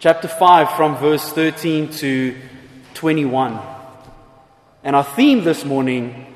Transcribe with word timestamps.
chapter 0.00 0.28
5, 0.28 0.72
from 0.72 0.98
verse 0.98 1.32
13 1.32 1.88
to 1.92 2.36
21. 2.92 3.58
And 4.84 4.94
our 4.94 5.02
theme 5.02 5.44
this 5.44 5.64
morning 5.64 6.26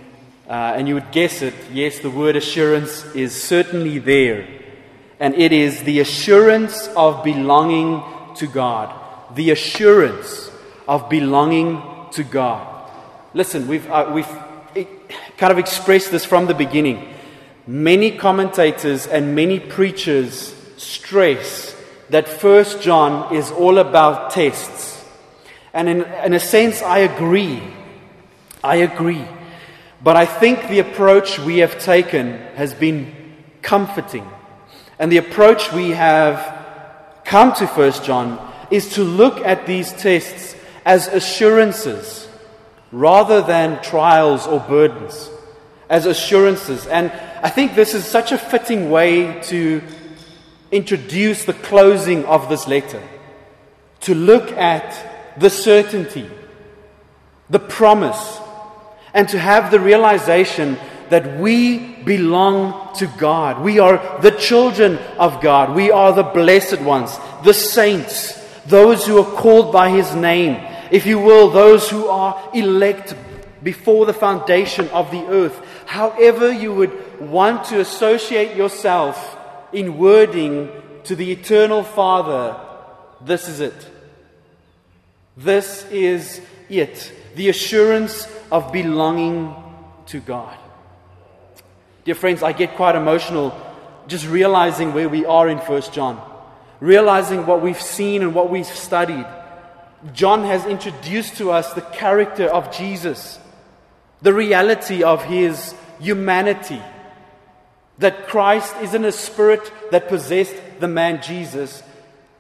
uh, 0.49 0.75
and 0.77 0.89
you 0.89 0.95
would 0.95 1.11
guess 1.13 1.43
it, 1.43 1.55
yes, 1.73 2.01
the 2.01 2.11
word 2.11 2.37
assurance 2.37 3.05
is 3.15 3.41
certainly 3.41 3.99
there. 3.99 4.47
And 5.21 5.35
it 5.35 5.53
is 5.53 5.83
the 5.85 6.01
assurance 6.01 6.89
of 6.97 7.23
belonging 7.23 8.03
to 8.37 8.47
God. 8.47 8.93
The 9.37 9.51
assurance 9.51 10.51
of 10.89 11.09
belonging 11.09 11.83
to 12.13 12.25
God. 12.25 12.91
Listen, 13.35 13.69
we've, 13.69 13.89
uh, 13.91 14.11
we've 14.13 14.29
kind 15.37 15.53
of 15.53 15.59
expressed 15.59 16.11
this 16.11 16.25
from 16.25 16.47
the 16.47 16.55
beginning. 16.55 17.15
Many 17.67 18.17
commentators 18.17 19.07
and 19.07 19.35
many 19.35 19.61
preachers 19.61 20.55
stress 20.77 21.77
that 22.11 22.29
First 22.29 22.83
John 22.83 23.35
is 23.35 23.51
all 23.51 23.79
about 23.79 24.33
tests. 24.33 25.05
And 25.73 25.89
in, 25.89 26.03
in 26.03 26.35
a 26.35 26.41
sense, 26.41 26.83
I 26.83 26.99
agree. 26.99 27.63
I 28.63 28.77
agree. 28.77 29.25
But 30.03 30.17
I 30.17 30.27
think 30.27 30.69
the 30.69 30.81
approach 30.81 31.39
we 31.39 31.59
have 31.59 31.79
taken 31.79 32.39
has 32.57 32.75
been 32.75 33.15
comforting. 33.63 34.29
And 34.99 35.11
the 35.13 35.19
approach 35.19 35.73
we 35.73 35.91
have 35.91 36.59
come 37.25 37.55
to 37.55 37.67
1 37.67 37.93
John 38.05 38.53
is 38.71 38.95
to 38.95 39.05
look 39.05 39.39
at 39.39 39.67
these 39.67 39.93
tests 39.93 40.57
as 40.85 41.07
assurances 41.07 42.29
rather 42.91 43.43
than 43.43 43.81
trials 43.83 44.47
or 44.47 44.61
burdens. 44.61 45.31
As 45.89 46.07
assurances. 46.07 46.87
And 46.87 47.13
I 47.43 47.51
think 47.51 47.75
this 47.75 47.95
is 47.95 48.05
such 48.05 48.33
a 48.33 48.39
fitting 48.39 48.91
way 48.91 49.41
to 49.43 49.83
introduce 50.73 51.45
the 51.45 51.53
closing 51.53 52.25
of 52.25 52.49
this 52.49 52.67
letter. 52.67 53.03
To 54.01 54.15
look 54.15 54.51
at 54.53 55.39
the 55.39 55.51
certainty, 55.51 56.29
the 57.51 57.59
promise, 57.59 58.39
and 59.15 59.29
to 59.29 59.39
have 59.39 59.71
the 59.71 59.81
realization 59.81 60.79
that 61.11 61.39
we 61.39 61.95
belong 62.05 62.95
to 62.97 63.07
God. 63.19 63.63
We 63.63 63.79
are 63.79 64.21
the 64.21 64.31
children 64.31 64.99
of 65.19 65.41
God. 65.41 65.75
We 65.75 65.91
are 65.91 66.13
the 66.13 66.23
blessed 66.23 66.81
ones, 66.81 67.19
the 67.45 67.53
saints, 67.53 68.33
those 68.67 69.07
who 69.07 69.19
are 69.19 69.37
called 69.37 69.73
by 69.73 69.91
His 69.91 70.15
name. 70.15 70.67
If 70.91 71.07
you 71.07 71.19
will, 71.19 71.51
those 71.51 71.91
who 71.91 72.07
are 72.07 72.51
elect 72.55 73.15
before 73.63 74.07
the 74.07 74.15
foundation 74.15 74.89
of 74.89 75.11
the 75.11 75.25
earth. 75.27 75.61
However, 75.87 76.51
you 76.51 76.75
would 76.75 77.21
want 77.21 77.65
to 77.67 77.81
associate 77.81 78.57
yourself 78.57 79.39
in 79.73 79.99
wording 79.99 80.71
to 81.05 81.17
the 81.17 81.31
eternal 81.33 81.83
Father, 81.83 82.59
this 83.21 83.49
is 83.49 83.61
it. 83.61 83.89
This 85.37 85.85
is 85.91 86.41
it. 86.69 87.13
The 87.35 87.49
assurance 87.49 88.27
of 88.53 88.71
belonging 88.71 89.55
to 90.05 90.21
God. 90.21 90.59
Dear 92.05 92.15
friends, 92.15 92.43
I 92.43 92.53
get 92.53 92.77
quite 92.77 92.95
emotional 92.95 93.59
just 94.07 94.27
realizing 94.29 94.93
where 94.93 95.09
we 95.09 95.25
are 95.25 95.49
in 95.49 95.57
1 95.57 95.83
John, 95.93 96.21
realizing 96.79 97.47
what 97.47 97.63
we've 97.63 97.81
seen 97.81 98.21
and 98.21 98.35
what 98.35 98.51
we've 98.51 98.67
studied. 98.67 99.25
John 100.13 100.45
has 100.45 100.67
introduced 100.67 101.39
to 101.39 101.51
us 101.51 101.73
the 101.73 101.81
character 101.81 102.45
of 102.45 102.77
Jesus, 102.77 103.39
the 104.21 104.35
reality 104.35 105.03
of 105.03 105.25
his 105.25 105.75
humanity, 105.99 106.83
that 107.99 108.27
Christ 108.27 108.75
isn't 108.83 109.05
a 109.05 109.13
spirit 109.13 109.73
that 109.93 110.09
possessed 110.09 110.57
the 110.79 110.89
man 110.89 111.23
Jesus. 111.23 111.83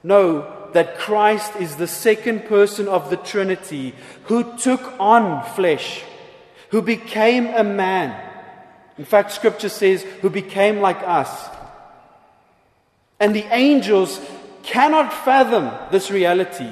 No, 0.03 0.52
that 0.72 0.99
Christ 0.99 1.56
is 1.56 1.77
the 1.77 1.87
second 1.87 2.47
person 2.47 2.88
of 2.88 3.10
the 3.10 3.16
Trinity 3.16 3.94
who 4.25 4.56
took 4.56 4.81
on 4.99 5.44
flesh, 5.55 6.03
who 6.71 6.83
became 6.83 7.47
a 7.47 7.65
man. 7.65 8.31
In 8.99 9.05
fact, 9.05 9.33
Scripture 9.33 9.69
says, 9.69 10.03
who 10.21 10.31
became 10.31 10.81
like 10.81 11.03
us. 11.03 11.49
And 13.21 13.34
the 13.34 13.47
angels 13.55 14.21
cannot 14.62 15.12
fathom 15.12 15.71
this 15.91 16.10
reality 16.10 16.71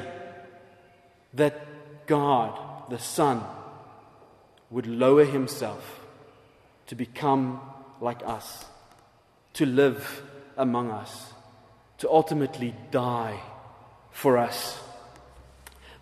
that 1.35 2.07
God, 2.07 2.59
the 2.91 2.99
Son, 2.99 3.43
would 4.71 4.87
lower 4.87 5.25
himself 5.25 6.01
to 6.87 6.95
become 6.95 7.61
like 8.01 8.23
us, 8.25 8.65
to 9.55 9.67
live 9.67 10.23
among 10.57 10.91
us, 10.91 11.33
to 11.99 12.11
ultimately 12.11 12.75
die 12.91 13.41
for 14.21 14.37
us. 14.37 14.79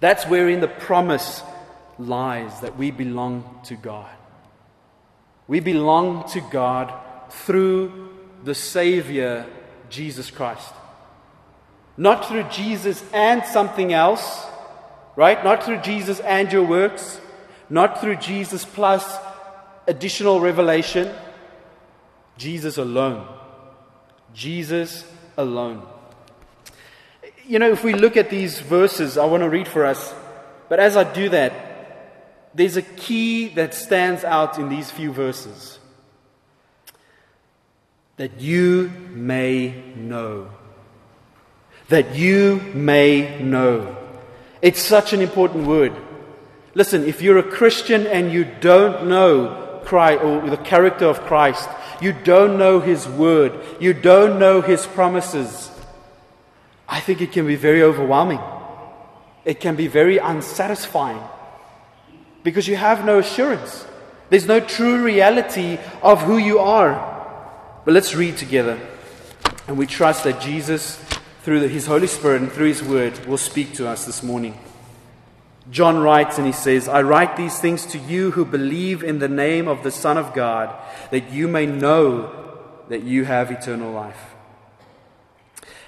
That's 0.01 0.27
wherein 0.27 0.61
the 0.61 0.67
promise 0.67 1.41
lies 2.01 2.61
that 2.63 2.77
we 2.77 2.91
belong 2.91 3.61
to 3.67 3.77
God. 3.77 4.11
We 5.47 5.61
belong 5.61 6.29
to 6.31 6.41
God 6.41 6.93
through 7.31 8.09
the 8.43 8.57
Savior, 8.57 9.47
Jesus 9.89 10.33
Christ. 10.33 10.73
Not 11.97 12.27
through 12.27 12.45
Jesus 12.51 13.05
and 13.13 13.45
something 13.45 13.93
else, 13.93 14.45
right? 15.15 15.43
Not 15.45 15.63
through 15.63 15.83
Jesus 15.83 16.19
and 16.19 16.53
your 16.53 16.65
works, 16.65 17.21
not 17.71 18.01
through 18.01 18.17
Jesus 18.17 18.65
plus 18.65 19.17
additional 19.87 20.41
revelation. 20.41 21.15
Jesus 22.37 22.79
alone. 22.79 23.29
Jesus 24.35 25.05
alone 25.37 25.87
you 27.49 27.59
know, 27.59 27.71
if 27.71 27.83
we 27.83 27.95
look 27.95 28.17
at 28.17 28.29
these 28.29 28.61
verses, 28.61 29.17
I 29.17 29.25
want 29.25 29.43
to 29.43 29.49
read 29.49 29.67
for 29.67 29.87
us. 29.87 30.15
But 30.69 30.81
as 30.81 30.97
I 30.97 31.05
do 31.05 31.31
that, 31.31 31.53
there's 32.55 32.77
a 32.77 32.83
key 32.83 33.49
that 33.49 33.75
stands 33.75 34.23
out 34.23 34.59
in 34.59 34.69
these 34.69 34.91
few 34.91 35.13
verses 35.13 35.79
that 38.19 38.41
you 38.41 38.91
may 39.11 39.83
know. 39.97 40.51
That 41.89 42.17
you 42.17 42.61
may 42.75 43.41
know. 43.41 43.97
It's 44.61 44.83
such 44.83 45.13
an 45.13 45.23
important 45.23 45.67
word. 45.67 45.95
Listen, 46.75 47.05
if 47.05 47.23
you're 47.23 47.39
a 47.39 47.43
Christian 47.43 48.07
and 48.07 48.31
you 48.31 48.45
don't 48.45 49.09
know 49.09 49.81
Christ 49.85 50.23
or 50.23 50.51
the 50.51 50.57
character 50.59 51.07
of 51.07 51.21
Christ, 51.23 51.69
you 52.03 52.13
don't 52.13 52.59
know 52.59 52.81
His 52.81 53.09
word, 53.09 53.53
you 53.81 53.95
don't 53.95 54.39
know 54.39 54.61
His 54.61 54.85
promises, 54.85 55.71
I 56.89 57.01
think 57.01 57.21
it 57.21 57.33
can 57.33 57.47
be 57.47 57.57
very 57.57 57.83
overwhelming. 57.83 58.41
It 59.45 59.61
can 59.61 59.77
be 59.77 59.87
very 59.87 60.19
unsatisfying 60.19 61.23
because 62.43 62.67
you 62.67 62.77
have 62.77 63.05
no 63.05 63.19
assurance. 63.19 63.87
There's 64.31 64.47
no 64.47 64.61
true 64.61 65.03
reality 65.03 65.79
of 66.03 66.23
who 66.23 66.39
you 66.39 66.59
are. 66.59 67.17
But 67.85 67.95
let's 67.95 68.15
read 68.15 68.37
together. 68.37 68.79
And 69.67 69.77
we 69.79 69.87
trust 69.87 70.25
that 70.25 70.41
Jesus, 70.41 70.97
through 71.43 71.69
His 71.69 71.87
Holy 71.87 72.07
Spirit 72.07 72.43
and 72.43 72.53
through 72.53 72.69
His 72.69 72.83
Word, 72.83 73.27
will 73.27 73.39
speak 73.39 73.75
to 73.75 73.89
us 73.89 74.05
this 74.05 74.23
morning. 74.23 74.59
John 75.71 75.99
writes 75.99 76.39
and 76.39 76.47
he 76.47 76.53
says, 76.53 76.89
I 76.89 77.03
write 77.03 77.37
these 77.37 77.59
things 77.59 77.85
to 77.87 77.99
you 77.99 78.31
who 78.31 78.45
believe 78.45 79.03
in 79.05 79.19
the 79.19 79.29
name 79.29 79.69
of 79.69 79.83
the 79.83 79.91
Son 79.91 80.17
of 80.17 80.33
God, 80.33 80.75
that 81.11 81.31
you 81.31 81.47
may 81.47 81.67
know 81.67 82.33
that 82.89 83.03
you 83.03 83.25
have 83.25 83.51
eternal 83.51 83.93
life. 83.93 84.28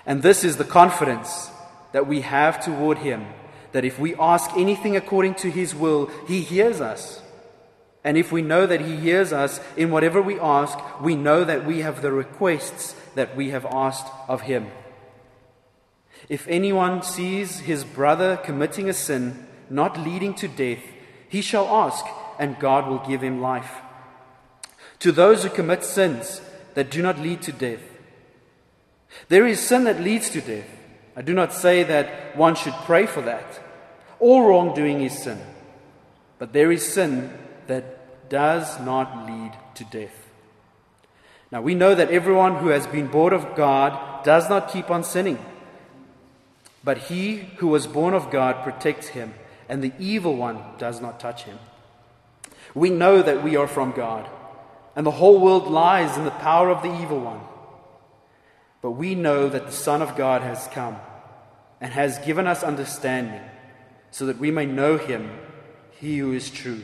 And 0.06 0.22
this 0.22 0.44
is 0.44 0.56
the 0.56 0.64
confidence 0.64 1.50
that 1.92 2.06
we 2.06 2.22
have 2.22 2.64
toward 2.64 2.98
Him 2.98 3.26
that 3.72 3.84
if 3.84 3.98
we 3.98 4.16
ask 4.16 4.50
anything 4.56 4.96
according 4.96 5.34
to 5.36 5.50
His 5.50 5.74
will, 5.74 6.10
He 6.26 6.40
hears 6.40 6.80
us. 6.80 7.22
And 8.02 8.16
if 8.16 8.32
we 8.32 8.42
know 8.42 8.66
that 8.66 8.80
He 8.80 8.96
hears 8.96 9.32
us 9.32 9.60
in 9.76 9.90
whatever 9.90 10.20
we 10.20 10.40
ask, 10.40 10.78
we 11.00 11.14
know 11.14 11.44
that 11.44 11.64
we 11.64 11.80
have 11.80 12.02
the 12.02 12.12
requests 12.12 12.94
that 13.14 13.36
we 13.36 13.50
have 13.50 13.66
asked 13.66 14.06
of 14.28 14.42
Him. 14.42 14.70
If 16.28 16.46
anyone 16.48 17.02
sees 17.02 17.60
his 17.60 17.84
brother 17.84 18.36
committing 18.36 18.88
a 18.88 18.92
sin 18.92 19.46
not 19.68 19.98
leading 19.98 20.34
to 20.34 20.48
death, 20.48 20.82
he 21.28 21.42
shall 21.42 21.66
ask, 21.66 22.04
and 22.38 22.58
God 22.58 22.88
will 22.88 22.98
give 22.98 23.22
him 23.22 23.40
life. 23.40 23.78
To 25.00 25.12
those 25.12 25.42
who 25.42 25.48
commit 25.48 25.84
sins 25.84 26.40
that 26.74 26.90
do 26.90 27.02
not 27.02 27.18
lead 27.18 27.42
to 27.42 27.52
death, 27.52 27.82
there 29.28 29.46
is 29.46 29.60
sin 29.60 29.84
that 29.84 30.00
leads 30.00 30.30
to 30.30 30.40
death. 30.40 30.68
I 31.16 31.22
do 31.22 31.34
not 31.34 31.52
say 31.52 31.82
that 31.84 32.36
one 32.36 32.54
should 32.54 32.74
pray 32.84 33.06
for 33.06 33.22
that. 33.22 33.60
All 34.18 34.46
wrongdoing 34.46 35.02
is 35.02 35.22
sin. 35.22 35.40
But 36.38 36.52
there 36.52 36.72
is 36.72 36.86
sin 36.86 37.32
that 37.66 38.28
does 38.28 38.80
not 38.80 39.26
lead 39.26 39.52
to 39.74 39.84
death. 39.84 40.28
Now 41.50 41.60
we 41.60 41.74
know 41.74 41.94
that 41.94 42.10
everyone 42.10 42.56
who 42.56 42.68
has 42.68 42.86
been 42.86 43.08
born 43.08 43.32
of 43.32 43.56
God 43.56 44.24
does 44.24 44.48
not 44.48 44.72
keep 44.72 44.90
on 44.90 45.02
sinning. 45.02 45.38
But 46.82 46.98
he 46.98 47.36
who 47.58 47.68
was 47.68 47.86
born 47.86 48.14
of 48.14 48.30
God 48.30 48.62
protects 48.62 49.08
him, 49.08 49.34
and 49.68 49.82
the 49.82 49.92
evil 49.98 50.36
one 50.36 50.62
does 50.78 51.00
not 51.00 51.20
touch 51.20 51.44
him. 51.44 51.58
We 52.74 52.88
know 52.90 53.20
that 53.20 53.42
we 53.42 53.56
are 53.56 53.66
from 53.66 53.92
God, 53.92 54.28
and 54.96 55.04
the 55.04 55.10
whole 55.10 55.40
world 55.40 55.66
lies 55.68 56.16
in 56.16 56.24
the 56.24 56.30
power 56.30 56.70
of 56.70 56.82
the 56.82 57.02
evil 57.02 57.20
one. 57.20 57.40
But 58.82 58.92
we 58.92 59.14
know 59.14 59.48
that 59.48 59.66
the 59.66 59.72
Son 59.72 60.02
of 60.02 60.16
God 60.16 60.42
has 60.42 60.68
come 60.68 60.96
and 61.80 61.92
has 61.92 62.18
given 62.18 62.46
us 62.46 62.62
understanding, 62.62 63.40
so 64.10 64.26
that 64.26 64.38
we 64.38 64.50
may 64.50 64.66
know 64.66 64.98
him, 64.98 65.30
he 65.98 66.18
who 66.18 66.32
is 66.32 66.50
true. 66.50 66.82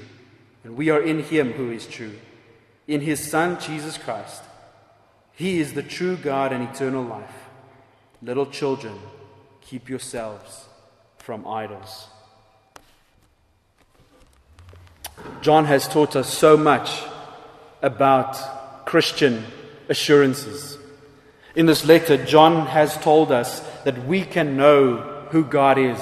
And 0.64 0.76
we 0.76 0.90
are 0.90 1.02
in 1.02 1.22
him 1.22 1.52
who 1.52 1.70
is 1.70 1.86
true, 1.86 2.18
in 2.86 3.00
his 3.00 3.30
Son, 3.30 3.60
Jesus 3.60 3.98
Christ. 3.98 4.42
He 5.32 5.60
is 5.60 5.74
the 5.74 5.82
true 5.82 6.16
God 6.16 6.52
and 6.52 6.64
eternal 6.64 7.02
life. 7.02 7.48
Little 8.22 8.46
children, 8.46 8.98
keep 9.60 9.88
yourselves 9.88 10.66
from 11.18 11.46
idols. 11.46 12.08
John 15.42 15.66
has 15.66 15.86
taught 15.88 16.16
us 16.16 16.32
so 16.32 16.56
much 16.56 17.02
about 17.82 18.86
Christian 18.86 19.44
assurances. 19.88 20.75
In 21.56 21.64
this 21.64 21.86
letter, 21.86 22.22
John 22.22 22.66
has 22.66 22.98
told 22.98 23.32
us 23.32 23.60
that 23.84 24.06
we 24.06 24.22
can 24.22 24.58
know 24.58 24.98
who 25.30 25.42
God 25.42 25.78
is. 25.78 25.98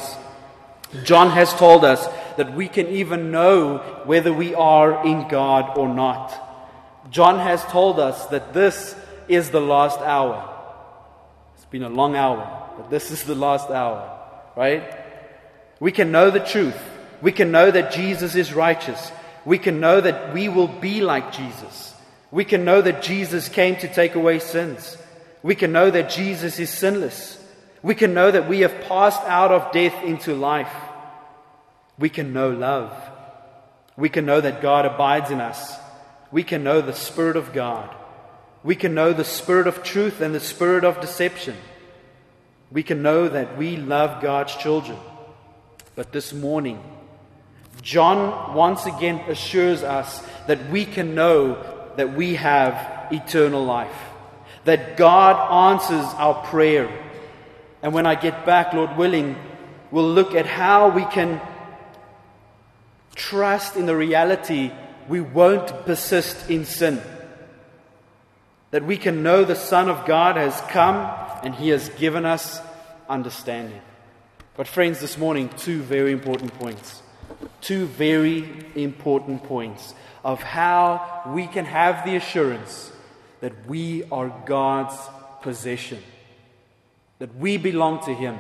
John 1.05 1.31
has 1.31 1.55
told 1.55 1.85
us 1.85 2.05
that 2.37 2.55
we 2.55 2.67
can 2.67 2.89
even 2.89 3.31
know 3.31 3.79
whether 4.05 4.33
we 4.33 4.53
are 4.57 5.07
in 5.07 5.29
God 5.29 5.79
or 5.79 5.89
not. 5.89 6.35
John 7.09 7.39
has 7.39 7.65
told 7.67 8.01
us 8.01 8.27
that 8.27 8.53
this 8.53 8.97
is 9.29 9.51
the 9.51 9.61
last 9.61 10.01
hour. 10.01 10.51
It's 11.55 11.67
been 11.67 11.85
a 11.85 11.89
long 11.89 12.17
hour, 12.17 12.73
but 12.77 12.91
this 12.91 13.13
is 13.13 13.23
the 13.23 13.37
last 13.37 13.71
hour, 13.71 14.11
right? 14.57 14.83
We 15.79 15.93
can 15.93 16.11
know 16.11 16.31
the 16.31 16.41
truth. 16.41 16.81
We 17.23 17.31
can 17.31 17.53
know 17.53 17.71
that 17.71 17.93
Jesus 17.93 18.35
is 18.35 18.53
righteous. 18.53 19.13
We 19.45 19.59
can 19.59 19.79
know 19.79 20.01
that 20.01 20.35
we 20.35 20.49
will 20.49 20.67
be 20.67 21.01
like 21.01 21.33
Jesus. 21.33 21.95
We 22.33 22.45
can 22.45 22.65
know 22.65 22.83
that 22.83 23.03
Jesus 23.03 23.49
came 23.49 23.77
to 23.77 23.93
take 23.93 24.17
away 24.17 24.41
sins. 24.41 24.99
We 25.45 25.55
can 25.55 25.73
know 25.73 25.91
that 25.91 26.09
Jesus 26.09 26.59
is 26.59 26.71
sinless. 26.71 27.39
We 27.83 27.95
can 27.95 28.15
know 28.15 28.31
that 28.31 28.49
we 28.49 28.61
have 28.61 28.81
passed 28.89 29.21
out 29.25 29.53
of 29.53 29.73
death 29.73 30.03
into 30.03 30.35
life. 30.35 30.73
We 31.99 32.09
can 32.09 32.33
know 32.33 32.49
love. 32.49 32.91
We 33.95 34.09
can 34.09 34.25
know 34.25 34.41
that 34.41 34.63
God 34.63 34.87
abides 34.87 35.31
in 35.31 35.43
us. 35.43 35.77
We 36.33 36.45
can 36.45 36.65
know 36.65 36.81
the 36.81 36.95
Spirit 36.95 37.37
of 37.37 37.53
God. 37.53 37.95
We 38.63 38.75
can 38.75 38.95
know 38.95 39.13
the 39.13 39.27
spirit 39.27 39.67
of 39.67 39.83
truth 39.83 40.23
and 40.23 40.35
the 40.35 40.41
spirit 40.41 40.85
of 40.85 41.03
deception. 41.03 41.55
We 42.73 42.83
can 42.83 43.03
know 43.03 43.29
that 43.29 43.59
we 43.59 43.77
love 43.77 44.23
God's 44.23 44.57
children. 44.57 44.97
But 45.95 46.13
this 46.13 46.33
morning, 46.33 46.83
John 47.83 48.55
once 48.55 48.87
again 48.87 49.21
assures 49.29 49.83
us 49.83 50.27
that 50.47 50.71
we 50.71 50.87
can 50.87 51.15
know 51.15 51.63
that 51.97 52.15
we 52.15 52.37
have 52.37 53.13
eternal 53.13 53.63
life, 53.63 53.95
that 54.65 54.97
God 54.97 55.75
answers 55.75 56.07
our 56.17 56.35
prayer. 56.47 56.91
And 57.83 57.93
when 57.93 58.07
I 58.07 58.15
get 58.15 58.47
back, 58.47 58.73
Lord 58.73 58.97
willing, 58.97 59.37
we'll 59.91 60.09
look 60.09 60.35
at 60.35 60.47
how 60.47 60.89
we 60.89 61.05
can 61.05 61.41
trust 63.15 63.77
in 63.77 63.87
the 63.87 63.97
reality 63.97 64.73
we 65.09 65.21
won't 65.21 65.85
persist 65.85 66.51
in 66.51 66.65
sin 66.65 67.01
that 68.75 68.85
we 68.85 68.97
can 68.97 69.23
know 69.23 69.45
the 69.45 69.55
Son 69.55 69.89
of 69.89 70.05
God 70.05 70.35
has 70.35 70.61
come 70.63 71.09
and 71.45 71.55
he 71.55 71.69
has 71.69 71.91
given 71.91 72.27
us 72.27 72.61
understanding. 73.09 73.81
But, 74.57 74.67
friends, 74.67 74.99
this 74.99 75.17
morning, 75.17 75.49
two 75.57 75.81
very 75.81 76.11
important 76.11 76.53
points. 76.55 77.01
Two 77.61 77.87
very 77.87 78.67
important 78.75 79.45
points 79.45 79.95
of 80.25 80.43
how 80.43 81.23
we 81.33 81.47
can 81.47 81.67
have 81.67 82.05
the 82.05 82.17
assurance 82.17 82.91
that 83.45 83.69
we 83.69 84.03
are 84.05 84.35
God's 84.47 84.97
possession, 85.43 86.03
that 87.19 87.37
we 87.37 87.59
belong 87.59 88.03
to 88.07 88.15
Him, 88.15 88.39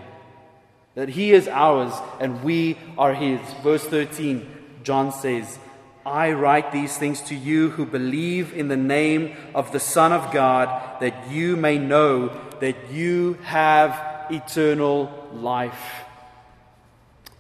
that 0.94 1.10
He 1.10 1.32
is 1.32 1.46
ours 1.46 1.92
and 2.20 2.42
we 2.42 2.78
are 2.96 3.12
His. 3.12 3.38
Verse 3.62 3.84
13, 3.84 4.48
John 4.82 5.12
says, 5.12 5.58
I 6.06 6.32
write 6.32 6.72
these 6.72 6.96
things 6.96 7.20
to 7.24 7.34
you 7.34 7.68
who 7.68 7.84
believe 7.84 8.56
in 8.56 8.68
the 8.68 8.78
name 8.78 9.36
of 9.54 9.72
the 9.72 9.78
Son 9.78 10.10
of 10.10 10.32
God, 10.32 11.02
that 11.02 11.30
you 11.30 11.54
may 11.54 11.76
know 11.76 12.28
that 12.60 12.90
you 12.90 13.34
have 13.42 14.30
eternal 14.30 15.28
life. 15.34 15.84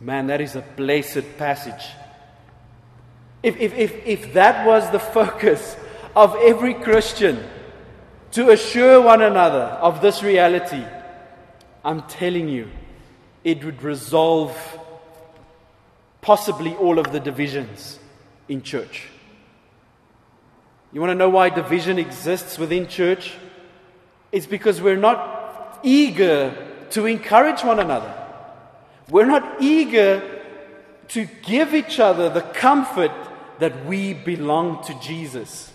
Man, 0.00 0.26
that 0.26 0.42
is 0.42 0.54
a 0.54 0.60
blessed 0.76 1.38
passage. 1.38 1.86
If, 3.42 3.56
if, 3.56 3.72
if, 3.72 4.06
if 4.06 4.34
that 4.34 4.66
was 4.66 4.90
the 4.90 5.00
focus 5.18 5.78
of 6.14 6.36
every 6.36 6.74
Christian, 6.74 7.42
to 8.34 8.50
assure 8.50 9.00
one 9.00 9.22
another 9.22 9.62
of 9.80 10.00
this 10.00 10.22
reality, 10.22 10.84
I'm 11.84 12.02
telling 12.02 12.48
you, 12.48 12.68
it 13.44 13.64
would 13.64 13.82
resolve 13.82 14.56
possibly 16.20 16.74
all 16.74 16.98
of 16.98 17.12
the 17.12 17.20
divisions 17.20 18.00
in 18.48 18.62
church. 18.62 19.06
You 20.92 21.00
want 21.00 21.10
to 21.10 21.14
know 21.14 21.28
why 21.28 21.48
division 21.50 21.98
exists 21.98 22.58
within 22.58 22.88
church? 22.88 23.34
It's 24.32 24.46
because 24.46 24.80
we're 24.80 24.96
not 24.96 25.78
eager 25.84 26.56
to 26.90 27.06
encourage 27.06 27.62
one 27.62 27.78
another. 27.78 28.12
We're 29.10 29.26
not 29.26 29.62
eager 29.62 30.40
to 31.08 31.28
give 31.42 31.72
each 31.72 32.00
other 32.00 32.30
the 32.30 32.40
comfort 32.40 33.12
that 33.60 33.86
we 33.86 34.12
belong 34.12 34.82
to 34.84 34.98
Jesus. 35.00 35.70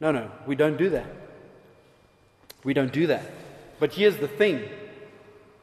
No, 0.00 0.10
no, 0.12 0.30
we 0.46 0.56
don't 0.56 0.76
do 0.76 0.90
that. 0.90 1.06
We 2.64 2.74
don't 2.74 2.92
do 2.92 3.06
that. 3.08 3.30
But 3.78 3.92
here's 3.92 4.16
the 4.16 4.28
thing 4.28 4.68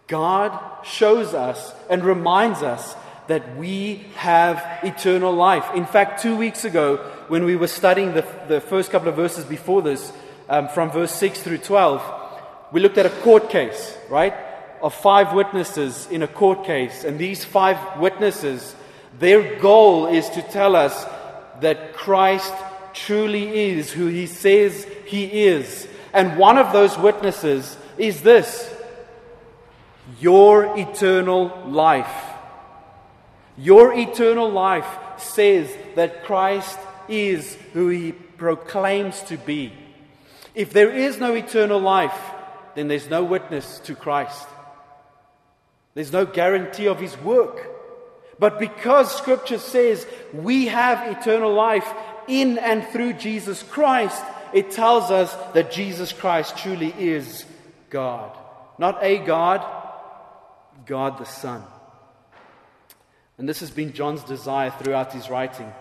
God 0.08 0.58
shows 0.84 1.34
us 1.34 1.74
and 1.90 2.04
reminds 2.04 2.62
us 2.62 2.96
that 3.28 3.56
we 3.58 4.06
have 4.16 4.64
eternal 4.84 5.32
life. 5.32 5.66
In 5.74 5.86
fact, 5.86 6.22
two 6.22 6.36
weeks 6.36 6.66
ago, 6.66 6.98
when 7.28 7.46
we 7.46 7.56
were 7.56 7.68
studying 7.68 8.14
the, 8.14 8.26
the 8.48 8.60
first 8.60 8.92
couple 8.92 9.08
of 9.08 9.16
verses 9.16 9.46
before 9.46 9.82
this, 9.82 10.12
um, 10.50 10.68
from 10.68 10.92
verse 10.92 11.14
6 11.14 11.42
through 11.42 11.60
12, 11.60 12.04
we 12.74 12.82
looked 12.82 12.98
at 12.98 13.06
a 13.06 13.22
court 13.22 13.50
case, 13.50 13.98
right? 14.10 14.34
Of 14.82 14.94
five 14.94 15.34
witnesses 15.34 16.08
in 16.12 16.24
a 16.24 16.28
court 16.28 16.66
case. 16.66 17.04
And 17.06 17.18
these 17.18 17.46
five 17.46 18.00
witnesses, 18.00 18.76
their 19.18 19.60
goal 19.60 20.08
is 20.08 20.30
to 20.32 20.42
tell 20.42 20.76
us 20.76 21.06
that 21.62 21.94
Christ 21.94 22.54
truly 22.94 23.72
is 23.72 23.92
who 23.92 24.08
he 24.08 24.28
says 24.28 24.86
he 25.06 25.44
is. 25.44 25.88
And 26.14 26.38
one 26.38 26.58
of 26.58 26.74
those 26.74 26.98
witnesses 26.98 27.78
is 27.98 28.22
this 28.22 28.74
your 30.20 30.78
eternal 30.78 31.64
life. 31.68 32.12
Your 33.58 33.94
eternal 33.94 34.50
life 34.50 34.88
says 35.18 35.72
that 35.96 36.24
Christ 36.24 36.80
is 37.08 37.56
who 37.74 37.90
he 37.90 38.12
proclaims 38.12 39.22
to 39.24 39.38
be. 39.38 39.74
If 40.56 40.74
there 40.74 40.92
is 40.92 41.20
no 41.20 41.34
eternal 41.34 41.80
life, 41.80 42.20
then 42.76 42.88
there's 42.88 43.10
no 43.10 43.24
witness 43.24 43.80
to 43.86 43.96
Christ. 43.96 44.48
There's 45.94 46.12
no 46.12 46.26
guarantee 46.26 46.88
of 46.88 47.00
his 47.00 47.18
work. 47.18 47.68
But 48.40 48.60
because 48.60 49.16
Scripture 49.16 49.60
says 49.60 50.08
we 50.34 50.68
have 50.68 51.16
eternal 51.16 51.54
life 51.54 51.88
in 52.28 52.58
and 52.58 52.86
through 52.88 53.14
Jesus 53.14 53.64
Christ, 53.64 54.24
it 54.54 54.72
tells 54.72 55.12
us 55.12 55.34
that 55.54 55.72
Jesus 55.72 56.12
Christ 56.12 56.58
truly 56.58 56.94
is 56.98 57.46
God. 57.90 58.38
Not 58.78 59.00
a 59.02 59.18
God, 59.20 59.66
God 60.86 61.18
the 61.18 61.26
Son. 61.26 61.64
And 63.38 63.48
this 63.48 63.60
has 63.62 63.72
been 63.72 63.94
John's 63.94 64.24
desire 64.24 64.72
throughout 64.72 65.14
his 65.14 65.30
writing. 65.30 65.72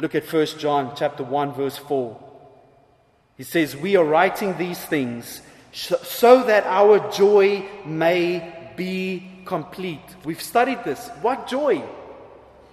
Look 0.00 0.14
at 0.14 0.24
1 0.24 0.58
John 0.58 0.94
chapter 0.96 1.24
1 1.24 1.52
verse 1.52 1.76
4. 1.76 2.16
He 3.36 3.44
says, 3.44 3.76
"We 3.76 3.96
are 3.96 4.04
writing 4.04 4.56
these 4.56 4.78
things 4.84 5.42
so 5.72 6.42
that 6.44 6.64
our 6.66 7.10
joy 7.10 7.64
may 7.84 8.72
be 8.76 9.26
complete." 9.44 10.04
We've 10.24 10.42
studied 10.42 10.84
this. 10.84 11.10
What 11.22 11.46
joy? 11.46 11.82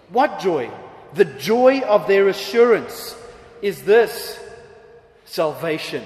What 0.10 0.40
joy? 0.40 0.70
The 1.14 1.26
joy 1.26 1.82
of 1.82 2.08
their 2.08 2.28
assurance 2.28 3.16
is 3.62 3.84
this 3.84 4.40
salvation. 5.26 6.04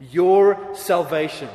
Your 0.00 0.74
salvation. 0.74 1.48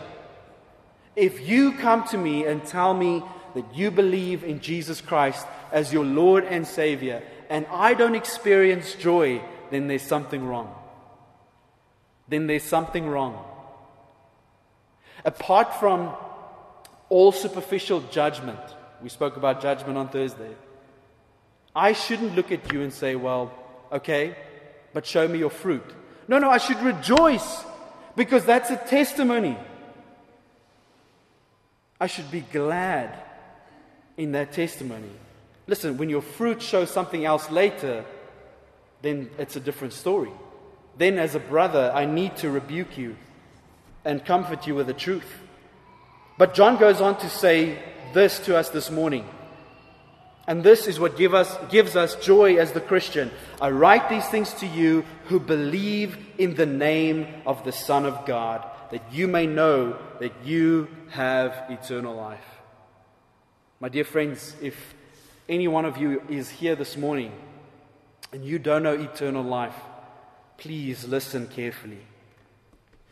If 1.16 1.48
you 1.48 1.74
come 1.74 2.04
to 2.10 2.18
me 2.18 2.46
and 2.46 2.66
tell 2.66 2.94
me 2.94 3.24
that 3.56 3.76
you 3.76 3.92
believe 3.92 4.44
in 4.44 4.60
Jesus 4.60 5.00
Christ 5.00 5.46
as 5.72 5.94
your 5.94 6.06
Lord 6.06 6.44
and 6.44 6.66
Savior, 6.66 7.22
and 7.50 7.66
I 7.72 7.94
don't 7.94 8.16
experience 8.16 8.96
joy, 8.96 9.42
then 9.70 9.88
there's 9.88 10.02
something 10.02 10.46
wrong. 10.46 10.74
then 12.28 12.48
there's 12.48 12.64
something 12.64 13.08
wrong. 13.08 13.44
Apart 15.26 15.76
from 15.76 16.14
all 17.10 17.32
superficial 17.32 18.02
judgment, 18.12 18.60
we 19.02 19.10
spoke 19.10 19.38
about 19.38 19.62
judgment 19.62 19.98
on 19.98 20.10
Thursday. 20.10 20.56
I 21.75 21.94
shouldn't 21.94 22.36
look 22.36 22.51
at 22.51 22.72
you 22.72 22.82
and 22.82 22.94
say, 22.94 23.15
well, 23.15 23.51
okay, 23.92 24.36
but 24.94 25.06
show 25.06 25.27
me 25.27 25.39
your 25.39 25.50
fruit. 25.50 25.84
No, 26.27 26.38
no, 26.38 26.50
I 26.50 26.58
should 26.58 26.82
rejoice 26.82 27.63
because 28.15 28.46
that's 28.46 28.70
a 28.70 28.77
testimony. 28.77 29.58
I 32.00 32.08
should 32.08 32.30
be 32.30 32.42
glad 32.42 33.18
in 34.18 34.34
that 34.34 34.53
testimony. 34.53 35.10
Listen, 35.68 35.98
when 35.98 36.10
your 36.10 36.22
fruit 36.22 36.62
shows 36.62 36.92
something 36.92 37.25
else 37.25 37.50
later, 37.50 38.06
then 39.01 39.30
it's 39.38 39.56
a 39.56 39.60
different 39.60 39.94
story. 39.94 40.32
Then, 40.98 41.18
as 41.18 41.34
a 41.34 41.39
brother, 41.39 41.92
I 41.94 42.06
need 42.06 42.38
to 42.38 42.50
rebuke 42.51 42.98
you 42.98 43.15
and 44.06 44.24
comfort 44.24 44.68
you 44.68 44.75
with 44.75 44.88
the 44.88 44.94
truth. 44.94 45.39
But 46.38 46.53
John 46.53 46.77
goes 46.77 47.01
on 47.01 47.18
to 47.20 47.30
say 47.30 47.80
this 48.13 48.39
to 48.46 48.58
us 48.58 48.70
this 48.70 48.92
morning. 48.92 49.27
And 50.46 50.64
this 50.64 50.88
is 50.88 51.00
what 51.00 51.18
give 51.18 51.34
us, 51.34 51.58
gives 51.70 51.96
us 51.96 52.16
joy 52.16 52.58
as 52.58 52.74
the 52.74 52.82
Christian. 52.82 53.32
I 53.62 53.70
write 53.70 54.10
these 54.10 54.28
things 54.28 54.54
to 54.56 54.68
you 54.68 55.06
who 55.26 55.40
believe 55.40 56.18
in 56.38 56.56
the 56.56 56.66
name 56.66 57.28
of 57.46 57.64
the 57.64 57.72
Son 57.72 58.06
of 58.06 58.26
God, 58.26 58.66
that 58.92 59.02
you 59.12 59.28
may 59.28 59.48
know 59.48 59.98
that 60.20 60.34
you 60.44 60.90
have 61.12 61.56
eternal 61.70 62.16
life. 62.16 62.44
My 63.80 63.88
dear 63.88 64.04
friends, 64.04 64.56
if 64.62 64.76
any 65.48 65.68
one 65.68 65.86
of 65.86 65.98
you 65.98 66.22
is 66.30 66.50
here 66.50 66.76
this 66.76 66.98
morning 66.98 67.32
and 68.34 68.44
you 68.44 68.60
don't 68.60 68.84
know 68.84 68.94
eternal 68.94 69.44
life, 69.44 69.76
please 70.58 71.06
listen 71.06 71.48
carefully. 71.48 72.00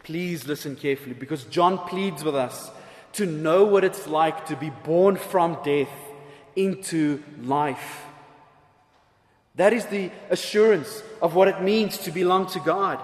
Please 0.04 0.48
listen 0.48 0.76
carefully 0.76 1.14
because 1.14 1.46
John 1.46 1.78
pleads 1.78 2.24
with 2.24 2.36
us 2.36 2.72
to 3.14 3.26
know 3.26 3.64
what 3.64 3.84
it's 3.84 4.08
like 4.08 4.48
to 4.48 4.56
be 4.56 4.70
born 4.70 5.16
from 5.16 5.58
death 5.64 5.90
into 6.56 7.24
life. 7.42 8.06
That 9.56 9.74
is 9.74 9.86
the 9.88 10.12
assurance 10.30 11.04
of 11.22 11.36
what 11.36 11.48
it 11.48 11.62
means 11.62 11.98
to 12.00 12.12
belong 12.12 12.48
to 12.48 12.60
God. 12.60 13.00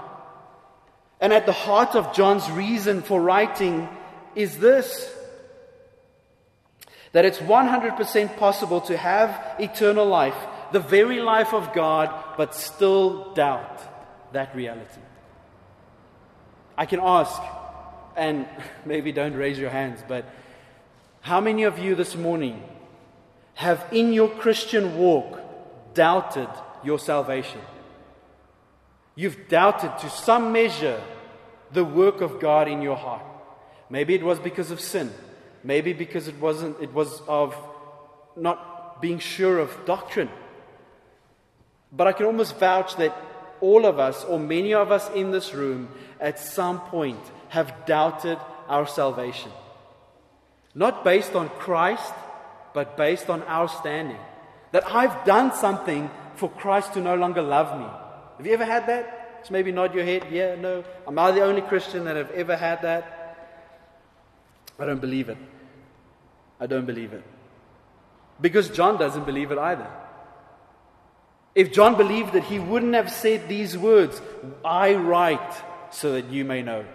And 1.19 1.33
at 1.33 1.45
the 1.45 1.51
heart 1.51 1.95
of 1.95 2.13
John's 2.13 2.49
reason 2.51 3.01
for 3.01 3.21
writing 3.21 3.89
is 4.35 4.59
this 4.59 5.13
that 7.13 7.25
it's 7.25 7.39
100% 7.39 8.37
possible 8.37 8.81
to 8.81 8.97
have 8.97 9.55
eternal 9.59 10.05
life, 10.05 10.35
the 10.71 10.79
very 10.79 11.19
life 11.21 11.53
of 11.53 11.73
God, 11.73 12.13
but 12.37 12.53
still 12.53 13.33
doubt 13.33 13.81
that 14.33 14.53
reality. 14.55 15.01
I 16.77 16.85
can 16.85 16.99
ask, 17.01 17.41
and 18.15 18.45
maybe 18.85 19.11
don't 19.11 19.33
raise 19.33 19.57
your 19.57 19.69
hands, 19.69 20.03
but 20.07 20.25
how 21.21 21.41
many 21.41 21.63
of 21.63 21.79
you 21.79 21.95
this 21.95 22.15
morning 22.15 22.61
have 23.57 23.83
in 23.91 24.13
your 24.13 24.29
Christian 24.29 24.97
walk 24.97 25.39
doubted 25.93 26.49
your 26.83 26.99
salvation? 26.99 27.61
You've 29.15 29.47
doubted 29.49 29.97
to 29.99 30.09
some 30.09 30.51
measure 30.51 31.01
the 31.71 31.83
work 31.83 32.21
of 32.21 32.39
God 32.39 32.67
in 32.67 32.83
your 32.83 32.95
heart. 32.95 33.25
Maybe 33.89 34.13
it 34.13 34.23
was 34.23 34.37
because 34.39 34.69
of 34.69 34.79
sin. 34.79 35.11
Maybe 35.63 35.91
because 35.91 36.27
it 36.27 36.39
wasn't 36.39 36.79
it 36.79 36.93
was 36.93 37.21
of 37.27 37.55
not 38.35 39.01
being 39.01 39.17
sure 39.17 39.57
of 39.57 39.85
doctrine. 39.85 40.29
But 41.91 42.05
I 42.07 42.13
can 42.13 42.27
almost 42.27 42.57
vouch 42.57 42.95
that 42.97 43.15
all 43.59 43.87
of 43.87 43.97
us, 43.97 44.23
or 44.23 44.39
many 44.39 44.75
of 44.75 44.91
us 44.91 45.09
in 45.15 45.31
this 45.31 45.53
room, 45.53 45.89
at 46.19 46.39
some 46.39 46.79
point 46.81 47.19
have 47.49 47.85
doubted 47.87 48.37
our 48.67 48.85
salvation. 48.85 49.51
Not 50.75 51.03
based 51.03 51.33
on 51.33 51.49
Christ, 51.49 52.13
but 52.77 52.95
based 52.95 53.27
on 53.27 53.41
our 53.57 53.67
standing. 53.67 54.19
That 54.71 54.85
I've 54.85 55.25
done 55.25 55.51
something 55.51 56.11
for 56.35 56.47
Christ 56.47 56.93
to 56.93 57.01
no 57.01 57.15
longer 57.15 57.41
love 57.41 57.75
me. 57.79 57.87
Have 58.37 58.45
you 58.45 58.53
ever 58.53 58.65
had 58.65 58.85
that? 58.85 59.39
Just 59.39 59.49
maybe 59.49 59.71
nod 59.71 59.95
your 59.95 60.05
head. 60.05 60.27
Yeah, 60.29 60.53
no. 60.53 60.83
Am 61.07 61.17
I 61.17 61.31
the 61.31 61.41
only 61.41 61.61
Christian 61.61 62.05
that 62.05 62.15
have 62.15 62.29
ever 62.29 62.55
had 62.55 62.83
that? 62.83 63.03
I 64.77 64.85
don't 64.85 65.01
believe 65.01 65.27
it. 65.29 65.39
I 66.59 66.67
don't 66.67 66.85
believe 66.85 67.13
it. 67.13 67.23
Because 68.39 68.69
John 68.69 68.99
doesn't 68.99 69.25
believe 69.25 69.49
it 69.49 69.57
either. 69.57 69.89
If 71.55 71.73
John 71.73 71.97
believed 71.97 72.35
it, 72.35 72.43
he 72.43 72.59
wouldn't 72.59 72.93
have 72.93 73.11
said 73.11 73.49
these 73.49 73.75
words 73.75 74.21
I 74.63 74.93
write 74.93 75.63
so 75.89 76.11
that 76.11 76.25
you 76.25 76.45
may 76.45 76.61
know. 76.61 76.85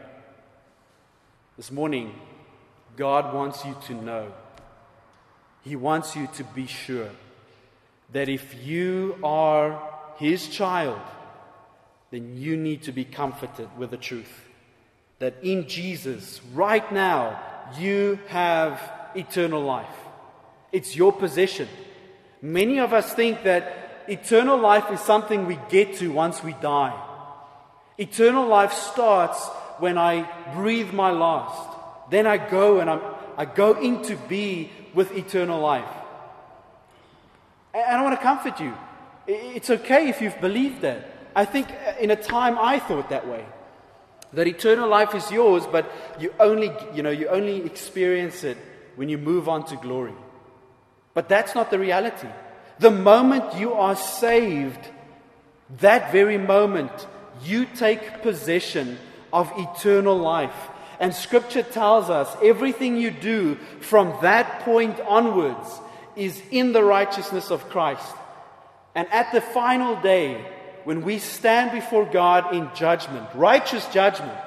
This 1.57 1.73
morning, 1.73 2.15
God 2.97 3.35
wants 3.35 3.65
you 3.65 3.75
to 3.89 3.95
know 3.95 4.33
he 5.62 5.76
wants 5.76 6.16
you 6.16 6.28
to 6.35 6.45
be 6.45 6.66
sure 6.66 7.11
that 8.12 8.28
if 8.28 8.54
you 8.64 9.16
are 9.23 9.83
His 10.16 10.49
child, 10.49 11.00
then 12.11 12.37
you 12.37 12.57
need 12.57 12.83
to 12.83 12.92
be 12.92 13.04
comforted 13.04 13.69
with 13.78 13.90
the 13.90 13.97
truth 13.97 14.45
that 15.23 15.35
in 15.40 15.69
Jesus, 15.69 16.40
right 16.52 16.90
now, 16.92 17.40
you 17.78 18.19
have 18.26 18.81
eternal 19.14 19.62
life. 19.62 19.97
It's 20.73 20.97
your 20.97 21.12
possession. 21.12 21.69
Many 22.42 22.81
of 22.81 22.92
us 22.92 23.14
think 23.14 23.45
that 23.45 24.04
eternal 24.09 24.59
life 24.59 24.90
is 24.90 24.99
something 24.99 25.47
we 25.47 25.61
get 25.69 25.95
to 25.99 26.11
once 26.11 26.42
we 26.42 26.54
die. 26.54 27.00
Eternal 27.99 28.49
life 28.49 28.73
starts 28.73 29.47
when 29.78 29.97
I 29.97 30.28
breathe 30.54 30.92
my 30.92 31.12
last. 31.12 31.71
Then 32.11 32.26
I 32.26 32.37
go 32.37 32.81
and 32.81 32.90
I'm, 32.90 33.00
I 33.38 33.45
go 33.45 33.78
into 33.81 34.16
be 34.16 34.73
with 34.94 35.16
eternal 35.16 35.61
life. 35.61 35.88
And 37.75 37.96
I 37.96 38.02
want 38.02 38.18
to 38.18 38.22
comfort 38.22 38.61
you. 38.61 38.75
It's 39.26 39.70
okay 39.70 40.08
if 40.08 40.20
you've 40.20 40.40
believed 40.40 40.82
that. 40.82 41.08
I 41.34 41.44
think 41.44 41.68
uh, 41.70 41.94
in 42.00 42.11
a 42.11 42.16
time 42.16 42.58
I 42.58 42.78
thought 42.78 43.08
that 43.11 43.26
way. 43.26 43.44
That 44.32 44.46
eternal 44.46 44.88
life 44.88 45.14
is 45.14 45.30
yours, 45.30 45.66
but 45.66 45.90
you 46.18 46.34
only, 46.40 46.72
you 46.94 47.02
know, 47.02 47.11
you 47.11 47.28
only 47.28 47.64
experience 47.64 48.44
it 48.44 48.56
when 48.96 49.08
you 49.08 49.18
move 49.18 49.49
on 49.49 49.64
to 49.66 49.76
glory. 49.76 50.14
But 51.14 51.28
that's 51.28 51.54
not 51.54 51.70
the 51.70 51.78
reality. 51.78 52.28
The 52.78 52.90
moment 52.90 53.54
you 53.56 53.75
are 53.75 53.94
saved, 53.94 54.88
that 55.78 56.12
very 56.12 56.38
moment, 56.38 57.06
you 57.44 57.66
take 57.66 58.22
possession 58.22 58.99
of 59.32 59.52
eternal 59.56 60.16
life. 60.16 60.70
And 61.02 61.12
scripture 61.12 61.64
tells 61.64 62.11
us 62.11 62.35
everything 62.40 62.97
you 62.97 63.11
do 63.11 63.56
from 63.80 64.16
that 64.23 64.61
point 64.61 65.00
onwards 65.00 65.68
is 66.14 66.40
in 66.52 66.73
the 66.73 66.85
righteousness 66.85 67.50
of 67.50 67.68
Christ. 67.71 68.14
And 68.94 69.09
at 69.12 69.32
the 69.32 69.40
final 69.40 70.00
day, 70.00 70.47
when 70.85 71.02
we 71.02 71.18
stand 71.18 71.73
before 71.73 72.04
God 72.04 72.54
in 72.54 72.71
judgment, 72.76 73.28
righteous 73.35 73.85
judgment, 73.88 74.38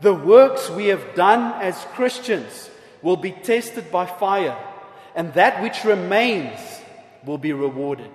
the 0.00 0.14
works 0.14 0.70
we 0.70 0.86
have 0.86 1.16
done 1.16 1.60
as 1.60 1.76
Christians 1.94 2.70
will 3.02 3.16
be 3.16 3.32
tested 3.32 3.90
by 3.90 4.06
fire, 4.06 4.56
and 5.16 5.34
that 5.34 5.64
which 5.64 5.82
remains 5.82 6.60
will 7.26 7.38
be 7.38 7.52
rewarded. 7.52 8.10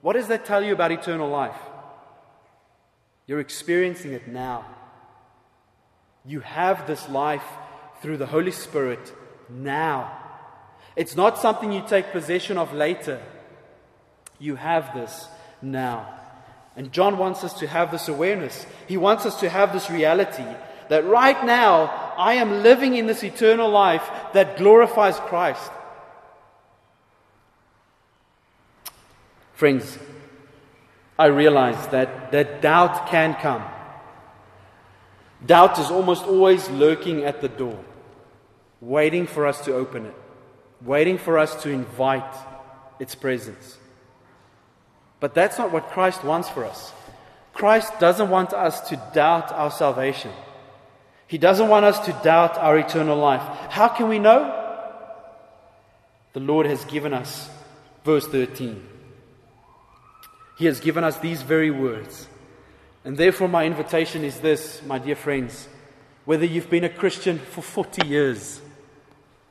What 0.00 0.14
does 0.14 0.28
that 0.28 0.46
tell 0.46 0.64
you 0.64 0.72
about 0.72 0.92
eternal 0.92 1.28
life? 1.28 1.60
You're 3.26 3.40
experiencing 3.40 4.14
it 4.14 4.26
now. 4.28 4.75
You 6.26 6.40
have 6.40 6.86
this 6.86 7.08
life 7.08 7.44
through 8.02 8.16
the 8.16 8.26
Holy 8.26 8.50
Spirit 8.50 9.12
now. 9.48 10.10
It's 10.96 11.14
not 11.14 11.38
something 11.38 11.72
you 11.72 11.84
take 11.86 12.10
possession 12.10 12.58
of 12.58 12.72
later. 12.72 13.22
You 14.38 14.56
have 14.56 14.94
this 14.94 15.28
now. 15.62 16.12
And 16.74 16.92
John 16.92 17.16
wants 17.16 17.44
us 17.44 17.54
to 17.60 17.66
have 17.66 17.90
this 17.90 18.08
awareness. 18.08 18.66
He 18.86 18.96
wants 18.96 19.24
us 19.24 19.40
to 19.40 19.48
have 19.48 19.72
this 19.72 19.90
reality 19.90 20.44
that 20.88 21.04
right 21.04 21.44
now 21.44 22.14
I 22.16 22.34
am 22.34 22.62
living 22.62 22.96
in 22.96 23.06
this 23.06 23.22
eternal 23.22 23.70
life 23.70 24.08
that 24.32 24.56
glorifies 24.56 25.18
Christ. 25.20 25.70
Friends, 29.54 29.98
I 31.18 31.26
realize 31.26 31.86
that, 31.88 32.30
that 32.32 32.60
doubt 32.60 33.08
can 33.08 33.34
come. 33.34 33.64
Doubt 35.46 35.78
is 35.78 35.90
almost 35.90 36.24
always 36.24 36.68
lurking 36.70 37.24
at 37.24 37.40
the 37.40 37.48
door, 37.48 37.78
waiting 38.80 39.26
for 39.26 39.46
us 39.46 39.64
to 39.64 39.74
open 39.74 40.06
it, 40.06 40.14
waiting 40.82 41.18
for 41.18 41.38
us 41.38 41.62
to 41.62 41.70
invite 41.70 42.34
its 42.98 43.14
presence. 43.14 43.78
But 45.20 45.34
that's 45.34 45.58
not 45.58 45.72
what 45.72 45.88
Christ 45.88 46.24
wants 46.24 46.48
for 46.48 46.64
us. 46.64 46.92
Christ 47.52 47.98
doesn't 48.00 48.28
want 48.28 48.52
us 48.52 48.88
to 48.88 48.96
doubt 49.14 49.52
our 49.52 49.70
salvation. 49.70 50.32
He 51.26 51.38
doesn't 51.38 51.68
want 51.68 51.84
us 51.84 51.98
to 52.06 52.12
doubt 52.22 52.58
our 52.58 52.78
eternal 52.78 53.16
life. 53.16 53.42
How 53.70 53.88
can 53.88 54.08
we 54.08 54.18
know? 54.18 54.52
The 56.32 56.40
Lord 56.40 56.66
has 56.66 56.84
given 56.84 57.14
us, 57.14 57.48
verse 58.04 58.26
13. 58.26 58.86
He 60.58 60.66
has 60.66 60.80
given 60.80 61.04
us 61.04 61.18
these 61.18 61.42
very 61.42 61.70
words 61.70 62.28
And 63.06 63.16
therefore, 63.16 63.48
my 63.48 63.64
invitation 63.64 64.24
is 64.24 64.40
this, 64.40 64.82
my 64.84 64.98
dear 64.98 65.16
friends 65.16 65.68
whether 66.26 66.44
you've 66.44 66.68
been 66.68 66.82
a 66.82 66.88
Christian 66.88 67.38
for 67.38 67.62
40 67.62 68.08
years, 68.08 68.60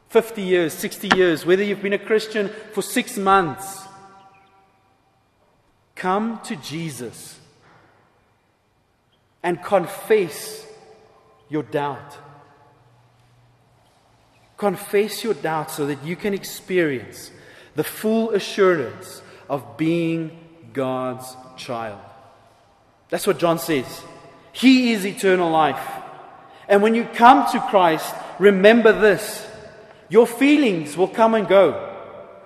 50 0.10 0.42
years, 0.42 0.74
60 0.74 1.16
years, 1.16 1.46
whether 1.46 1.64
you've 1.64 1.82
been 1.82 1.94
a 1.94 1.98
Christian 1.98 2.50
for 2.74 2.82
six 2.82 3.18
months, 3.18 3.86
come 5.96 6.42
to 6.44 6.58
Jesus 6.58 7.40
and 9.42 9.64
confess 9.64 10.68
your 11.48 11.64
doubt. 11.64 12.18
Confess 14.58 15.24
your 15.24 15.34
doubt 15.34 15.72
so 15.72 15.86
that 15.86 16.04
you 16.04 16.18
can 16.18 16.34
experience 16.34 17.32
the 17.76 17.86
full 17.86 18.32
assurance 18.32 19.22
of 19.50 19.78
being 19.78 20.38
God's 20.74 21.38
child. 21.56 22.02
That's 23.10 23.28
what 23.28 23.40
John 23.40 23.60
says. 23.60 24.02
He 24.52 24.94
is 24.94 25.06
eternal 25.06 25.52
life. 25.52 25.86
And 26.68 26.82
when 26.82 26.96
you 26.96 27.06
come 27.06 27.52
to 27.52 27.60
Christ, 27.60 28.14
remember 28.40 28.92
this 28.92 29.46
your 30.10 30.28
feelings 30.28 30.96
will 30.96 31.08
come 31.08 31.34
and 31.34 31.48
go. 31.48 31.92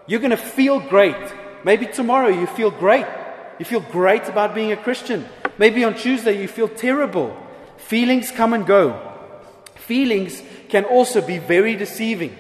You're 0.08 0.20
going 0.20 0.32
to 0.32 0.38
feel 0.38 0.80
great. 0.80 1.34
Maybe 1.64 1.86
tomorrow 1.86 2.30
you 2.30 2.48
feel 2.48 2.72
great. 2.72 3.06
You 3.60 3.66
feel 3.66 3.82
great 3.82 4.24
about 4.28 4.56
being 4.56 4.72
a 4.72 4.78
Christian. 4.78 5.26
Maybe 5.58 5.84
on 5.84 5.94
Tuesday 5.94 6.42
you 6.42 6.48
feel 6.48 6.70
terrible. 6.70 7.36
Feelings 7.78 8.32
come 8.32 8.54
and 8.54 8.66
go. 8.66 9.00
Feelings 9.76 10.42
can 10.70 10.86
also 10.86 11.22
be 11.22 11.38
very 11.38 11.76
deceiving. 11.76 12.36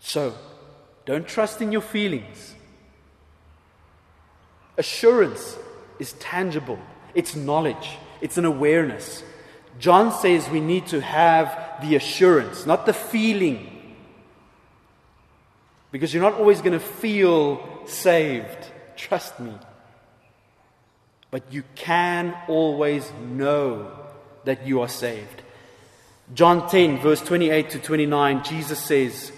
So, 0.00 0.34
don't 1.04 1.26
trust 1.26 1.60
in 1.60 1.72
your 1.72 1.82
feelings. 1.82 2.54
Assurance 4.78 5.58
is 6.00 6.14
tangible, 6.14 6.78
it's 7.14 7.36
knowledge, 7.36 7.98
it's 8.20 8.38
an 8.38 8.44
awareness. 8.44 9.22
John 9.78 10.12
says 10.12 10.48
we 10.50 10.60
need 10.60 10.88
to 10.88 11.00
have 11.00 11.56
the 11.80 11.94
assurance, 11.94 12.66
not 12.66 12.86
the 12.86 12.92
feeling. 12.92 13.66
Because 15.92 16.12
you're 16.12 16.22
not 16.22 16.34
always 16.34 16.60
going 16.60 16.78
to 16.78 16.84
feel 16.84 17.86
saved. 17.86 18.66
Trust 18.96 19.40
me. 19.40 19.52
But 21.30 21.52
you 21.52 21.64
can 21.74 22.36
always 22.48 23.10
know 23.20 23.90
that 24.44 24.66
you 24.66 24.80
are 24.80 24.88
saved. 24.88 25.42
John 26.34 26.68
10, 26.68 26.98
verse 26.98 27.20
28 27.20 27.70
to 27.70 27.78
29, 27.78 28.44
Jesus 28.44 28.78
says, 28.78 29.32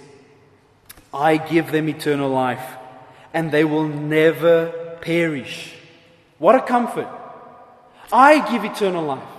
I 1.15 1.37
give 1.37 1.73
them 1.73 1.89
eternal 1.89 2.29
life, 2.29 2.77
and 3.33 3.51
they 3.51 3.65
will 3.65 3.89
never 3.89 4.99
perish. 5.01 5.75
What 6.43 6.57
a 6.57 6.61
comfort! 6.61 7.07
I 8.13 8.51
give 8.51 8.65
eternal 8.65 9.05
life. 9.05 9.33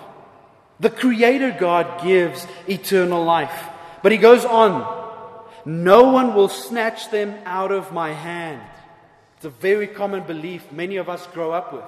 The 0.79 0.89
Creator 0.89 1.57
God 1.59 2.01
gives 2.01 2.47
eternal 2.65 3.25
life. 3.25 3.67
But 4.01 4.13
he 4.13 4.17
goes 4.17 4.45
on 4.45 4.71
No 5.65 6.03
one 6.03 6.33
will 6.33 6.47
snatch 6.47 7.11
them 7.11 7.35
out 7.43 7.73
of 7.73 7.91
my 7.91 8.13
hand. 8.13 8.61
It's 9.35 9.43
a 9.43 9.49
very 9.49 9.85
common 9.85 10.23
belief 10.23 10.71
many 10.71 10.95
of 10.95 11.09
us 11.09 11.27
grow 11.27 11.51
up 11.51 11.73
with. 11.73 11.83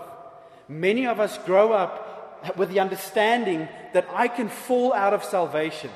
Many 0.68 1.08
of 1.08 1.22
us 1.22 1.38
grow 1.46 1.72
up 1.72 2.58
with 2.58 2.68
the 2.68 2.82
understanding 2.82 3.70
that 3.94 4.06
I 4.14 4.28
can 4.28 4.50
fall 4.50 4.94
out 4.94 5.14
of 5.14 5.24
salvation. 5.24 5.92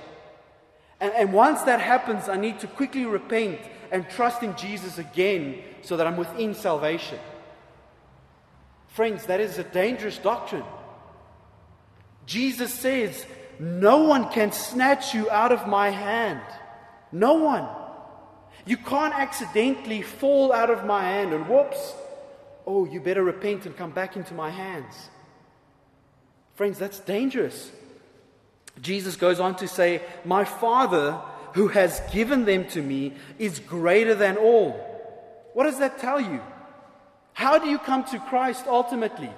And, 1.01 1.11
and 1.11 1.33
once 1.33 1.63
that 1.63 1.81
happens, 1.81 2.29
I 2.29 2.37
need 2.37 2.61
to 2.61 2.67
quickly 2.67 3.03
repent 3.03 3.59
and 3.91 4.09
trust 4.09 4.43
in 4.43 4.55
Jesus 4.55 4.97
again 4.97 5.61
so 5.81 5.97
that 5.97 6.07
I'm 6.07 6.15
within 6.15 6.53
salvation. 6.53 7.19
Friends, 8.99 9.27
that 9.27 9.39
is 9.39 9.57
a 9.57 9.63
dangerous 9.63 10.17
doctrine. 10.17 10.65
Jesus 12.25 12.73
says, 12.73 13.25
No 13.57 14.03
one 14.03 14.29
can 14.29 14.51
snatch 14.51 15.13
you 15.13 15.31
out 15.31 15.53
of 15.53 15.69
my 15.69 15.89
hand. 15.89 16.41
No 17.09 17.35
one. 17.35 17.65
You 18.65 18.75
can't 18.75 19.13
accidentally 19.13 20.01
fall 20.01 20.51
out 20.51 20.69
of 20.69 20.83
my 20.83 21.01
hand 21.01 21.31
and 21.31 21.47
whoops, 21.47 21.93
oh, 22.67 22.83
you 22.83 22.99
better 22.99 23.23
repent 23.23 23.65
and 23.65 23.77
come 23.77 23.91
back 23.91 24.17
into 24.17 24.33
my 24.33 24.49
hands. 24.49 24.93
Friends, 26.55 26.77
that's 26.77 26.99
dangerous. 26.99 27.71
Jesus 28.81 29.15
goes 29.15 29.39
on 29.39 29.55
to 29.55 29.67
say, 29.69 30.01
My 30.25 30.43
Father 30.43 31.21
who 31.53 31.69
has 31.69 32.01
given 32.11 32.43
them 32.43 32.65
to 32.71 32.81
me 32.81 33.13
is 33.37 33.59
greater 33.59 34.13
than 34.13 34.35
all. 34.35 34.71
What 35.53 35.63
does 35.63 35.79
that 35.79 35.99
tell 35.99 36.19
you? 36.19 36.41
How 37.33 37.57
do 37.57 37.69
you 37.69 37.77
come 37.77 38.03
to 38.05 38.19
Christ 38.19 38.65
ultimately? 38.67 39.31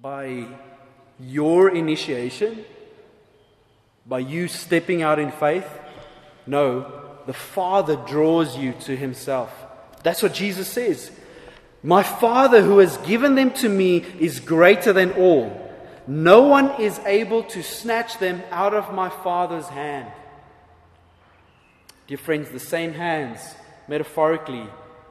by 0.00 0.46
your 1.18 1.74
initiation, 1.74 2.64
by 4.06 4.20
you 4.20 4.48
stepping 4.48 5.02
out 5.02 5.18
in 5.18 5.32
faith. 5.32 5.68
No, 6.46 7.02
the 7.26 7.32
Father 7.32 7.96
draws 7.96 8.56
you 8.56 8.72
to 8.82 8.96
Himself. 8.96 9.52
That's 10.02 10.22
what 10.22 10.34
Jesus 10.34 10.68
says. 10.68 11.10
My 11.82 12.02
Father 12.02 12.62
who 12.62 12.78
has 12.78 12.96
given 12.98 13.34
them 13.34 13.50
to 13.54 13.68
me 13.68 13.98
is 14.18 14.40
greater 14.40 14.92
than 14.92 15.12
all. 15.12 15.64
No 16.06 16.42
one 16.42 16.80
is 16.80 16.98
able 17.00 17.42
to 17.44 17.62
snatch 17.62 18.18
them 18.18 18.42
out 18.50 18.74
of 18.74 18.94
my 18.94 19.08
Father's 19.08 19.68
hand. 19.68 20.10
Dear 22.06 22.18
friends, 22.18 22.50
the 22.50 22.58
same 22.58 22.94
hands, 22.94 23.40
metaphorically, 23.86 24.66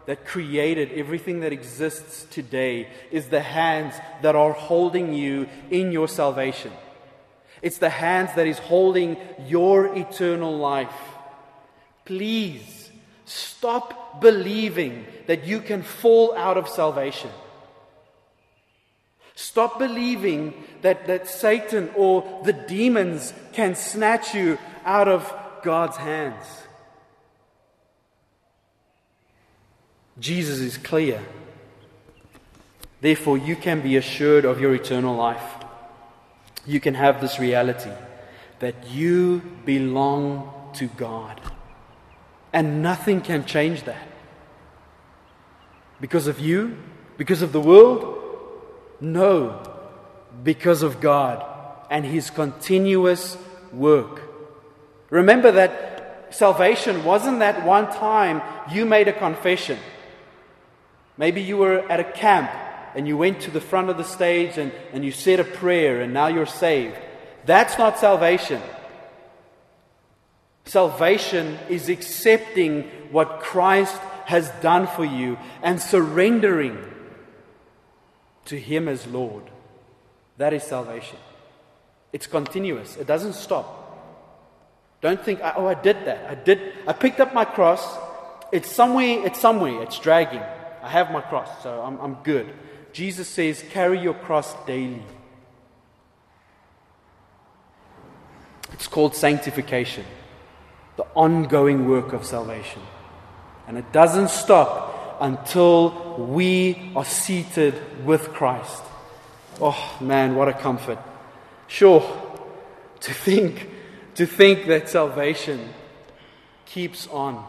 that 0.07 0.25
created 0.25 0.91
everything 0.93 1.41
that 1.41 1.53
exists 1.53 2.25
today 2.31 2.87
is 3.11 3.27
the 3.27 3.41
hands 3.41 3.93
that 4.21 4.35
are 4.35 4.53
holding 4.53 5.13
you 5.13 5.47
in 5.69 5.91
your 5.91 6.07
salvation. 6.07 6.71
It's 7.61 7.77
the 7.77 7.89
hands 7.89 8.31
that 8.35 8.47
is 8.47 8.57
holding 8.57 9.17
your 9.47 9.95
eternal 9.95 10.57
life. 10.57 10.95
Please 12.05 12.89
stop 13.25 14.21
believing 14.21 15.05
that 15.27 15.45
you 15.45 15.59
can 15.59 15.83
fall 15.83 16.33
out 16.35 16.57
of 16.57 16.69
salvation. 16.69 17.31
Stop 19.35 19.77
believing 19.77 20.53
that, 20.81 21.07
that 21.07 21.27
Satan 21.27 21.89
or 21.95 22.41
the 22.45 22.53
demons 22.53 23.33
can 23.51 23.75
snatch 23.75 24.33
you 24.33 24.57
out 24.85 25.09
of 25.09 25.31
God's 25.63 25.97
hands. 25.97 26.45
Jesus 30.19 30.59
is 30.59 30.77
clear. 30.77 31.21
Therefore, 33.01 33.37
you 33.37 33.55
can 33.55 33.81
be 33.81 33.97
assured 33.97 34.45
of 34.45 34.59
your 34.59 34.73
eternal 34.73 35.15
life. 35.15 35.43
You 36.65 36.79
can 36.79 36.95
have 36.95 37.21
this 37.21 37.39
reality 37.39 37.91
that 38.59 38.89
you 38.89 39.41
belong 39.65 40.71
to 40.73 40.87
God. 40.87 41.39
And 42.51 42.81
nothing 42.81 43.21
can 43.21 43.45
change 43.45 43.83
that. 43.83 44.07
Because 46.01 46.27
of 46.27 46.39
you? 46.39 46.77
Because 47.17 47.41
of 47.41 47.51
the 47.51 47.61
world? 47.61 48.17
No. 48.99 49.61
Because 50.43 50.81
of 50.81 50.99
God 50.99 51.45
and 51.89 52.05
His 52.05 52.29
continuous 52.29 53.37
work. 53.71 54.21
Remember 55.09 55.51
that 55.51 56.27
salvation 56.31 57.03
wasn't 57.03 57.39
that 57.39 57.65
one 57.65 57.91
time 57.91 58.41
you 58.71 58.85
made 58.85 59.07
a 59.07 59.13
confession. 59.13 59.77
Maybe 61.17 61.41
you 61.41 61.57
were 61.57 61.79
at 61.91 61.99
a 61.99 62.03
camp 62.03 62.51
and 62.95 63.07
you 63.07 63.17
went 63.17 63.41
to 63.41 63.51
the 63.51 63.61
front 63.61 63.89
of 63.89 63.97
the 63.97 64.03
stage 64.03 64.57
and, 64.57 64.71
and 64.93 65.03
you 65.03 65.11
said 65.11 65.39
a 65.39 65.43
prayer 65.43 66.01
and 66.01 66.13
now 66.13 66.27
you're 66.27 66.45
saved. 66.45 66.95
That's 67.45 67.77
not 67.77 67.99
salvation. 67.99 68.61
Salvation 70.65 71.57
is 71.69 71.89
accepting 71.89 72.83
what 73.11 73.39
Christ 73.39 73.95
has 74.25 74.49
done 74.61 74.87
for 74.87 75.05
you 75.05 75.37
and 75.63 75.81
surrendering 75.81 76.77
to 78.45 78.59
Him 78.59 78.87
as 78.87 79.07
Lord. 79.07 79.43
That 80.37 80.53
is 80.53 80.63
salvation. 80.63 81.17
It's 82.11 82.27
continuous, 82.27 82.97
it 82.97 83.07
doesn't 83.07 83.33
stop. 83.33 83.85
Don't 85.01 85.23
think, 85.23 85.39
oh, 85.43 85.67
I 85.67 85.75
did 85.75 86.05
that. 86.05 86.29
I 86.29 86.35
did. 86.35 86.73
I 86.87 86.93
picked 86.93 87.19
up 87.19 87.33
my 87.33 87.45
cross. 87.45 87.85
It's 88.51 88.71
somewhere, 88.71 89.25
it's 89.25 89.39
somewhere, 89.39 89.83
it's 89.83 89.99
dragging. 89.99 90.41
I 90.87 90.89
have 90.91 91.11
my 91.11 91.19
cross, 91.19 91.49
so 91.63 91.81
I'm, 91.81 91.99
I'm 91.99 92.13
good. 92.23 92.47
Jesus 92.93 93.27
says, 93.27 93.61
carry 93.71 93.99
your 93.99 94.13
cross 94.13 94.55
daily. 94.65 95.03
It's 98.71 98.87
called 98.87 99.13
sanctification, 99.13 100.05
the 100.95 101.05
ongoing 101.13 101.89
work 101.89 102.13
of 102.13 102.25
salvation. 102.25 102.81
And 103.67 103.77
it 103.77 103.91
doesn't 103.91 104.29
stop 104.29 105.17
until 105.19 106.25
we 106.25 106.93
are 106.95 107.03
seated 107.03 108.05
with 108.05 108.29
Christ. 108.29 108.81
Oh 109.59 109.97
man, 109.99 110.35
what 110.35 110.47
a 110.47 110.53
comfort. 110.53 110.99
Sure, 111.67 112.01
to 113.01 113.13
think, 113.13 113.69
to 114.15 114.25
think 114.25 114.67
that 114.67 114.87
salvation 114.87 115.67
keeps 116.65 117.07
on 117.07 117.45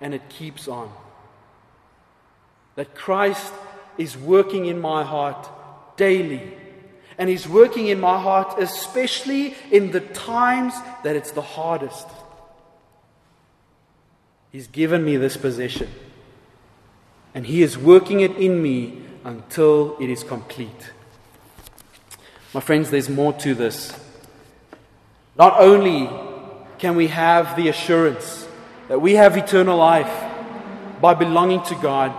and 0.00 0.14
it 0.14 0.28
keeps 0.28 0.68
on 0.68 0.92
that 2.76 2.94
Christ 2.94 3.52
is 3.98 4.16
working 4.16 4.66
in 4.66 4.80
my 4.80 5.04
heart 5.04 5.48
daily. 5.96 6.54
And 7.18 7.28
He's 7.28 7.48
working 7.48 7.88
in 7.88 8.00
my 8.00 8.18
heart, 8.20 8.58
especially 8.58 9.54
in 9.70 9.90
the 9.90 10.00
times 10.00 10.74
that 11.04 11.14
it's 11.14 11.32
the 11.32 11.42
hardest. 11.42 12.06
He's 14.50 14.66
given 14.66 15.04
me 15.04 15.16
this 15.16 15.36
possession. 15.36 15.88
And 17.34 17.46
He 17.46 17.62
is 17.62 17.78
working 17.78 18.20
it 18.20 18.36
in 18.36 18.62
me 18.62 19.02
until 19.24 19.96
it 20.00 20.10
is 20.10 20.24
complete. 20.24 20.92
My 22.52 22.60
friends, 22.60 22.90
there's 22.90 23.08
more 23.08 23.32
to 23.34 23.54
this. 23.54 23.98
Not 25.38 25.58
only 25.58 26.10
can 26.78 26.96
we 26.96 27.06
have 27.06 27.56
the 27.56 27.68
assurance 27.68 28.46
that 28.88 29.00
we 29.00 29.14
have 29.14 29.36
eternal 29.36 29.78
life 29.78 30.12
by 31.00 31.14
belonging 31.14 31.62
to 31.62 31.74
God, 31.76 32.12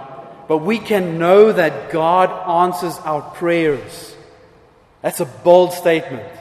but 0.54 0.60
we 0.60 0.78
can 0.78 1.18
know 1.18 1.52
that 1.52 1.90
God 1.90 2.30
answers 2.68 3.00
our 3.00 3.24
prayers. 3.24 4.16
That's 5.02 5.20
a 5.20 5.26
bold 5.26 5.74
statement. 5.74 6.32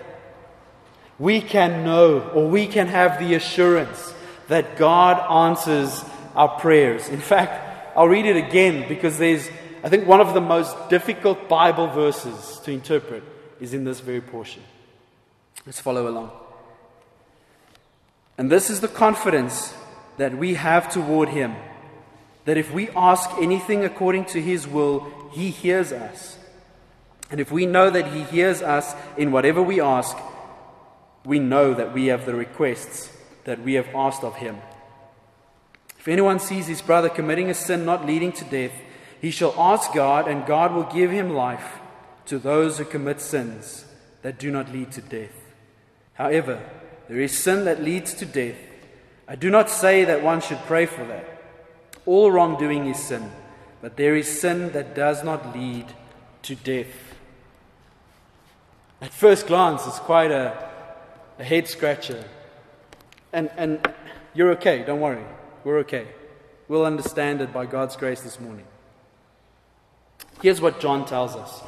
We 1.18 1.40
can 1.40 1.83
know 1.83 2.20
or 2.20 2.46
we 2.46 2.66
can 2.66 2.88
have 2.88 3.18
the 3.18 3.33
assurance 3.37 4.12
that 4.48 4.77
God 4.77 5.16
answers 5.48 6.05
our 6.35 6.61
prayers. 6.61 7.09
In 7.09 7.20
fact, 7.20 7.96
I'll 7.96 8.07
read 8.07 8.27
it 8.27 8.37
again 8.37 8.87
because 8.87 9.16
there's, 9.16 9.48
I 9.83 9.88
think, 9.88 10.07
one 10.07 10.20
of 10.20 10.35
the 10.35 10.42
most 10.42 10.77
difficult 10.90 11.48
Bible 11.48 11.87
verses 11.87 12.61
to 12.64 12.70
interpret 12.70 13.22
is 13.61 13.72
in 13.72 13.85
this 13.85 14.01
very 14.01 14.20
portion. 14.20 14.62
Let's 15.64 15.81
follow 15.81 16.07
along. 16.07 16.33
And 18.37 18.53
this 18.53 18.68
is 18.68 18.83
the 18.83 18.88
confidence 18.88 19.72
that 20.18 20.37
we 20.37 20.53
have 20.53 20.92
toward 20.92 21.31
Him 21.31 21.57
that 22.44 22.57
if 22.57 22.72
we 22.72 22.88
ask 22.90 23.31
anything 23.40 23.85
according 23.85 24.24
to 24.26 24.40
His 24.40 24.66
will, 24.66 25.31
He 25.33 25.50
hears 25.50 25.92
us. 25.92 26.38
And 27.31 27.40
if 27.40 27.50
we 27.50 27.66
know 27.66 27.90
that 27.90 28.12
He 28.12 28.22
hears 28.24 28.62
us 28.62 28.94
in 29.16 29.33
whatever 29.33 29.62
we 29.62 29.81
ask, 29.81 30.16
we 31.24 31.38
know 31.38 31.72
that 31.74 31.92
we 31.92 32.07
have 32.07 32.26
the 32.26 32.35
requests 32.35 33.11
that 33.44 33.62
we 33.62 33.74
have 33.74 33.88
asked 33.94 34.24
of 34.24 34.37
Him. 34.37 34.59
If 36.02 36.09
anyone 36.09 36.40
sees 36.40 36.66
his 36.66 36.83
brother 36.83 37.09
committing 37.09 37.48
a 37.48 37.55
sin 37.55 37.85
not 37.85 38.05
leading 38.05 38.33
to 38.33 38.44
death, 38.44 38.72
he 39.20 39.31
shall 39.31 39.55
ask 39.57 39.94
God, 39.94 40.26
and 40.26 40.44
God 40.44 40.74
will 40.74 40.83
give 40.83 41.12
him 41.12 41.33
life 41.33 41.78
to 42.26 42.40
those 42.40 42.78
who 42.78 42.85
commit 42.85 43.20
sins 43.20 43.85
that 44.22 44.37
do 44.37 44.50
not 44.50 44.72
lead 44.72 44.90
to 44.90 45.00
death. 45.00 45.31
However, 46.14 46.61
there 47.09 47.20
is 47.20 47.38
sin 47.38 47.66
that 47.66 47.85
leads 47.85 48.14
to 48.14 48.26
death. 48.26 48.57
I 49.28 49.37
do 49.37 49.48
not 49.48 49.70
say 49.70 50.05
that 50.05 50.24
one 50.24 50.40
should 50.40 50.59
pray 50.66 50.87
for 50.87 51.05
that. 51.05 51.32
All 52.04 52.30
wrongdoing 52.30 52.86
is 52.86 52.98
sin, 52.98 53.30
but 53.80 53.96
there 53.96 54.16
is 54.16 54.40
sin 54.40 54.72
that 54.72 54.94
does 54.94 55.22
not 55.22 55.56
lead 55.56 55.86
to 56.42 56.54
death. 56.54 57.14
At 59.00 59.12
first 59.12 59.46
glance, 59.46 59.86
it's 59.86 59.98
quite 59.98 60.30
a, 60.30 60.70
a 61.38 61.44
head 61.44 61.68
scratcher. 61.68 62.24
And, 63.32 63.50
and 63.56 63.86
you're 64.34 64.50
okay, 64.52 64.84
don't 64.84 65.00
worry. 65.00 65.24
We're 65.64 65.78
okay. 65.80 66.08
We'll 66.68 66.86
understand 66.86 67.40
it 67.40 67.52
by 67.52 67.66
God's 67.66 67.96
grace 67.96 68.20
this 68.20 68.40
morning. 68.40 68.66
Here's 70.40 70.60
what 70.60 70.80
John 70.80 71.06
tells 71.06 71.36
us 71.36 71.62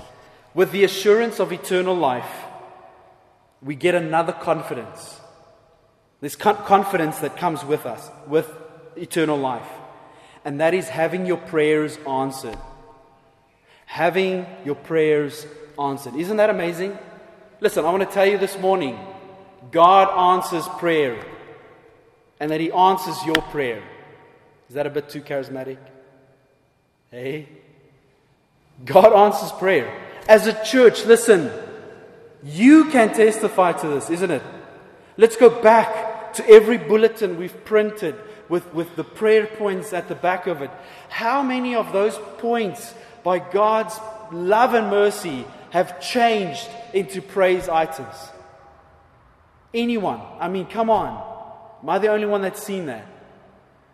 with 0.54 0.70
the 0.70 0.84
assurance 0.84 1.40
of 1.40 1.52
eternal 1.52 1.96
life, 1.96 2.30
we 3.60 3.74
get 3.74 3.94
another 3.94 4.32
confidence. 4.32 5.20
This 6.20 6.36
confidence 6.36 7.18
that 7.18 7.36
comes 7.36 7.64
with 7.64 7.86
us, 7.86 8.08
with 8.28 8.50
eternal 8.96 9.36
life. 9.36 9.66
And 10.44 10.60
that 10.60 10.74
is 10.74 10.88
having 10.88 11.26
your 11.26 11.38
prayers 11.38 11.98
answered. 12.06 12.58
Having 13.86 14.46
your 14.64 14.74
prayers 14.74 15.46
answered. 15.78 16.14
Isn't 16.16 16.36
that 16.36 16.50
amazing? 16.50 16.98
Listen, 17.60 17.84
I 17.84 17.90
want 17.90 18.02
to 18.02 18.14
tell 18.14 18.26
you 18.26 18.38
this 18.38 18.58
morning 18.58 18.98
God 19.70 20.36
answers 20.36 20.68
prayer, 20.78 21.24
and 22.38 22.50
that 22.50 22.60
He 22.60 22.70
answers 22.70 23.24
your 23.24 23.42
prayer. 23.50 23.82
Is 24.68 24.74
that 24.74 24.86
a 24.86 24.90
bit 24.90 25.08
too 25.08 25.22
charismatic? 25.22 25.78
Hey? 27.10 27.48
God 28.84 29.12
answers 29.12 29.52
prayer. 29.52 29.92
As 30.28 30.46
a 30.46 30.64
church, 30.64 31.04
listen, 31.04 31.50
you 32.42 32.90
can 32.90 33.14
testify 33.14 33.72
to 33.72 33.88
this, 33.88 34.10
isn't 34.10 34.30
it? 34.30 34.42
Let's 35.16 35.36
go 35.36 35.62
back 35.62 36.32
to 36.34 36.48
every 36.48 36.78
bulletin 36.78 37.38
we've 37.38 37.64
printed 37.64 38.16
with, 38.48 38.72
with 38.74 38.96
the 38.96 39.04
prayer 39.04 39.46
points 39.46 39.92
at 39.92 40.08
the 40.08 40.14
back 40.14 40.46
of 40.46 40.62
it. 40.62 40.70
How 41.08 41.42
many 41.42 41.74
of 41.74 41.92
those 41.92 42.18
points, 42.38 42.94
by 43.22 43.38
God's 43.38 43.98
love 44.32 44.74
and 44.74 44.90
mercy, 44.90 45.46
have 45.70 46.00
changed 46.00 46.68
into 46.92 47.22
praise 47.22 47.68
items? 47.68 48.14
Anyone? 49.72 50.20
I 50.38 50.48
mean, 50.48 50.66
come 50.66 50.90
on. 50.90 51.32
Am 51.82 51.90
I 51.90 51.98
the 51.98 52.08
only 52.08 52.26
one 52.26 52.42
that's 52.42 52.62
seen 52.62 52.86
that? 52.86 53.06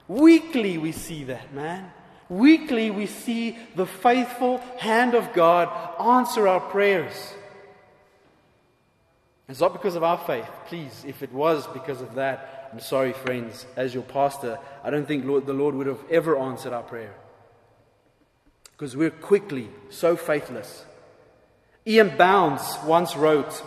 Weekly, 0.09 0.77
we 0.79 0.93
see 0.93 1.25
that, 1.25 1.55
man. 1.55 1.93
Weekly, 2.29 2.91
we 2.91 3.07
see 3.07 3.59
the 3.75 3.87
faithful 3.87 4.59
hand 4.79 5.15
of 5.15 5.33
God 5.33 5.69
answer 6.01 6.47
our 6.47 6.61
prayers. 6.61 7.35
It's 9.49 9.61
not 9.61 9.73
because 9.73 9.97
of 9.97 10.05
our 10.05 10.19
faith. 10.19 10.49
Please, 10.67 11.05
if 11.07 11.25
it 11.25 11.33
was 11.33 11.67
because 11.69 12.01
of 12.01 12.15
that, 12.15 12.60
I'm 12.73 12.81
sorry, 12.81 13.13
friends. 13.13 13.67
As 13.77 13.95
your 13.95 14.05
pastor, 14.05 14.59
I 14.85 14.91
don't 14.91 15.07
think 15.07 15.25
Lord, 15.25 15.47
the 15.47 15.53
Lord 15.53 15.75
would 15.75 15.87
have 15.87 16.05
ever 16.11 16.39
answered 16.39 16.73
our 16.73 16.83
prayer. 16.83 17.15
Because 18.73 18.97
we're 18.97 19.11
quickly 19.11 19.69
so 19.91 20.17
faithless. 20.17 20.85
E.M. 21.87 22.17
Bounds 22.17 22.79
once 22.85 23.17
wrote 23.17 23.63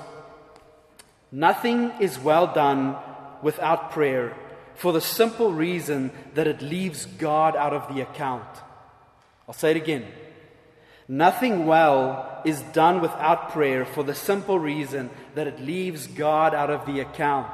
Nothing 1.32 1.92
is 2.00 2.20
well 2.20 2.54
done 2.54 2.96
without 3.42 3.92
prayer 3.92 4.36
for 4.76 4.94
the 4.94 5.02
simple 5.02 5.52
reason 5.52 6.12
that 6.36 6.48
it 6.48 6.62
leaves 6.62 7.06
God 7.06 7.56
out 7.56 7.74
of 7.74 7.94
the 7.94 8.02
account. 8.02 8.48
I'll 9.48 9.54
say 9.54 9.72
it 9.72 9.78
again. 9.78 10.06
Nothing 11.08 11.66
well 11.66 12.42
is 12.46 12.62
done 12.62 13.02
without 13.02 13.52
prayer 13.52 13.86
for 13.86 14.04
the 14.04 14.16
simple 14.16 14.58
reason 14.58 15.10
that 15.36 15.48
it 15.48 15.60
leaves 15.60 16.08
God 16.08 16.56
out 16.56 16.70
of 16.70 16.86
the 16.86 17.02
account. 17.02 17.52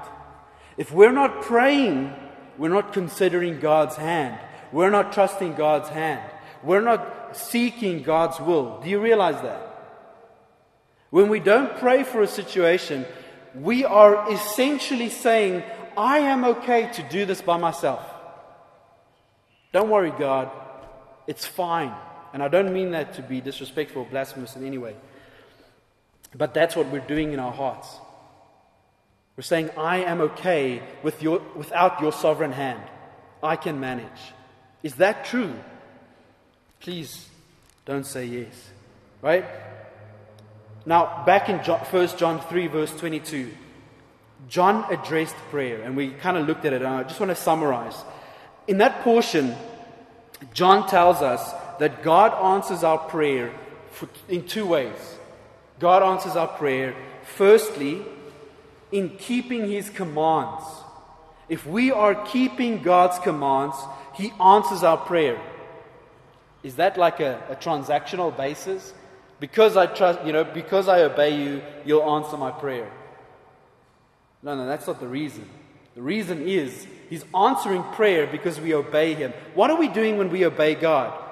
If 0.80 0.94
we're 0.94 1.12
not 1.12 1.42
praying, 1.42 2.14
we're 2.58 2.70
not 2.70 2.94
considering 2.94 3.60
God's 3.60 3.98
hand. 3.98 4.40
We're 4.72 4.90
not 4.90 5.12
trusting 5.12 5.56
God's 5.56 5.90
hand. 5.90 6.22
We're 6.64 6.80
not 6.80 7.36
seeking 7.36 8.02
God's 8.02 8.40
will. 8.40 8.80
Do 8.80 8.90
you 8.90 9.02
realize 9.02 9.42
that? 9.42 9.62
When 11.10 11.28
we 11.28 11.42
don't 11.42 11.78
pray 11.80 12.04
for 12.04 12.22
a 12.22 12.28
situation, 12.28 13.06
we 13.54 13.84
are 13.84 14.32
essentially 14.32 15.10
saying, 15.10 15.64
I 15.98 16.20
am 16.20 16.46
okay 16.46 16.90
to 16.94 17.04
do 17.04 17.26
this 17.26 17.42
by 17.42 17.58
myself. 17.58 18.02
Don't 19.74 19.90
worry, 19.90 20.14
God. 20.18 20.50
It's 21.28 21.46
fine. 21.46 21.94
And 22.32 22.42
I 22.42 22.48
don't 22.48 22.72
mean 22.72 22.92
that 22.92 23.16
to 23.16 23.22
be 23.22 23.42
disrespectful 23.42 24.04
or 24.04 24.06
blasphemous 24.06 24.56
in 24.56 24.66
any 24.66 24.78
way. 24.78 24.96
But 26.34 26.54
that's 26.54 26.78
what 26.78 26.88
we're 26.88 27.00
doing 27.00 27.34
in 27.34 27.40
our 27.40 27.52
hearts. 27.52 27.98
We're 29.40 29.44
saying, 29.44 29.70
I 29.78 30.00
am 30.00 30.20
okay 30.20 30.84
with 31.02 31.24
your, 31.24 31.42
without 31.56 32.02
your 32.02 32.12
sovereign 32.12 32.52
hand. 32.52 32.84
I 33.42 33.56
can 33.56 33.80
manage. 33.80 34.34
Is 34.84 34.96
that 34.96 35.24
true? 35.24 35.56
Please 36.82 37.30
don't 37.86 38.06
say 38.06 38.26
yes. 38.26 38.70
Right? 39.22 39.46
Now, 40.86 41.24
back 41.26 41.48
in 41.48 41.64
John, 41.64 41.80
1 41.80 42.18
John 42.18 42.42
3, 42.50 42.68
verse 42.68 42.92
22, 43.00 43.50
John 44.50 44.86
addressed 44.92 45.38
prayer, 45.52 45.84
and 45.84 45.96
we 45.96 46.10
kind 46.10 46.36
of 46.36 46.46
looked 46.46 46.66
at 46.66 46.74
it. 46.74 46.82
and 46.82 46.94
I 46.94 47.04
just 47.04 47.22
want 47.22 47.30
to 47.30 47.36
summarize. 47.42 47.96
In 48.68 48.80
that 48.80 49.04
portion, 49.04 49.56
John 50.54 50.86
tells 50.90 51.22
us 51.22 51.54
that 51.80 52.04
God 52.04 52.34
answers 52.58 52.84
our 52.84 52.98
prayer 52.98 53.54
in 54.28 54.46
two 54.46 54.66
ways. 54.66 55.18
God 55.80 56.04
answers 56.04 56.36
our 56.36 56.50
prayer, 56.50 56.94
firstly, 57.24 58.04
in 58.92 59.18
keeping 59.18 59.70
His 59.70 59.90
commands. 59.90 60.64
If 61.48 61.66
we 61.66 61.92
are 61.92 62.16
keeping 62.26 62.82
God's 62.82 63.20
commands, 63.20 63.76
He 64.16 64.32
answers 64.40 64.84
our 64.84 64.98
prayer. 64.98 65.42
Is 66.64 66.76
that 66.76 66.98
like 66.98 67.20
a, 67.20 67.42
a 67.50 67.56
transactional 67.56 68.36
basis? 68.36 68.94
Because 69.40 69.78
I 69.78 69.86
trust, 69.86 70.26
you 70.26 70.34
know, 70.34 70.44
because 70.44 70.88
I 70.88 71.02
obey 71.02 71.42
you, 71.42 71.62
you'll 71.86 72.10
answer 72.16 72.36
my 72.36 72.52
prayer. 72.52 72.92
No, 74.44 74.56
no, 74.56 74.66
that's 74.66 74.88
not 74.88 75.00
the 75.00 75.08
reason. 75.08 75.48
The 75.96 76.02
reason 76.02 76.48
is 76.48 76.88
He's 77.10 77.26
answering 77.36 77.84
prayer 77.84 78.28
because 78.28 78.60
we 78.60 78.74
obey 78.74 79.14
Him. 79.14 79.34
What 79.56 79.70
are 79.70 79.78
we 79.78 79.88
doing 79.88 80.18
when 80.18 80.30
we 80.30 80.46
obey 80.46 80.76
God? 80.76 81.28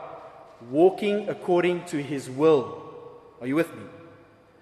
walking 0.70 1.30
according 1.30 1.86
to 1.86 2.02
His 2.02 2.30
will. 2.30 2.84
Are 3.42 3.48
you 3.48 3.56
with 3.56 3.74
me? 3.76 3.84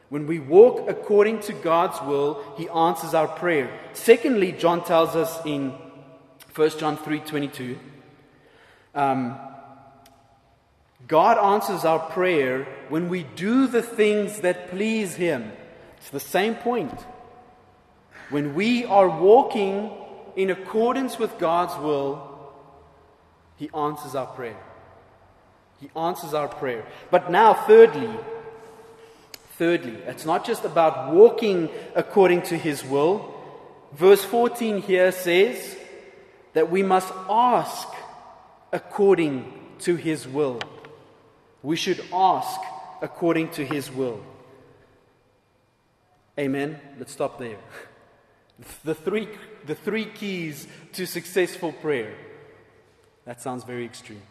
When 0.09 0.27
we 0.27 0.39
walk 0.39 0.87
according 0.87 1.39
to 1.41 1.53
God's 1.53 1.99
will, 2.01 2.43
He 2.57 2.69
answers 2.69 3.13
our 3.13 3.27
prayer. 3.27 3.71
Secondly, 3.93 4.51
John 4.51 4.83
tells 4.83 5.15
us 5.15 5.43
in 5.45 5.73
1 6.53 6.69
John 6.79 6.97
3 6.97 7.19
22, 7.19 7.77
um, 8.93 9.37
God 11.07 11.37
answers 11.37 11.85
our 11.85 11.99
prayer 11.99 12.65
when 12.89 13.09
we 13.09 13.23
do 13.23 13.67
the 13.67 13.81
things 13.81 14.41
that 14.41 14.69
please 14.69 15.15
Him. 15.15 15.51
It's 15.97 16.09
the 16.09 16.19
same 16.19 16.55
point. 16.55 16.99
When 18.29 18.55
we 18.55 18.85
are 18.85 19.09
walking 19.09 19.91
in 20.35 20.49
accordance 20.49 21.19
with 21.19 21.37
God's 21.37 21.75
will, 21.83 22.53
He 23.57 23.69
answers 23.75 24.15
our 24.15 24.27
prayer. 24.27 24.57
He 25.79 25.89
answers 25.95 26.33
our 26.33 26.47
prayer. 26.47 26.85
But 27.11 27.29
now, 27.29 27.53
thirdly, 27.53 28.09
thirdly, 29.57 29.95
it's 30.05 30.25
not 30.25 30.45
just 30.45 30.65
about 30.65 31.13
walking 31.13 31.69
according 31.95 32.43
to 32.43 32.57
His 32.57 32.83
will. 32.83 33.33
Verse 33.93 34.23
14 34.23 34.81
here 34.81 35.11
says 35.11 35.77
that 36.53 36.69
we 36.69 36.83
must 36.83 37.11
ask 37.29 37.87
according 38.71 39.53
to 39.79 39.95
His 39.95 40.27
will. 40.27 40.59
We 41.63 41.75
should 41.75 42.03
ask 42.13 42.59
according 43.01 43.49
to 43.51 43.65
His 43.65 43.91
will. 43.91 44.21
Amen. 46.37 46.79
Let's 46.97 47.11
stop 47.11 47.39
there. 47.39 47.57
The 48.85 48.95
three, 48.95 49.27
the 49.65 49.75
three 49.75 50.05
keys 50.05 50.65
to 50.93 51.05
successful 51.05 51.73
prayer. 51.73 52.13
That 53.25 53.41
sounds 53.41 53.65
very 53.65 53.83
extreme. 53.83 54.21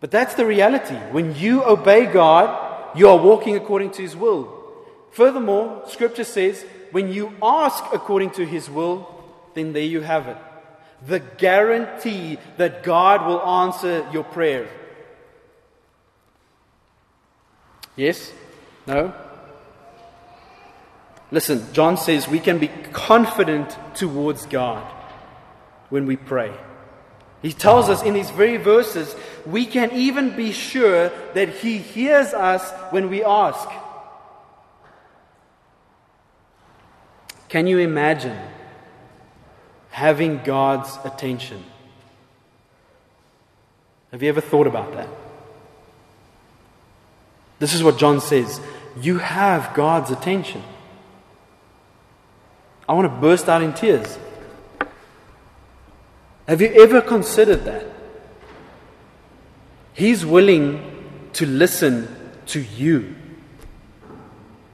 But 0.00 0.10
that's 0.10 0.34
the 0.34 0.46
reality. 0.46 0.94
When 1.12 1.34
you 1.34 1.62
obey 1.64 2.06
God, 2.06 2.48
you 2.94 3.08
are 3.08 3.18
walking 3.18 3.56
according 3.56 3.90
to 3.92 4.02
His 4.02 4.16
will. 4.16 4.62
Furthermore, 5.10 5.84
Scripture 5.88 6.24
says, 6.24 6.64
when 6.90 7.12
you 7.12 7.32
ask 7.42 7.84
according 7.92 8.30
to 8.32 8.46
His 8.46 8.70
will, 8.70 9.08
then 9.54 9.72
there 9.72 9.82
you 9.82 10.00
have 10.00 10.28
it. 10.28 10.36
The 11.06 11.20
guarantee 11.20 12.38
that 12.56 12.82
God 12.82 13.26
will 13.26 13.40
answer 13.42 14.08
your 14.12 14.24
prayer. 14.24 14.68
Yes? 17.96 18.32
No? 18.86 19.12
Listen, 21.30 21.66
John 21.72 21.96
says 21.96 22.28
we 22.28 22.40
can 22.40 22.58
be 22.58 22.68
confident 22.92 23.76
towards 23.94 24.46
God 24.46 24.82
when 25.88 26.06
we 26.06 26.16
pray. 26.16 26.52
He 27.44 27.52
tells 27.52 27.90
us 27.90 28.02
in 28.02 28.14
these 28.14 28.30
very 28.30 28.56
verses, 28.56 29.14
we 29.44 29.66
can 29.66 29.92
even 29.92 30.34
be 30.34 30.50
sure 30.50 31.10
that 31.34 31.50
He 31.50 31.76
hears 31.76 32.32
us 32.32 32.72
when 32.90 33.10
we 33.10 33.22
ask. 33.22 33.68
Can 37.50 37.66
you 37.66 37.80
imagine 37.80 38.38
having 39.90 40.42
God's 40.42 40.98
attention? 41.04 41.62
Have 44.10 44.22
you 44.22 44.30
ever 44.30 44.40
thought 44.40 44.66
about 44.66 44.94
that? 44.94 45.10
This 47.58 47.74
is 47.74 47.82
what 47.82 47.98
John 47.98 48.22
says 48.22 48.58
you 48.98 49.18
have 49.18 49.74
God's 49.74 50.10
attention. 50.10 50.62
I 52.88 52.94
want 52.94 53.12
to 53.12 53.20
burst 53.20 53.50
out 53.50 53.60
in 53.60 53.74
tears. 53.74 54.18
Have 56.46 56.60
you 56.60 56.68
ever 56.68 57.00
considered 57.00 57.64
that? 57.64 57.86
He's 59.94 60.26
willing 60.26 61.30
to 61.34 61.46
listen 61.46 62.08
to 62.46 62.60
you. 62.60 63.14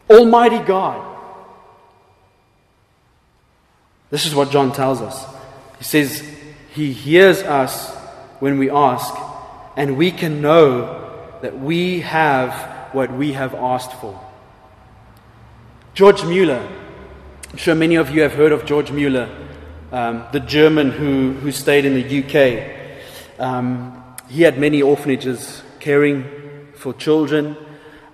Almighty 0.08 0.58
God. 0.58 1.06
This 4.10 4.26
is 4.26 4.34
what 4.34 4.50
John 4.50 4.72
tells 4.72 5.00
us. 5.00 5.24
He 5.78 5.84
says, 5.84 6.28
He 6.74 6.92
hears 6.92 7.42
us 7.42 7.94
when 8.40 8.58
we 8.58 8.68
ask, 8.70 9.14
and 9.76 9.96
we 9.96 10.10
can 10.10 10.40
know 10.40 11.36
that 11.42 11.58
we 11.58 12.00
have 12.00 12.92
what 12.92 13.12
we 13.12 13.32
have 13.32 13.54
asked 13.54 13.92
for. 14.00 14.18
George 15.94 16.24
Mueller, 16.24 16.66
I'm 17.50 17.56
sure 17.56 17.74
many 17.74 17.94
of 17.94 18.10
you 18.10 18.22
have 18.22 18.32
heard 18.34 18.52
of 18.52 18.64
George 18.64 18.90
Mueller, 18.90 19.28
um, 19.92 20.24
the 20.32 20.40
German 20.40 20.90
who, 20.90 21.32
who 21.32 21.52
stayed 21.52 21.84
in 21.84 21.94
the 21.94 22.24
UK. 22.24 23.40
Um, 23.40 24.02
he 24.28 24.42
had 24.42 24.58
many 24.58 24.82
orphanages 24.82 25.62
caring 25.80 26.68
for 26.74 26.94
children. 26.94 27.56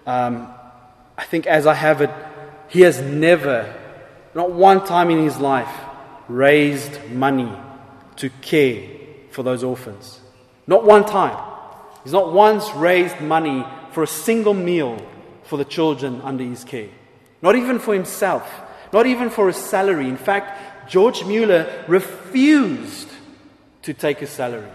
Um, 0.06 0.48
I 1.18 1.24
think, 1.24 1.46
as 1.46 1.66
I 1.66 1.74
have 1.74 2.00
it, 2.00 2.10
he 2.68 2.80
has 2.82 3.00
never, 3.00 3.74
not 4.34 4.52
one 4.52 4.84
time 4.84 5.10
in 5.10 5.22
his 5.22 5.38
life, 5.38 5.72
raised 6.28 7.10
money 7.10 7.52
to 8.16 8.30
care 8.40 8.88
for 9.30 9.42
those 9.42 9.62
orphans. 9.62 10.20
Not 10.66 10.84
one 10.84 11.04
time. 11.04 11.36
He's 12.02 12.12
not 12.12 12.32
once 12.32 12.70
raised 12.74 13.20
money 13.20 13.64
for 13.92 14.02
a 14.02 14.06
single 14.06 14.54
meal 14.54 15.04
for 15.44 15.56
the 15.56 15.64
children 15.64 16.20
under 16.22 16.44
his 16.44 16.64
care. 16.64 16.88
Not 17.42 17.56
even 17.56 17.78
for 17.78 17.94
himself 17.94 18.50
not 18.92 19.06
even 19.06 19.30
for 19.30 19.48
a 19.48 19.52
salary. 19.52 20.08
In 20.08 20.16
fact, 20.16 20.75
George 20.88 21.24
Mueller 21.24 21.84
refused 21.88 23.08
to 23.82 23.92
take 23.92 24.22
a 24.22 24.26
salary. 24.26 24.70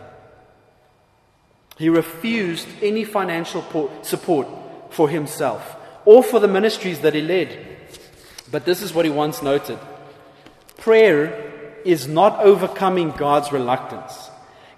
He 1.78 1.89
refused 1.89 2.67
any 2.82 3.04
financial 3.04 3.63
support 4.04 4.47
for 4.89 5.10
himself 5.10 5.76
or 6.06 6.24
for 6.24 6.39
the 6.39 6.47
ministries 6.47 7.00
that 7.00 7.13
he 7.13 7.21
led. 7.21 7.58
But 8.52 8.65
this 8.65 8.82
is 8.82 8.93
what 8.93 9.06
he 9.06 9.12
once 9.12 9.41
noted 9.41 9.80
prayer 10.78 11.80
is 11.86 12.08
not 12.08 12.39
overcoming 12.39 13.12
God's 13.12 13.52
reluctance, 13.52 14.30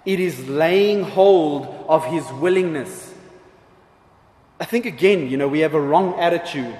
it 0.04 0.20
is 0.20 0.48
laying 0.48 1.02
hold 1.02 1.66
of 1.88 2.04
his 2.06 2.30
willingness. 2.32 3.12
I 4.60 4.66
think, 4.66 4.86
again, 4.86 5.28
you 5.28 5.36
know, 5.36 5.48
we 5.48 5.60
have 5.60 5.74
a 5.74 5.80
wrong 5.80 6.18
attitude 6.18 6.78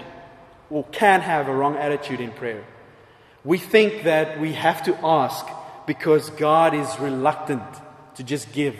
or 0.70 0.84
can 0.84 1.20
have 1.20 1.48
a 1.48 1.54
wrong 1.54 1.76
attitude 1.76 2.20
in 2.20 2.30
prayer. 2.30 2.64
We 3.44 3.58
think 3.58 4.04
that 4.04 4.40
we 4.40 4.54
have 4.54 4.82
to 4.84 4.96
ask 5.04 5.46
because 5.86 6.30
God 6.30 6.74
is 6.74 6.98
reluctant 6.98 7.62
to 8.14 8.22
just 8.22 8.52
give. 8.52 8.76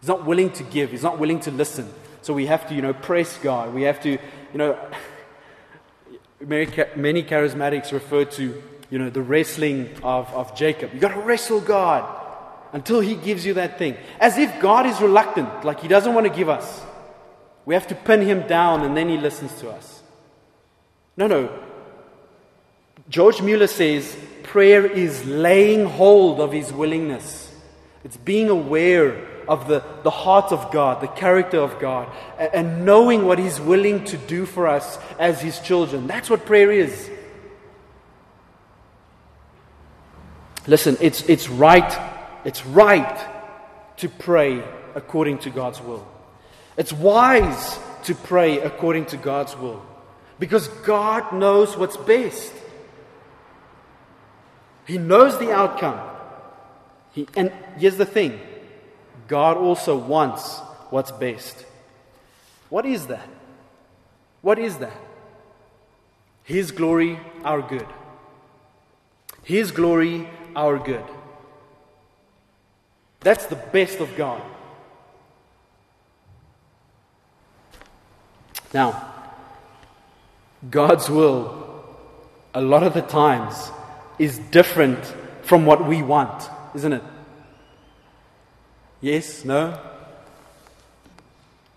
He's 0.00 0.08
not 0.08 0.24
willing 0.24 0.52
to 0.52 0.62
give, 0.62 0.92
He's 0.92 1.02
not 1.02 1.18
willing 1.18 1.40
to 1.40 1.50
listen. 1.50 1.92
So 2.22 2.34
we 2.34 2.46
have 2.46 2.68
to, 2.68 2.74
you 2.74 2.82
know, 2.82 2.92
press 2.92 3.38
God. 3.38 3.74
We 3.74 3.82
have 3.82 4.00
to, 4.02 4.10
you 4.10 4.18
know, 4.54 4.78
many, 6.40 6.70
many 6.96 7.22
charismatics 7.22 7.92
refer 7.92 8.24
to, 8.26 8.62
you 8.90 8.98
know, 8.98 9.10
the 9.10 9.22
wrestling 9.22 9.90
of, 10.02 10.32
of 10.32 10.54
Jacob. 10.54 10.90
You've 10.92 11.00
got 11.00 11.14
to 11.14 11.20
wrestle 11.20 11.60
God 11.60 12.04
until 12.72 13.00
He 13.00 13.14
gives 13.14 13.44
you 13.44 13.54
that 13.54 13.78
thing. 13.78 13.96
As 14.20 14.38
if 14.38 14.60
God 14.60 14.86
is 14.86 15.00
reluctant, 15.00 15.64
like 15.64 15.80
He 15.80 15.88
doesn't 15.88 16.14
want 16.14 16.26
to 16.26 16.32
give 16.32 16.48
us. 16.48 16.82
We 17.64 17.74
have 17.74 17.86
to 17.88 17.94
pin 17.94 18.22
Him 18.22 18.46
down 18.46 18.82
and 18.82 18.96
then 18.96 19.08
He 19.08 19.16
listens 19.16 19.52
to 19.60 19.70
us. 19.70 20.02
No, 21.16 21.26
no. 21.26 21.69
George 23.10 23.42
Mueller 23.42 23.66
says 23.66 24.16
prayer 24.44 24.86
is 24.86 25.26
laying 25.26 25.84
hold 25.84 26.40
of 26.40 26.52
his 26.52 26.72
willingness. 26.72 27.52
It's 28.04 28.16
being 28.16 28.48
aware 28.48 29.26
of 29.48 29.66
the, 29.66 29.82
the 30.04 30.10
heart 30.10 30.52
of 30.52 30.70
God, 30.70 31.02
the 31.02 31.08
character 31.08 31.58
of 31.58 31.80
God, 31.80 32.08
and, 32.38 32.54
and 32.54 32.86
knowing 32.86 33.26
what 33.26 33.38
he's 33.38 33.60
willing 33.60 34.04
to 34.04 34.16
do 34.16 34.46
for 34.46 34.68
us 34.68 34.98
as 35.18 35.40
his 35.40 35.58
children. 35.58 36.06
That's 36.06 36.30
what 36.30 36.46
prayer 36.46 36.70
is. 36.70 37.10
Listen, 40.68 40.96
it's, 41.00 41.22
it's 41.28 41.48
right, 41.48 41.98
it's 42.44 42.64
right 42.64 43.26
to 43.96 44.08
pray 44.08 44.62
according 44.94 45.38
to 45.38 45.50
God's 45.50 45.80
will. 45.80 46.06
It's 46.76 46.92
wise 46.92 47.78
to 48.04 48.14
pray 48.14 48.60
according 48.60 49.06
to 49.06 49.16
God's 49.16 49.56
will. 49.56 49.84
Because 50.38 50.68
God 50.68 51.32
knows 51.32 51.76
what's 51.76 51.96
best. 51.96 52.52
He 54.86 54.98
knows 54.98 55.38
the 55.38 55.52
outcome. 55.52 56.00
He, 57.12 57.26
and 57.36 57.52
here's 57.78 57.96
the 57.96 58.06
thing 58.06 58.40
God 59.28 59.56
also 59.56 59.96
wants 59.96 60.58
what's 60.90 61.12
best. 61.12 61.64
What 62.68 62.86
is 62.86 63.06
that? 63.08 63.28
What 64.42 64.58
is 64.58 64.78
that? 64.78 64.96
His 66.44 66.70
glory, 66.72 67.18
our 67.44 67.62
good. 67.62 67.86
His 69.44 69.70
glory, 69.70 70.28
our 70.56 70.78
good. 70.78 71.04
That's 73.20 73.46
the 73.46 73.56
best 73.56 74.00
of 74.00 74.16
God. 74.16 74.42
Now, 78.72 79.12
God's 80.70 81.10
will, 81.10 81.84
a 82.54 82.60
lot 82.60 82.82
of 82.82 82.94
the 82.94 83.02
times, 83.02 83.70
is 84.20 84.38
different 84.50 85.02
from 85.42 85.64
what 85.64 85.88
we 85.88 86.02
want, 86.02 86.48
isn't 86.74 86.92
it? 86.92 87.02
Yes? 89.00 89.46
No? 89.46 89.80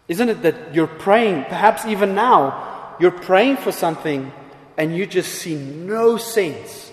Isn't 0.10 0.28
it 0.28 0.42
that 0.42 0.76
you're 0.76 0.86
praying, 0.86 1.46
perhaps 1.46 1.86
even 1.86 2.14
now, 2.14 2.96
you're 3.00 3.12
praying 3.12 3.58
for 3.58 3.72
something 3.72 4.32
and 4.78 4.96
you 4.96 5.08
just 5.08 5.36
see 5.36 5.56
no 5.56 6.18
sense 6.18 6.92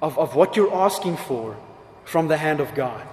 of, 0.00 0.18
of 0.18 0.34
what 0.34 0.56
you're 0.56 0.74
asking 0.74 1.18
for 1.18 1.56
from 2.06 2.28
the 2.28 2.38
hand 2.38 2.60
of 2.60 2.74
God? 2.74 3.06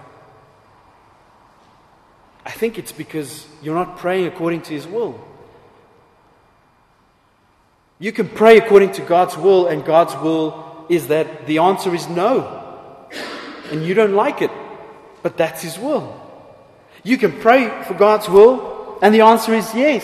I 2.45 2.51
think 2.51 2.79
it's 2.79 2.93
because 2.93 3.45
you're 3.61 3.75
not 3.75 3.97
praying 3.97 4.25
according 4.27 4.61
to 4.63 4.73
His 4.73 4.87
will. 4.87 5.19
You 7.99 8.13
can 8.13 8.29
pray 8.29 8.57
according 8.57 8.93
to 8.93 9.01
God's 9.01 9.35
will, 9.35 9.67
and 9.67 9.83
God's 9.83 10.15
will 10.15 10.70
is 10.91 11.07
that 11.07 11.47
the 11.47 11.59
answer 11.59 11.95
is 11.95 12.07
no. 12.09 12.57
And 13.71 13.85
you 13.85 13.93
don't 13.93 14.13
like 14.13 14.41
it, 14.41 14.51
but 15.23 15.37
that's 15.37 15.61
His 15.61 15.79
will. 15.79 16.19
You 17.03 17.17
can 17.17 17.39
pray 17.39 17.83
for 17.87 17.93
God's 17.93 18.27
will, 18.27 18.99
and 19.01 19.15
the 19.15 19.21
answer 19.21 19.53
is 19.53 19.73
yes. 19.73 20.03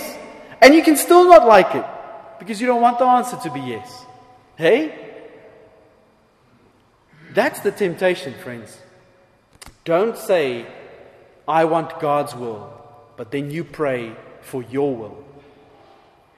And 0.61 0.73
you 0.73 0.81
can 0.81 0.95
still 0.95 1.25
not 1.25 1.45
like 1.45 1.75
it 1.75 1.85
because 2.39 2.61
you 2.61 2.67
don't 2.67 2.81
want 2.81 2.99
the 2.99 3.05
answer 3.05 3.37
to 3.43 3.51
be 3.51 3.59
yes. 3.59 4.05
Hey? 4.55 4.97
That's 7.33 7.59
the 7.59 7.71
temptation, 7.71 8.33
friends. 8.33 8.77
Don't 9.83 10.17
say, 10.17 10.65
I 11.47 11.65
want 11.65 11.99
God's 11.99 12.33
will, 12.33 12.73
but 13.17 13.31
then 13.31 13.51
you 13.51 13.63
pray 13.63 14.15
for 14.41 14.63
your 14.63 14.95
will. 14.95 15.23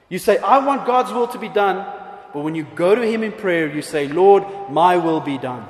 You 0.08 0.18
say, 0.18 0.38
I 0.38 0.58
want 0.58 0.86
God's 0.86 1.12
will 1.12 1.28
to 1.28 1.38
be 1.38 1.48
done, 1.48 1.86
but 2.32 2.42
when 2.42 2.54
you 2.54 2.64
go 2.74 2.94
to 2.94 3.02
Him 3.02 3.22
in 3.22 3.32
prayer, 3.32 3.72
you 3.72 3.82
say, 3.82 4.08
Lord, 4.08 4.44
my 4.70 4.96
will 4.96 5.20
be 5.20 5.38
done. 5.38 5.66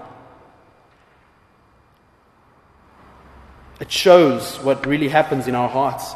It 3.81 3.91
shows 3.91 4.57
what 4.59 4.87
really 4.87 5.09
happens 5.09 5.49
in 5.49 5.55
our 5.55 5.69
hearts. 5.69 6.15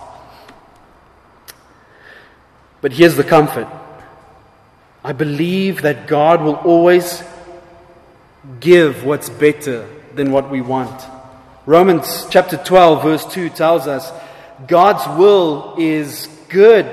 But 2.82 2.92
here's 2.92 3.16
the 3.16 3.24
comfort 3.24 3.66
I 5.02 5.12
believe 5.12 5.82
that 5.82 6.06
God 6.06 6.42
will 6.42 6.56
always 6.56 7.22
give 8.60 9.04
what's 9.04 9.30
better 9.30 9.88
than 10.14 10.30
what 10.30 10.50
we 10.50 10.60
want. 10.60 11.02
Romans 11.66 12.26
chapter 12.28 12.58
12, 12.58 13.02
verse 13.02 13.24
2 13.32 13.48
tells 13.48 13.86
us 13.86 14.12
God's 14.66 15.06
will 15.18 15.76
is 15.78 16.28
good, 16.50 16.86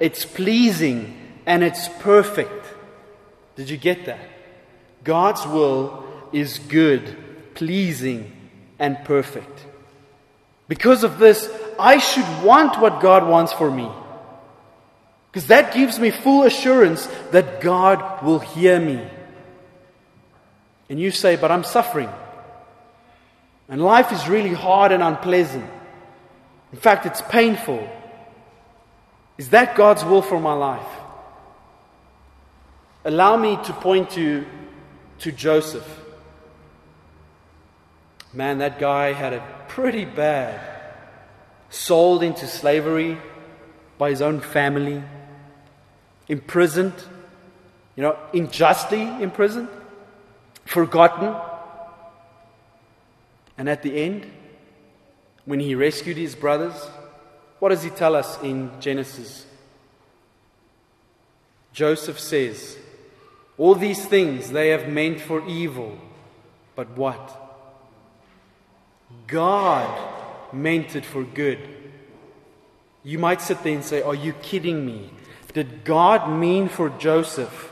it's 0.00 0.24
pleasing, 0.24 1.16
and 1.46 1.62
it's 1.62 1.88
perfect. 2.00 2.59
Did 3.60 3.68
you 3.68 3.76
get 3.76 4.06
that? 4.06 4.26
God's 5.04 5.46
will 5.46 6.02
is 6.32 6.58
good, 6.58 7.14
pleasing, 7.52 8.32
and 8.78 8.96
perfect. 9.04 9.66
Because 10.66 11.04
of 11.04 11.18
this, 11.18 11.46
I 11.78 11.98
should 11.98 12.24
want 12.42 12.80
what 12.80 13.02
God 13.02 13.28
wants 13.28 13.52
for 13.52 13.70
me. 13.70 13.86
Because 15.30 15.48
that 15.48 15.74
gives 15.74 15.98
me 15.98 16.10
full 16.10 16.44
assurance 16.44 17.04
that 17.32 17.60
God 17.60 18.24
will 18.24 18.38
hear 18.38 18.80
me. 18.80 19.06
And 20.88 20.98
you 20.98 21.10
say, 21.10 21.36
But 21.36 21.50
I'm 21.50 21.64
suffering. 21.64 22.08
And 23.68 23.84
life 23.84 24.10
is 24.10 24.26
really 24.26 24.54
hard 24.54 24.90
and 24.90 25.02
unpleasant. 25.02 25.68
In 26.72 26.78
fact, 26.78 27.04
it's 27.04 27.20
painful. 27.20 27.86
Is 29.36 29.50
that 29.50 29.76
God's 29.76 30.02
will 30.02 30.22
for 30.22 30.40
my 30.40 30.54
life? 30.54 30.99
Allow 33.04 33.36
me 33.36 33.56
to 33.64 33.72
point 33.72 34.10
to, 34.10 34.44
to 35.20 35.32
Joseph. 35.32 36.00
Man, 38.32 38.58
that 38.58 38.78
guy 38.78 39.12
had 39.12 39.32
it 39.32 39.42
pretty 39.68 40.04
bad. 40.04 40.60
Sold 41.70 42.22
into 42.22 42.46
slavery 42.46 43.18
by 43.96 44.10
his 44.10 44.22
own 44.22 44.40
family, 44.40 45.02
imprisoned, 46.28 46.94
you 47.96 48.02
know, 48.02 48.16
unjustly 48.32 49.02
imprisoned, 49.22 49.68
forgotten. 50.64 51.34
And 53.56 53.68
at 53.68 53.82
the 53.82 53.96
end, 53.96 54.30
when 55.44 55.60
he 55.60 55.74
rescued 55.74 56.16
his 56.16 56.34
brothers, 56.34 56.74
what 57.58 57.70
does 57.70 57.82
he 57.82 57.90
tell 57.90 58.14
us 58.14 58.40
in 58.42 58.70
Genesis? 58.80 59.46
Joseph 61.72 62.18
says, 62.18 62.78
All 63.60 63.74
these 63.74 64.02
things 64.02 64.52
they 64.52 64.70
have 64.70 64.88
meant 64.88 65.20
for 65.20 65.46
evil, 65.46 65.98
but 66.74 66.96
what? 66.96 67.36
God 69.26 69.86
meant 70.50 70.96
it 70.96 71.04
for 71.04 71.24
good. 71.24 71.58
You 73.04 73.18
might 73.18 73.42
sit 73.42 73.62
there 73.62 73.74
and 73.74 73.84
say, 73.84 74.00
Are 74.00 74.14
you 74.14 74.32
kidding 74.32 74.86
me? 74.86 75.10
Did 75.52 75.84
God 75.84 76.30
mean 76.30 76.70
for 76.70 76.88
Joseph 76.88 77.70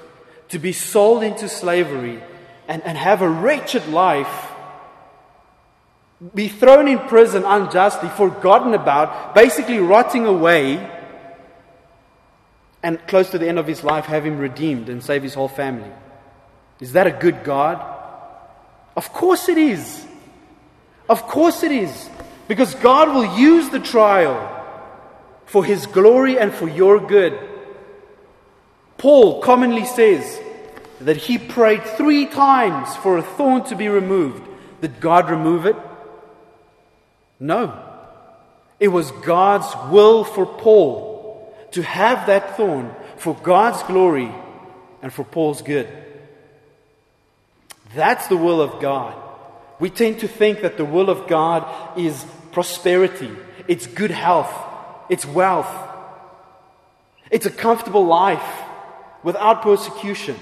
to 0.51 0.59
be 0.59 0.75
sold 0.75 1.23
into 1.23 1.49
slavery 1.49 2.23
and, 2.69 2.83
and 2.83 2.99
have 2.99 3.23
a 3.23 3.31
wretched 3.31 3.89
life 3.89 4.53
be 6.35 6.49
thrown 6.49 6.87
in 6.87 6.99
prison 6.99 7.45
unjustly, 7.47 8.11
forgotten 8.11 8.75
about, 8.75 9.35
basically 9.35 9.79
rotting 9.79 10.27
away, 10.27 10.77
and 12.83 13.05
close 13.07 13.31
to 13.31 13.39
the 13.39 13.49
end 13.49 13.59
of 13.59 13.67
his 13.67 13.83
life, 13.83 14.07
have 14.07 14.25
him 14.25 14.39
redeemed 14.39 14.89
and 14.89 15.03
save 15.03 15.23
his 15.23 15.35
whole 15.35 15.49
family. 15.49 15.91
Is 16.81 16.93
that 16.93 17.07
a 17.07 17.11
good 17.11 17.43
God? 17.45 17.83
Of 18.97 19.13
course 19.13 19.49
it 19.49 19.59
is. 19.59 20.07
Of 21.09 21.23
course 21.23 21.63
it 21.63 21.73
is. 21.73 22.09
Because 22.47 22.75
God 22.77 23.15
will 23.15 23.39
use 23.39 23.69
the 23.71 23.81
trial 23.81 24.55
for 25.47 25.65
his 25.65 25.87
glory 25.87 26.39
and 26.39 26.53
for 26.53 26.69
your 26.69 27.01
good. 27.01 27.39
Paul 28.97 29.41
commonly 29.41 29.85
says 29.85 30.41
that 31.01 31.17
he 31.17 31.39
prayed 31.39 31.85
three 31.85 32.27
times 32.27 32.95
for 32.97 33.19
a 33.19 33.23
thorn 33.23 33.65
to 33.65 33.77
be 33.77 33.89
removed. 33.89 34.43
Did 34.81 35.01
God 35.01 35.31
remove 35.31 35.67
it? 35.67 35.77
No. 37.41 37.85
It 38.81 38.89
was 38.89 39.11
God's 39.11 39.67
will 39.91 40.25
for 40.25 40.47
Paul 40.47 41.18
to 41.73 41.83
have 41.83 42.27
that 42.27 42.57
thorn 42.57 42.95
for 43.17 43.35
God's 43.35 43.83
glory 43.85 44.33
and 45.03 45.13
for 45.13 45.25
Paul's 45.25 45.63
good. 45.63 45.89
That's 47.95 48.27
the 48.29 48.37
will 48.37 48.61
of 48.61 48.81
God. 48.81 49.15
We 49.81 49.91
tend 49.91 50.21
to 50.21 50.29
think 50.29 50.63
that 50.63 50.77
the 50.77 50.85
will 50.85 51.09
of 51.09 51.29
God 51.29 51.99
is 51.99 52.25
prosperity, 52.53 53.31
it's 53.67 53.87
good 53.87 54.11
health, 54.11 54.53
it's 55.09 55.25
wealth, 55.25 55.71
it's 57.31 57.47
a 57.47 57.51
comfortable 57.51 58.05
life 58.05 58.63
without 59.23 59.63
persecution. 59.63 60.37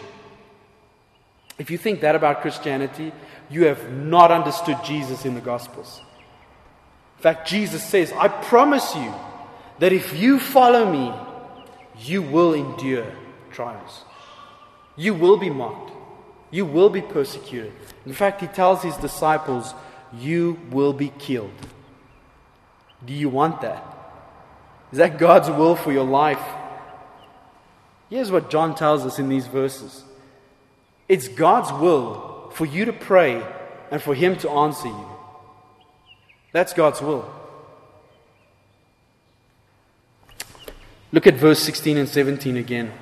If 1.58 1.70
you 1.70 1.78
think 1.78 2.00
that 2.00 2.14
about 2.14 2.42
Christianity, 2.42 3.12
you 3.48 3.64
have 3.64 3.90
not 3.90 4.30
understood 4.30 4.78
Jesus 4.84 5.24
in 5.24 5.34
the 5.34 5.40
Gospels. 5.40 6.00
In 7.16 7.22
fact, 7.22 7.48
Jesus 7.48 7.82
says, 7.82 8.12
I 8.12 8.28
promise 8.28 8.94
you 8.94 9.12
that 9.78 9.92
if 9.92 10.18
you 10.18 10.38
follow 10.38 10.90
me, 10.90 11.12
you 11.98 12.22
will 12.22 12.54
endure 12.54 13.12
trials. 13.50 14.04
You 14.96 15.14
will 15.14 15.36
be 15.36 15.50
mocked. 15.50 15.92
You 16.50 16.64
will 16.64 16.90
be 16.90 17.02
persecuted. 17.02 17.72
In 18.04 18.12
fact, 18.12 18.40
he 18.40 18.46
tells 18.46 18.82
his 18.82 18.96
disciples, 18.96 19.74
You 20.16 20.58
will 20.70 20.92
be 20.92 21.12
killed. 21.18 21.50
Do 23.04 23.12
you 23.12 23.28
want 23.28 23.60
that? 23.60 23.84
Is 24.92 24.98
that 24.98 25.18
God's 25.18 25.50
will 25.50 25.76
for 25.76 25.92
your 25.92 26.04
life? 26.04 26.42
Here's 28.08 28.30
what 28.30 28.50
John 28.50 28.74
tells 28.74 29.04
us 29.04 29.18
in 29.18 29.28
these 29.28 29.46
verses 29.46 30.04
it's 31.08 31.28
God's 31.28 31.72
will 31.72 32.50
for 32.54 32.64
you 32.64 32.84
to 32.86 32.92
pray 32.92 33.42
and 33.90 34.02
for 34.02 34.14
Him 34.14 34.36
to 34.38 34.50
answer 34.50 34.88
you. 34.88 35.06
That's 36.52 36.72
God's 36.72 37.00
will. 37.00 37.30
Look 41.12 41.26
at 41.26 41.34
verse 41.34 41.60
16 41.60 41.96
and 41.96 42.08
17 42.08 42.56
again. 42.56 42.92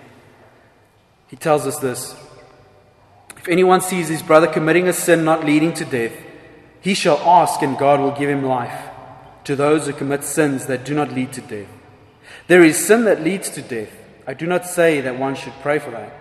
He 1.28 1.36
tells 1.36 1.66
us 1.66 1.78
this 1.78 2.14
If 3.36 3.48
anyone 3.48 3.80
sees 3.80 4.08
his 4.08 4.22
brother 4.22 4.46
committing 4.46 4.88
a 4.88 4.92
sin 4.92 5.24
not 5.24 5.44
leading 5.44 5.72
to 5.74 5.84
death, 5.84 6.12
he 6.80 6.94
shall 6.94 7.18
ask, 7.18 7.62
and 7.62 7.78
God 7.78 8.00
will 8.00 8.12
give 8.12 8.28
him 8.28 8.44
life 8.44 8.90
to 9.44 9.56
those 9.56 9.86
who 9.86 9.92
commit 9.92 10.24
sins 10.24 10.66
that 10.66 10.84
do 10.84 10.94
not 10.94 11.12
lead 11.12 11.32
to 11.32 11.40
death. 11.40 11.68
There 12.46 12.62
is 12.62 12.86
sin 12.86 13.04
that 13.04 13.22
leads 13.22 13.50
to 13.50 13.62
death. 13.62 13.90
I 14.26 14.34
do 14.34 14.46
not 14.46 14.66
say 14.66 15.00
that 15.00 15.18
one 15.18 15.34
should 15.34 15.52
pray 15.62 15.78
for 15.78 15.90
that. 15.90 16.12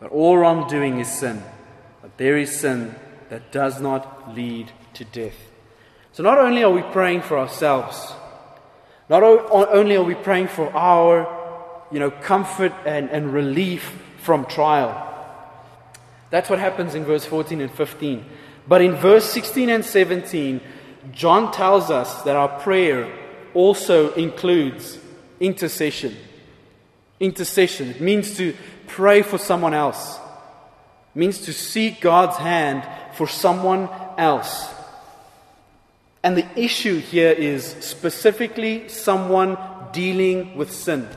But 0.00 0.12
all 0.12 0.36
wrongdoing 0.36 0.98
is 0.98 1.08
sin. 1.08 1.42
But 2.02 2.16
there 2.18 2.36
is 2.36 2.58
sin 2.58 2.94
that 3.28 3.52
does 3.52 3.80
not 3.80 4.34
lead 4.34 4.72
to 4.94 5.04
death. 5.04 5.36
So 6.12 6.22
not 6.22 6.38
only 6.38 6.62
are 6.62 6.70
we 6.70 6.82
praying 6.82 7.22
for 7.22 7.38
ourselves, 7.38 8.12
not 9.08 9.22
only 9.22 9.96
are 9.96 10.02
we 10.02 10.14
praying 10.14 10.48
for 10.48 10.74
our 10.74 11.36
you 11.90 11.98
know, 11.98 12.10
comfort 12.10 12.72
and, 12.84 13.10
and 13.10 13.32
relief 13.32 14.02
from 14.18 14.44
trial. 14.46 15.02
That's 16.30 16.50
what 16.50 16.58
happens 16.58 16.94
in 16.94 17.04
verse 17.04 17.24
14 17.24 17.60
and 17.60 17.70
15. 17.70 18.24
But 18.66 18.82
in 18.82 18.96
verse 18.96 19.24
16 19.26 19.70
and 19.70 19.84
17, 19.84 20.60
John 21.12 21.52
tells 21.52 21.90
us 21.90 22.22
that 22.22 22.34
our 22.34 22.48
prayer 22.60 23.12
also 23.54 24.12
includes 24.14 24.98
intercession. 25.38 26.16
Intercession. 27.20 27.90
It 27.90 28.00
means 28.00 28.36
to 28.36 28.56
pray 28.88 29.22
for 29.22 29.38
someone 29.38 29.72
else. 29.72 30.16
It 31.14 31.18
means 31.18 31.38
to 31.42 31.52
seek 31.52 32.00
God's 32.00 32.36
hand 32.36 32.86
for 33.14 33.28
someone 33.28 33.88
else. 34.18 34.68
And 36.26 36.36
the 36.36 36.60
issue 36.60 36.98
here 36.98 37.30
is 37.30 37.64
specifically 37.78 38.88
someone 38.88 39.56
dealing 39.92 40.56
with 40.56 40.72
sin. 40.72 41.08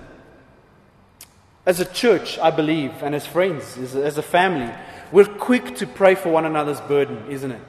As 1.66 1.80
a 1.80 1.86
church, 1.86 2.38
I 2.38 2.52
believe, 2.52 2.92
and 3.02 3.16
as 3.16 3.26
friends, 3.26 3.76
as 3.76 4.20
a, 4.20 4.22
family, 4.22 4.72
we're 5.12 5.26
quick 5.26 5.78
to 5.78 5.88
pray 5.88 6.14
for 6.14 6.30
one 6.30 6.46
another's 6.46 6.80
burden, 6.82 7.26
isn't 7.28 7.50
it? 7.50 7.62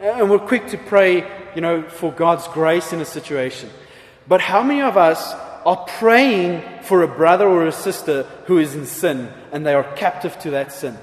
And 0.00 0.30
we're 0.30 0.38
quick 0.38 0.68
to 0.68 0.78
pray, 0.78 1.26
you 1.56 1.60
know, 1.60 1.82
for 1.82 2.12
God's 2.12 2.46
grace 2.46 2.92
in 2.92 3.00
a 3.00 3.04
situation. 3.04 3.68
But 4.28 4.40
how 4.40 4.62
many 4.62 4.80
of 4.80 4.96
us 4.96 5.34
are 5.66 5.86
praying 5.98 6.62
for 6.84 7.02
a 7.02 7.08
brother 7.08 7.48
or 7.48 7.66
a 7.66 7.72
sister 7.72 8.22
who 8.46 8.58
is 8.58 8.76
in 8.76 8.86
sin 8.86 9.32
and 9.50 9.66
they 9.66 9.74
are 9.74 9.92
captive 9.96 10.38
to 10.42 10.50
that 10.52 10.70
sin? 10.70 10.96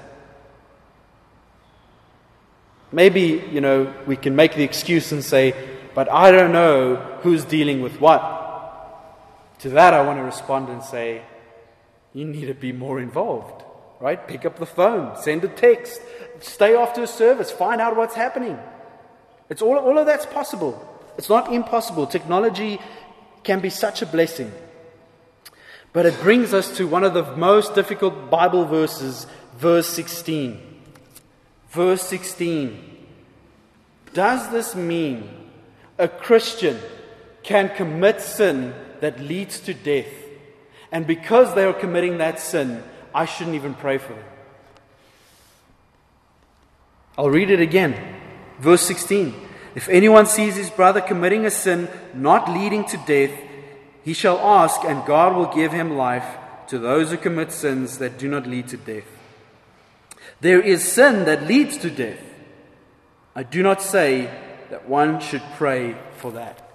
Maybe, 2.96 3.44
you 3.52 3.60
know, 3.60 3.92
we 4.06 4.16
can 4.16 4.34
make 4.34 4.54
the 4.54 4.62
excuse 4.62 5.12
and 5.12 5.22
say, 5.22 5.52
but 5.94 6.10
I 6.10 6.30
don't 6.30 6.50
know 6.50 6.96
who's 7.20 7.44
dealing 7.44 7.82
with 7.82 8.00
what. 8.00 8.22
To 9.58 9.68
that, 9.68 9.92
I 9.92 10.00
want 10.00 10.18
to 10.18 10.22
respond 10.22 10.70
and 10.70 10.82
say, 10.82 11.20
you 12.14 12.24
need 12.24 12.46
to 12.46 12.54
be 12.54 12.72
more 12.72 12.98
involved, 12.98 13.64
right? 14.00 14.26
Pick 14.26 14.46
up 14.46 14.58
the 14.58 14.64
phone, 14.64 15.14
send 15.20 15.44
a 15.44 15.48
text, 15.48 16.00
stay 16.40 16.74
after 16.74 17.02
a 17.02 17.06
service, 17.06 17.50
find 17.50 17.82
out 17.82 17.96
what's 17.96 18.14
happening. 18.14 18.58
It's 19.50 19.60
all, 19.60 19.76
all 19.76 19.98
of 19.98 20.06
that's 20.06 20.24
possible. 20.24 20.74
It's 21.18 21.28
not 21.28 21.52
impossible. 21.52 22.06
Technology 22.06 22.80
can 23.44 23.60
be 23.60 23.68
such 23.68 24.00
a 24.00 24.06
blessing. 24.06 24.50
But 25.92 26.06
it 26.06 26.18
brings 26.22 26.54
us 26.54 26.74
to 26.78 26.88
one 26.88 27.04
of 27.04 27.12
the 27.12 27.36
most 27.36 27.74
difficult 27.74 28.30
Bible 28.30 28.64
verses, 28.64 29.26
verse 29.58 29.86
16. 29.86 30.75
Verse 31.76 32.00
16. 32.04 32.96
Does 34.14 34.48
this 34.48 34.74
mean 34.74 35.28
a 35.98 36.08
Christian 36.08 36.78
can 37.42 37.68
commit 37.68 38.22
sin 38.22 38.72
that 39.00 39.20
leads 39.20 39.60
to 39.60 39.74
death? 39.74 40.08
And 40.90 41.06
because 41.06 41.54
they 41.54 41.64
are 41.64 41.74
committing 41.74 42.16
that 42.16 42.40
sin, 42.40 42.82
I 43.14 43.26
shouldn't 43.26 43.56
even 43.56 43.74
pray 43.74 43.98
for 43.98 44.14
them. 44.14 44.24
I'll 47.18 47.28
read 47.28 47.50
it 47.50 47.60
again. 47.60 47.94
Verse 48.58 48.80
16 48.80 49.34
If 49.74 49.90
anyone 49.90 50.24
sees 50.24 50.56
his 50.56 50.70
brother 50.70 51.02
committing 51.02 51.44
a 51.44 51.50
sin 51.50 51.90
not 52.14 52.50
leading 52.50 52.86
to 52.86 52.96
death, 53.06 53.38
he 54.02 54.14
shall 54.14 54.38
ask, 54.38 54.82
and 54.82 55.04
God 55.04 55.36
will 55.36 55.52
give 55.52 55.72
him 55.72 55.98
life 55.98 56.38
to 56.68 56.78
those 56.78 57.10
who 57.10 57.18
commit 57.18 57.52
sins 57.52 57.98
that 57.98 58.16
do 58.16 58.28
not 58.28 58.46
lead 58.46 58.68
to 58.68 58.78
death. 58.78 59.15
There 60.40 60.60
is 60.60 60.84
sin 60.84 61.24
that 61.24 61.46
leads 61.46 61.76
to 61.78 61.90
death. 61.90 62.20
I 63.34 63.42
do 63.42 63.62
not 63.62 63.82
say 63.82 64.30
that 64.70 64.88
one 64.88 65.20
should 65.20 65.42
pray 65.56 65.96
for 66.16 66.32
that. 66.32 66.70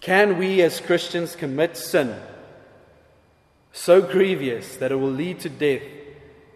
Can 0.00 0.38
we 0.38 0.62
as 0.62 0.80
Christians 0.80 1.36
commit 1.36 1.76
sin 1.76 2.14
so 3.72 4.00
grievous 4.00 4.76
that 4.76 4.90
it 4.90 4.96
will 4.96 5.10
lead 5.10 5.40
to 5.40 5.48
death, 5.48 5.82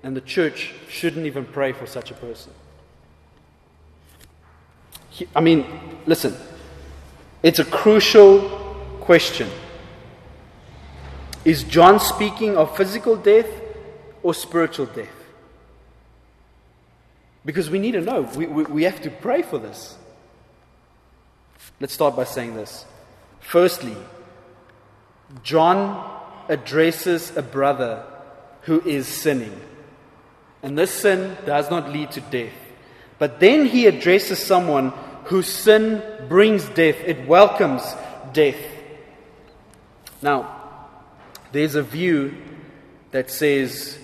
and 0.03 0.17
the 0.17 0.21
church 0.21 0.75
shouldn't 0.89 1.27
even 1.27 1.45
pray 1.45 1.73
for 1.73 1.87
such 1.87 2.11
a 2.11 2.15
person? 2.15 2.53
I 5.37 5.41
mean, 5.41 5.67
listen, 6.07 6.35
it's 7.43 7.59
a 7.59 7.65
crucial 7.65 8.49
question. 9.01 9.49
Is 11.45 11.63
John 11.63 12.01
speaking 12.01 12.57
of 12.57 12.75
physical 12.77 13.17
death 13.17 13.49
or 14.25 14.35
spiritual 14.35 14.87
death? 14.87 15.15
Because 17.45 17.71
we 17.71 17.79
need 17.79 17.93
to 17.93 18.01
know. 18.01 18.23
We, 18.23 18.47
we, 18.47 18.65
we 18.65 18.83
have 18.85 19.01
to 19.03 19.11
pray 19.11 19.43
for 19.43 19.59
this. 19.59 19.97
Let's 21.79 21.93
start 21.93 22.17
by 22.17 22.25
saying 22.25 22.57
this. 22.57 22.85
Firstly, 23.41 23.97
John 25.43 26.11
addresses 26.49 27.37
a 27.37 27.43
brother 27.43 28.05
who 28.63 28.81
is 28.81 29.07
sinning. 29.07 29.61
And 30.63 30.79
this 30.79 30.91
sin 30.91 31.37
does 31.45 31.71
not 31.71 31.91
lead 31.91 32.11
to 32.13 32.21
death. 32.23 32.55
But 33.19 33.41
then 33.41 33.67
he 33.67 33.87
addresses 33.87 34.39
someone 34.39 34.93
whose 35.25 35.47
sin 35.47 36.03
brings 36.29 36.65
death, 36.71 36.97
it 37.05 37.27
welcomes 37.27 37.83
death. 38.33 38.61
Now, 40.23 40.89
there's 41.53 41.75
a 41.75 41.83
view 41.83 42.35
that 43.11 43.31
says 43.31 43.99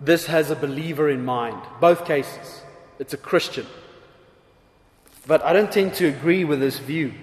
this 0.00 0.26
has 0.26 0.50
a 0.50 0.56
believer 0.56 1.08
in 1.08 1.24
mind. 1.24 1.60
Both 1.80 2.04
cases. 2.04 2.62
It's 2.98 3.14
a 3.14 3.18
Christian. 3.18 3.66
But 5.26 5.42
I 5.42 5.52
don't 5.52 5.72
tend 5.72 5.94
to 5.94 6.06
agree 6.06 6.44
with 6.44 6.60
this 6.60 6.78
view. 6.78 7.14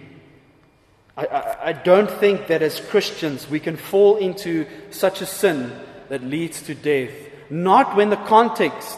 I, 1.16 1.26
I, 1.26 1.68
I, 1.70 1.74
don't 1.74 2.10
think 2.10 2.48
that 2.48 2.62
as 2.62 2.80
Christians 2.80 3.50
we 3.50 3.60
can 3.60 3.76
fall 3.76 4.18
into 4.18 4.66
such 4.90 5.22
a 5.22 5.26
sin 5.26 5.72
that 6.10 6.24
leads 6.24 6.62
to 6.64 6.74
death. 6.74 7.12
Not 7.50 7.96
when 7.96 8.10
the 8.10 8.16
context 8.16 8.98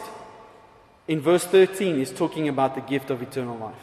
in 1.08 1.20
verse 1.20 1.44
13 1.44 2.00
is 2.00 2.12
talking 2.12 2.48
about 2.48 2.74
the 2.74 2.80
gift 2.80 3.10
of 3.10 3.20
eternal 3.20 3.58
life. 3.58 3.74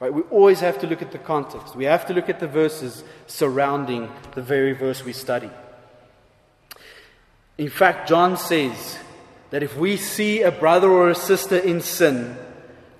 Right? 0.00 0.12
We 0.12 0.22
always 0.22 0.60
have 0.60 0.78
to 0.80 0.86
look 0.86 1.02
at 1.02 1.12
the 1.12 1.18
context. 1.18 1.76
We 1.76 1.84
have 1.84 2.06
to 2.06 2.14
look 2.14 2.28
at 2.28 2.40
the 2.40 2.48
verses 2.48 3.04
surrounding 3.26 4.10
the 4.34 4.42
very 4.42 4.72
verse 4.72 5.04
we 5.04 5.12
study. 5.12 5.50
In 7.60 7.68
fact, 7.68 8.08
John 8.08 8.38
says 8.38 8.98
that 9.50 9.62
if 9.62 9.76
we 9.76 9.98
see 9.98 10.40
a 10.40 10.50
brother 10.50 10.90
or 10.90 11.10
a 11.10 11.14
sister 11.14 11.58
in 11.58 11.82
sin, 11.82 12.38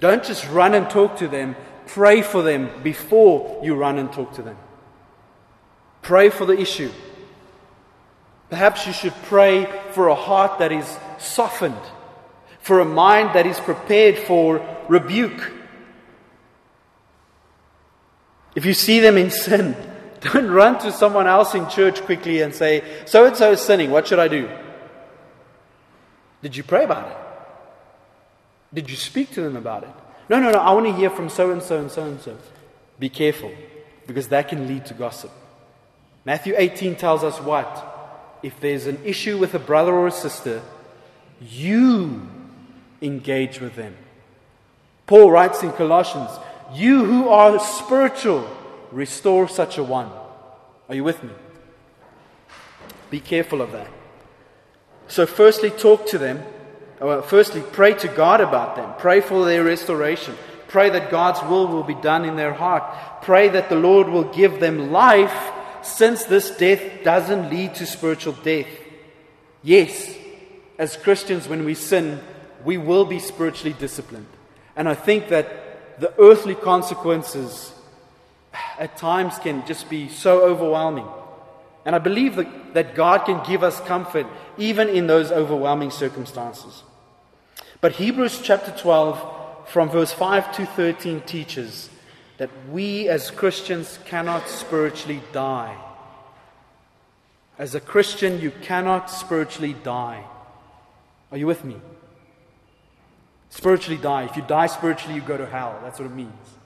don't 0.00 0.22
just 0.22 0.46
run 0.50 0.74
and 0.74 0.90
talk 0.90 1.16
to 1.16 1.28
them, 1.28 1.56
pray 1.86 2.20
for 2.20 2.42
them 2.42 2.68
before 2.82 3.58
you 3.64 3.74
run 3.74 3.98
and 3.98 4.12
talk 4.12 4.34
to 4.34 4.42
them. 4.42 4.58
Pray 6.02 6.28
for 6.28 6.44
the 6.44 6.60
issue. 6.60 6.90
Perhaps 8.50 8.86
you 8.86 8.92
should 8.92 9.14
pray 9.22 9.66
for 9.92 10.08
a 10.08 10.14
heart 10.14 10.58
that 10.58 10.72
is 10.72 10.98
softened, 11.18 11.80
for 12.60 12.80
a 12.80 12.84
mind 12.84 13.30
that 13.32 13.46
is 13.46 13.58
prepared 13.60 14.18
for 14.18 14.60
rebuke. 14.90 15.52
If 18.54 18.66
you 18.66 18.74
see 18.74 19.00
them 19.00 19.16
in 19.16 19.30
sin, 19.30 19.74
don't 20.32 20.50
run 20.50 20.78
to 20.80 20.92
someone 20.92 21.26
else 21.26 21.54
in 21.54 21.68
church 21.68 22.02
quickly 22.02 22.42
and 22.42 22.54
say, 22.54 22.84
So 23.06 23.26
and 23.26 23.36
so 23.36 23.52
is 23.52 23.60
sinning, 23.60 23.90
what 23.90 24.06
should 24.06 24.18
I 24.18 24.28
do? 24.28 24.50
Did 26.42 26.56
you 26.56 26.62
pray 26.62 26.84
about 26.84 27.10
it? 27.10 27.16
Did 28.72 28.90
you 28.90 28.96
speak 28.96 29.32
to 29.32 29.42
them 29.42 29.56
about 29.56 29.82
it? 29.82 29.90
No, 30.28 30.38
no, 30.38 30.52
no, 30.52 30.58
I 30.58 30.72
want 30.72 30.86
to 30.86 30.92
hear 30.92 31.10
from 31.10 31.28
so 31.28 31.50
and 31.50 31.62
so 31.62 31.80
and 31.80 31.90
so 31.90 32.04
and 32.04 32.20
so. 32.20 32.36
Be 32.98 33.08
careful, 33.08 33.52
because 34.06 34.28
that 34.28 34.48
can 34.48 34.68
lead 34.68 34.86
to 34.86 34.94
gossip. 34.94 35.32
Matthew 36.24 36.54
18 36.56 36.96
tells 36.96 37.24
us 37.24 37.40
what? 37.40 38.38
If 38.42 38.60
there's 38.60 38.86
an 38.86 39.00
issue 39.04 39.38
with 39.38 39.54
a 39.54 39.58
brother 39.58 39.92
or 39.92 40.06
a 40.06 40.12
sister, 40.12 40.62
you 41.40 42.28
engage 43.02 43.60
with 43.60 43.74
them. 43.74 43.96
Paul 45.06 45.30
writes 45.30 45.62
in 45.62 45.72
Colossians, 45.72 46.30
You 46.74 47.04
who 47.04 47.28
are 47.28 47.58
spiritual, 47.58 48.48
restore 48.92 49.48
such 49.48 49.78
a 49.78 49.84
one. 49.84 50.10
Are 50.88 50.94
you 50.94 51.04
with 51.04 51.22
me? 51.22 51.30
Be 53.10 53.20
careful 53.20 53.60
of 53.60 53.72
that. 53.72 53.88
So, 55.08 55.26
firstly, 55.26 55.70
talk 55.70 56.06
to 56.08 56.18
them. 56.18 56.42
Well, 57.00 57.22
firstly, 57.22 57.62
pray 57.72 57.94
to 57.94 58.08
God 58.08 58.40
about 58.40 58.76
them. 58.76 58.92
Pray 58.98 59.20
for 59.20 59.44
their 59.44 59.64
restoration. 59.64 60.36
Pray 60.68 60.90
that 60.90 61.10
God's 61.10 61.42
will 61.42 61.66
will 61.66 61.82
be 61.82 61.94
done 61.94 62.24
in 62.24 62.36
their 62.36 62.52
heart. 62.52 63.22
Pray 63.22 63.48
that 63.48 63.68
the 63.68 63.74
Lord 63.74 64.08
will 64.08 64.24
give 64.24 64.60
them 64.60 64.92
life 64.92 65.52
since 65.82 66.24
this 66.24 66.50
death 66.56 67.02
doesn't 67.02 67.50
lead 67.50 67.74
to 67.76 67.86
spiritual 67.86 68.34
death. 68.34 68.68
Yes, 69.62 70.16
as 70.78 70.96
Christians, 70.96 71.48
when 71.48 71.64
we 71.64 71.74
sin, 71.74 72.20
we 72.64 72.78
will 72.78 73.04
be 73.04 73.18
spiritually 73.18 73.74
disciplined. 73.78 74.28
And 74.76 74.88
I 74.88 74.94
think 74.94 75.28
that 75.28 76.00
the 76.00 76.14
earthly 76.20 76.54
consequences 76.54 77.74
at 78.78 78.96
times 78.96 79.38
can 79.38 79.66
just 79.66 79.88
be 79.88 80.08
so 80.08 80.42
overwhelming. 80.42 81.06
And 81.84 81.94
I 81.94 81.98
believe 81.98 82.36
that, 82.36 82.74
that 82.74 82.94
God 82.94 83.24
can 83.24 83.42
give 83.44 83.62
us 83.62 83.80
comfort 83.80 84.26
even 84.58 84.88
in 84.88 85.06
those 85.06 85.30
overwhelming 85.30 85.90
circumstances. 85.90 86.82
But 87.80 87.92
Hebrews 87.92 88.40
chapter 88.42 88.72
12, 88.72 89.68
from 89.68 89.88
verse 89.88 90.12
5 90.12 90.52
to 90.56 90.66
13, 90.66 91.22
teaches 91.22 91.88
that 92.36 92.50
we 92.70 93.08
as 93.08 93.30
Christians 93.30 93.98
cannot 94.04 94.48
spiritually 94.48 95.22
die. 95.32 95.76
As 97.58 97.74
a 97.74 97.80
Christian, 97.80 98.40
you 98.40 98.50
cannot 98.50 99.10
spiritually 99.10 99.74
die. 99.82 100.24
Are 101.30 101.38
you 101.38 101.46
with 101.46 101.64
me? 101.64 101.76
Spiritually 103.50 104.00
die. 104.00 104.24
If 104.24 104.36
you 104.36 104.42
die 104.42 104.66
spiritually, 104.66 105.16
you 105.16 105.20
go 105.20 105.36
to 105.36 105.46
hell. 105.46 105.78
That's 105.82 105.98
what 105.98 106.06
it 106.06 106.14
means. 106.14 106.59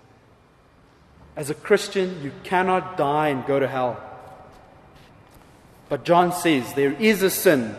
As 1.37 1.51
a 1.51 1.55
Christian, 1.55 2.23
you 2.23 2.33
cannot 2.45 2.97
die 2.97 3.29
and 3.29 3.45
go 3.45 3.59
to 3.59 3.67
hell. 3.67 4.01
But 5.89 6.05
John 6.05 6.33
says 6.33 6.75
there 6.75 6.93
is 6.93 7.23
a 7.23 7.31
sin 7.31 7.75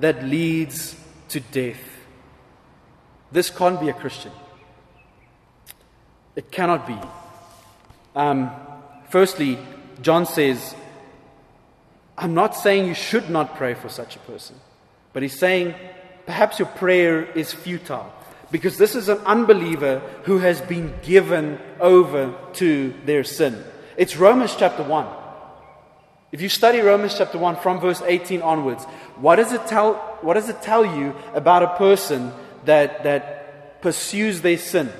that 0.00 0.24
leads 0.24 0.96
to 1.30 1.40
death. 1.40 1.80
This 3.30 3.50
can't 3.50 3.80
be 3.80 3.88
a 3.88 3.92
Christian. 3.92 4.32
It 6.36 6.50
cannot 6.50 6.86
be. 6.86 6.96
Um, 8.14 8.50
firstly, 9.10 9.58
John 10.00 10.26
says, 10.26 10.74
I'm 12.16 12.34
not 12.34 12.54
saying 12.54 12.86
you 12.86 12.94
should 12.94 13.30
not 13.30 13.56
pray 13.56 13.74
for 13.74 13.88
such 13.88 14.16
a 14.16 14.18
person, 14.20 14.56
but 15.12 15.22
he's 15.22 15.38
saying 15.38 15.74
perhaps 16.26 16.58
your 16.58 16.68
prayer 16.68 17.24
is 17.24 17.52
futile 17.52 18.12
because 18.52 18.76
this 18.76 18.94
is 18.94 19.08
an 19.08 19.18
unbeliever 19.24 20.00
who 20.24 20.38
has 20.38 20.60
been 20.60 20.92
given 21.02 21.58
over 21.80 22.34
to 22.52 22.94
their 23.06 23.24
sin. 23.24 23.64
It's 23.96 24.16
Romans 24.16 24.54
chapter 24.56 24.82
1. 24.82 25.06
If 26.32 26.42
you 26.42 26.50
study 26.50 26.80
Romans 26.80 27.16
chapter 27.16 27.38
1 27.38 27.56
from 27.56 27.80
verse 27.80 28.02
18 28.02 28.42
onwards, 28.42 28.84
what 29.16 29.36
does 29.36 29.52
it 29.52 29.66
tell, 29.66 29.94
what 30.20 30.34
does 30.34 30.50
it 30.50 30.60
tell 30.62 30.84
you 30.84 31.14
about 31.34 31.62
a 31.62 31.76
person 31.76 32.30
that, 32.66 33.04
that 33.04 33.80
pursues 33.80 34.42
their 34.42 34.58
sin? 34.58 34.92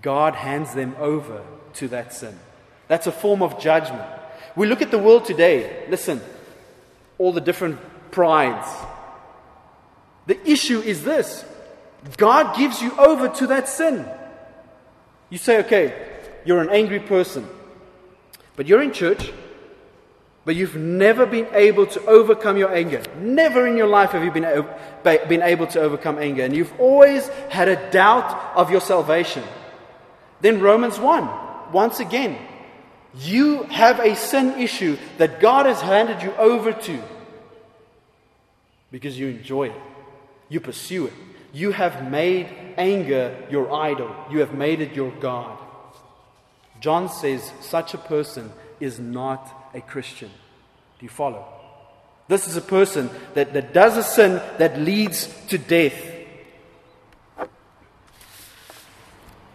God 0.00 0.34
hands 0.34 0.74
them 0.74 0.96
over 0.98 1.42
to 1.74 1.88
that 1.88 2.14
sin. 2.14 2.38
That's 2.88 3.06
a 3.06 3.12
form 3.12 3.42
of 3.42 3.60
judgment. 3.60 4.08
We 4.54 4.66
look 4.66 4.80
at 4.80 4.90
the 4.90 4.98
world 4.98 5.26
today. 5.26 5.84
Listen, 5.90 6.22
all 7.18 7.32
the 7.32 7.40
different 7.40 7.78
prides. 8.10 8.68
The 10.26 10.38
issue 10.48 10.80
is 10.80 11.04
this 11.04 11.44
God 12.16 12.56
gives 12.56 12.82
you 12.82 12.96
over 12.98 13.28
to 13.28 13.46
that 13.48 13.68
sin. 13.68 14.06
You 15.30 15.38
say, 15.38 15.58
okay, 15.60 15.94
you're 16.44 16.60
an 16.60 16.70
angry 16.70 17.00
person. 17.00 17.48
But 18.54 18.66
you're 18.66 18.82
in 18.82 18.92
church, 18.92 19.32
but 20.44 20.54
you've 20.56 20.76
never 20.76 21.26
been 21.26 21.48
able 21.52 21.86
to 21.88 22.04
overcome 22.06 22.56
your 22.56 22.72
anger. 22.74 23.02
Never 23.18 23.66
in 23.66 23.76
your 23.76 23.88
life 23.88 24.12
have 24.12 24.24
you 24.24 24.30
been, 24.30 24.66
been 25.02 25.42
able 25.42 25.66
to 25.68 25.80
overcome 25.80 26.18
anger. 26.18 26.44
And 26.44 26.54
you've 26.54 26.72
always 26.80 27.28
had 27.50 27.68
a 27.68 27.90
doubt 27.90 28.56
of 28.56 28.70
your 28.70 28.80
salvation. 28.80 29.42
Then 30.40 30.60
Romans 30.60 30.98
1, 30.98 31.72
once 31.72 32.00
again, 32.00 32.38
you 33.18 33.64
have 33.64 33.98
a 34.00 34.14
sin 34.14 34.60
issue 34.60 34.96
that 35.18 35.40
God 35.40 35.66
has 35.66 35.80
handed 35.80 36.22
you 36.22 36.32
over 36.36 36.72
to 36.72 37.02
because 38.90 39.18
you 39.18 39.28
enjoy 39.28 39.68
it, 39.68 39.80
you 40.48 40.60
pursue 40.60 41.06
it. 41.06 41.12
You 41.52 41.72
have 41.72 42.10
made 42.10 42.48
anger 42.76 43.36
your 43.50 43.72
idol, 43.72 44.14
you 44.30 44.40
have 44.40 44.54
made 44.54 44.80
it 44.80 44.94
your 44.94 45.10
God. 45.12 45.58
John 46.80 47.08
says 47.08 47.52
such 47.60 47.94
a 47.94 47.98
person 47.98 48.52
is 48.80 48.98
not 48.98 49.70
a 49.74 49.80
Christian. 49.80 50.30
Do 50.98 51.06
you 51.06 51.10
follow? 51.10 51.46
This 52.28 52.48
is 52.48 52.56
a 52.56 52.60
person 52.60 53.08
that, 53.34 53.52
that 53.54 53.72
does 53.72 53.96
a 53.96 54.02
sin 54.02 54.42
that 54.58 54.78
leads 54.78 55.28
to 55.46 55.58
death. 55.58 55.94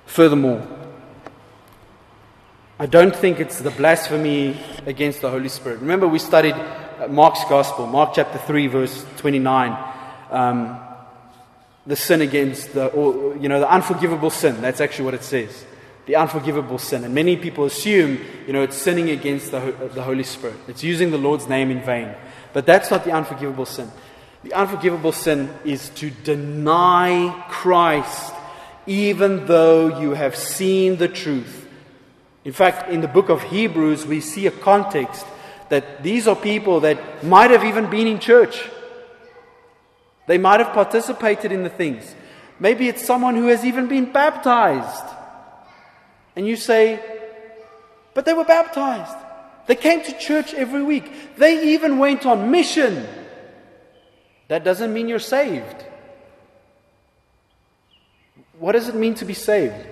Furthermore, 0.06 0.68
I 2.80 2.86
don't 2.86 3.16
think 3.16 3.40
it's 3.40 3.60
the 3.60 3.72
blasphemy 3.72 4.60
against 4.86 5.22
the 5.22 5.30
Holy 5.30 5.50
Spirit. 5.50 5.82
Remember, 5.82 6.08
we 6.08 6.20
studied 6.20 6.56
uh, 6.56 7.08
Mark's 7.10 7.44
Gospel, 7.46 7.86
Mark 7.88 8.14
chapter 8.16 8.40
3, 8.40 8.68
verse 8.68 9.06
29. 9.18 9.78
Um, 10.32 10.80
the 11.86 11.96
sin 11.96 12.22
against 12.22 12.74
the, 12.74 12.88
or, 12.88 13.36
you 13.38 13.50
know, 13.50 13.60
the 13.60 13.70
unforgivable 13.70 14.30
sin. 14.30 14.62
That's 14.62 14.82
actually 14.82 15.06
what 15.06 15.14
it 15.14 15.24
says 15.24 15.66
the 16.06 16.16
unforgivable 16.16 16.78
sin. 16.78 17.04
And 17.04 17.14
many 17.14 17.38
people 17.38 17.66
assume, 17.66 18.20
you 18.48 18.54
know, 18.54 18.64
it's 18.64 18.76
sinning 18.76 19.12
against 19.12 19.52
the, 19.52 19.60
the 19.94 20.04
Holy 20.04 20.24
Spirit. 20.24 20.58
It's 20.68 20.84
using 20.84 21.12
the 21.12 21.18
Lord's 21.18 21.48
name 21.48 21.70
in 21.72 21.82
vain. 21.84 22.14
But 22.54 22.66
that's 22.66 22.92
not 22.92 23.06
the 23.06 23.12
unforgivable 23.12 23.66
sin. 23.66 23.90
The 24.44 24.54
unforgivable 24.54 25.12
sin 25.12 25.50
is 25.64 25.90
to 25.96 26.10
deny 26.10 27.46
Christ 27.50 28.34
even 28.88 29.46
though 29.46 30.00
you 30.00 30.12
have 30.12 30.36
seen 30.36 30.98
the 30.98 31.08
truth. 31.08 31.68
In 32.44 32.52
fact, 32.52 32.90
in 32.90 33.02
the 33.02 33.08
book 33.08 33.30
of 33.30 33.44
Hebrews, 33.44 34.06
we 34.08 34.20
see 34.20 34.48
a 34.48 34.52
context 34.52 35.26
that 35.70 36.02
these 36.02 36.28
are 36.28 36.36
people 36.36 36.80
that 36.80 37.24
might 37.24 37.52
have 37.52 37.64
even 37.64 37.90
been 37.90 38.08
in 38.08 38.20
church. 38.20 38.68
They 40.28 40.38
might 40.38 40.60
have 40.60 40.74
participated 40.74 41.52
in 41.52 41.64
the 41.64 41.70
things. 41.70 42.16
Maybe 42.60 42.88
it's 42.88 43.04
someone 43.04 43.36
who 43.36 43.48
has 43.48 43.66
even 43.66 43.88
been 43.88 44.12
baptized. 44.12 45.06
And 46.36 46.48
you 46.48 46.56
say, 46.56 47.00
but 48.14 48.26
they 48.26 48.34
were 48.34 48.46
baptized. 48.46 49.18
They 49.68 49.76
came 49.76 50.04
to 50.04 50.18
church 50.20 50.54
every 50.54 50.84
week. 50.84 51.38
They 51.38 51.74
even 51.74 51.98
went 51.98 52.26
on 52.26 52.52
mission. 52.52 53.08
That 54.48 54.64
doesn't 54.64 54.94
mean 54.94 55.08
you're 55.08 55.20
saved. 55.20 55.86
What 58.60 58.74
does 58.74 58.88
it 58.88 58.96
mean 58.96 59.16
to 59.16 59.26
be 59.26 59.34
saved? 59.34 59.88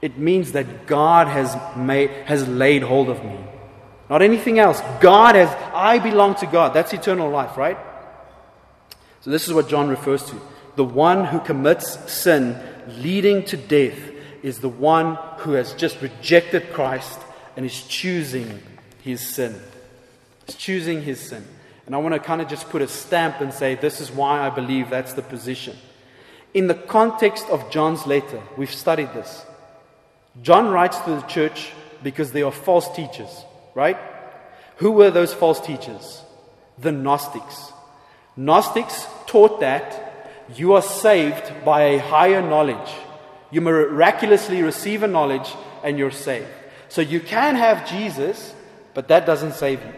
It 0.00 0.18
means 0.18 0.52
that 0.52 0.86
God 0.86 1.28
has, 1.28 1.56
made, 1.76 2.10
has 2.24 2.48
laid 2.48 2.82
hold 2.82 3.08
of 3.08 3.22
me. 3.24 3.38
Not 4.08 4.22
anything 4.22 4.58
else. 4.58 4.80
God 5.00 5.34
has, 5.34 5.48
I 5.74 5.98
belong 5.98 6.34
to 6.36 6.46
God. 6.46 6.74
That's 6.74 6.92
eternal 6.92 7.30
life, 7.30 7.56
right? 7.56 7.78
So, 9.22 9.30
this 9.30 9.46
is 9.46 9.54
what 9.54 9.68
John 9.68 9.88
refers 9.88 10.24
to. 10.26 10.40
The 10.76 10.84
one 10.84 11.24
who 11.24 11.38
commits 11.38 12.12
sin 12.12 12.58
leading 12.88 13.44
to 13.46 13.56
death 13.56 13.98
is 14.42 14.58
the 14.58 14.68
one 14.68 15.16
who 15.38 15.52
has 15.52 15.74
just 15.74 16.00
rejected 16.02 16.72
Christ 16.72 17.20
and 17.56 17.64
is 17.64 17.86
choosing 17.86 18.60
his 19.02 19.20
sin. 19.20 19.60
He's 20.46 20.56
choosing 20.56 21.02
his 21.02 21.20
sin. 21.20 21.46
And 21.86 21.94
I 21.94 21.98
want 21.98 22.14
to 22.14 22.20
kind 22.20 22.40
of 22.40 22.48
just 22.48 22.68
put 22.70 22.82
a 22.82 22.88
stamp 22.88 23.40
and 23.40 23.52
say, 23.52 23.74
this 23.74 24.00
is 24.00 24.10
why 24.10 24.40
I 24.40 24.50
believe 24.50 24.90
that's 24.90 25.12
the 25.12 25.22
position. 25.22 25.76
In 26.54 26.66
the 26.66 26.74
context 26.74 27.48
of 27.48 27.70
John's 27.70 28.06
letter, 28.06 28.42
we've 28.56 28.72
studied 28.72 29.12
this. 29.14 29.44
John 30.42 30.68
writes 30.68 30.98
to 31.00 31.10
the 31.10 31.22
church 31.22 31.72
because 32.02 32.32
they 32.32 32.42
are 32.42 32.52
false 32.52 32.92
teachers, 32.94 33.44
right? 33.74 33.98
Who 34.76 34.92
were 34.92 35.10
those 35.10 35.32
false 35.32 35.60
teachers? 35.60 36.22
The 36.78 36.92
Gnostics. 36.92 37.72
Gnostics 38.36 39.06
taught 39.32 39.60
that 39.60 39.88
you 40.54 40.74
are 40.74 40.82
saved 40.82 41.46
by 41.64 41.80
a 41.94 41.98
higher 41.98 42.42
knowledge 42.42 42.92
you 43.52 43.60
miraculously 43.60 44.62
receive 44.62 45.02
a 45.02 45.06
knowledge 45.06 45.54
and 45.84 45.98
you're 45.98 46.10
saved. 46.10 46.48
So 46.88 47.02
you 47.02 47.20
can 47.20 47.54
have 47.54 47.88
Jesus, 47.88 48.54
but 48.94 49.08
that 49.08 49.26
doesn't 49.26 49.52
save 49.52 49.80
you. 49.84 49.92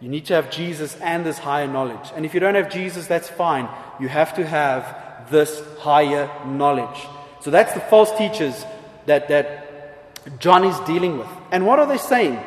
You 0.00 0.08
need 0.08 0.26
to 0.26 0.34
have 0.34 0.50
Jesus 0.50 0.96
and 0.96 1.24
this 1.24 1.38
higher 1.38 1.68
knowledge. 1.68 2.10
And 2.14 2.26
if 2.26 2.34
you 2.34 2.40
don't 2.40 2.56
have 2.56 2.70
Jesus, 2.70 3.06
that's 3.06 3.28
fine. 3.28 3.68
You 3.98 4.08
have 4.08 4.34
to 4.34 4.46
have 4.46 5.30
this 5.30 5.62
higher 5.78 6.28
knowledge. 6.44 6.98
So 7.40 7.50
that's 7.50 7.72
the 7.72 7.80
false 7.80 8.16
teachers 8.18 8.64
that, 9.06 9.28
that 9.28 10.40
John 10.40 10.64
is 10.64 10.78
dealing 10.80 11.18
with. 11.18 11.28
And 11.52 11.66
what 11.66 11.78
are 11.78 11.86
they 11.86 11.98
saying? 11.98 12.38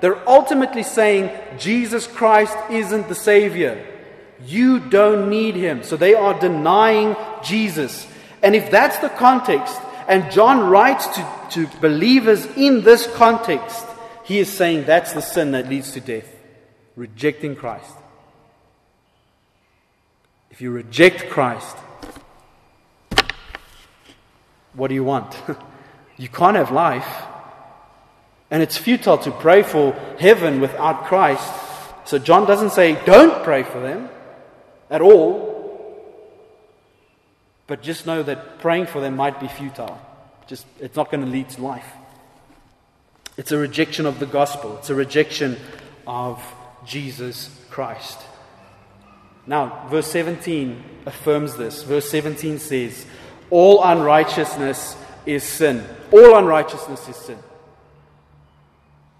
They're 0.00 0.28
ultimately 0.28 0.82
saying 0.82 1.30
Jesus 1.58 2.06
Christ 2.06 2.56
isn't 2.70 3.08
the 3.08 3.14
Savior. 3.14 3.86
You 4.46 4.80
don't 4.80 5.30
need 5.30 5.54
Him. 5.54 5.82
So 5.82 5.96
they 5.96 6.14
are 6.14 6.38
denying 6.38 7.16
Jesus. 7.42 8.06
And 8.42 8.54
if 8.54 8.70
that's 8.70 8.98
the 8.98 9.08
context, 9.08 9.80
and 10.10 10.28
John 10.32 10.68
writes 10.68 11.06
to, 11.06 11.28
to 11.50 11.66
believers 11.80 12.44
in 12.56 12.82
this 12.82 13.06
context. 13.14 13.86
He 14.24 14.40
is 14.40 14.50
saying 14.50 14.84
that's 14.84 15.12
the 15.12 15.20
sin 15.22 15.52
that 15.52 15.68
leads 15.68 15.92
to 15.92 16.00
death 16.00 16.26
rejecting 16.96 17.54
Christ. 17.54 17.94
If 20.50 20.60
you 20.60 20.70
reject 20.72 21.30
Christ, 21.30 21.76
what 24.74 24.88
do 24.88 24.94
you 24.94 25.04
want? 25.04 25.34
you 26.18 26.28
can't 26.28 26.56
have 26.56 26.72
life. 26.72 27.08
And 28.50 28.62
it's 28.62 28.76
futile 28.76 29.18
to 29.18 29.30
pray 29.30 29.62
for 29.62 29.92
heaven 30.18 30.60
without 30.60 31.04
Christ. 31.04 31.48
So 32.04 32.18
John 32.18 32.46
doesn't 32.46 32.70
say, 32.70 33.02
don't 33.04 33.44
pray 33.44 33.62
for 33.62 33.78
them 33.78 34.10
at 34.90 35.00
all. 35.00 35.50
But 37.66 37.82
just 37.82 38.06
know 38.06 38.22
that 38.22 38.58
praying 38.58 38.86
for 38.86 39.00
them 39.00 39.16
might 39.16 39.38
be 39.40 39.46
futile. 39.46 40.00
Just, 40.46 40.66
it's 40.80 40.96
not 40.96 41.10
going 41.10 41.24
to 41.24 41.30
lead 41.30 41.48
to 41.50 41.62
life. 41.62 41.86
It's 43.36 43.52
a 43.52 43.56
rejection 43.56 44.06
of 44.06 44.18
the 44.18 44.26
gospel, 44.26 44.76
it's 44.78 44.90
a 44.90 44.94
rejection 44.94 45.56
of 46.06 46.42
Jesus 46.84 47.48
Christ. 47.70 48.18
Now, 49.46 49.86
verse 49.88 50.06
17 50.08 50.82
affirms 51.06 51.56
this. 51.56 51.82
Verse 51.82 52.08
17 52.10 52.58
says, 52.58 53.06
All 53.48 53.82
unrighteousness 53.82 54.96
is 55.26 55.42
sin. 55.42 55.84
All 56.12 56.36
unrighteousness 56.36 57.08
is 57.08 57.16
sin. 57.16 57.38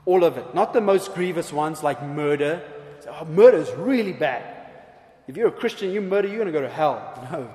All 0.05 0.25
of 0.25 0.37
it. 0.37 0.55
Not 0.55 0.73
the 0.73 0.81
most 0.81 1.14
grievous 1.14 1.53
ones 1.53 1.83
like 1.83 2.03
murder. 2.03 2.62
Oh, 3.09 3.25
murder 3.25 3.59
is 3.59 3.71
really 3.73 4.12
bad. 4.12 4.59
If 5.29 5.37
you're 5.37 5.49
a 5.49 5.53
Christian, 5.53 5.91
you 5.93 6.01
murder, 6.01 6.29
you're 6.29 6.39
going 6.39 6.53
to 6.53 6.59
go 6.59 6.62
to 6.62 6.68
hell. 6.73 7.29
No. 7.33 7.51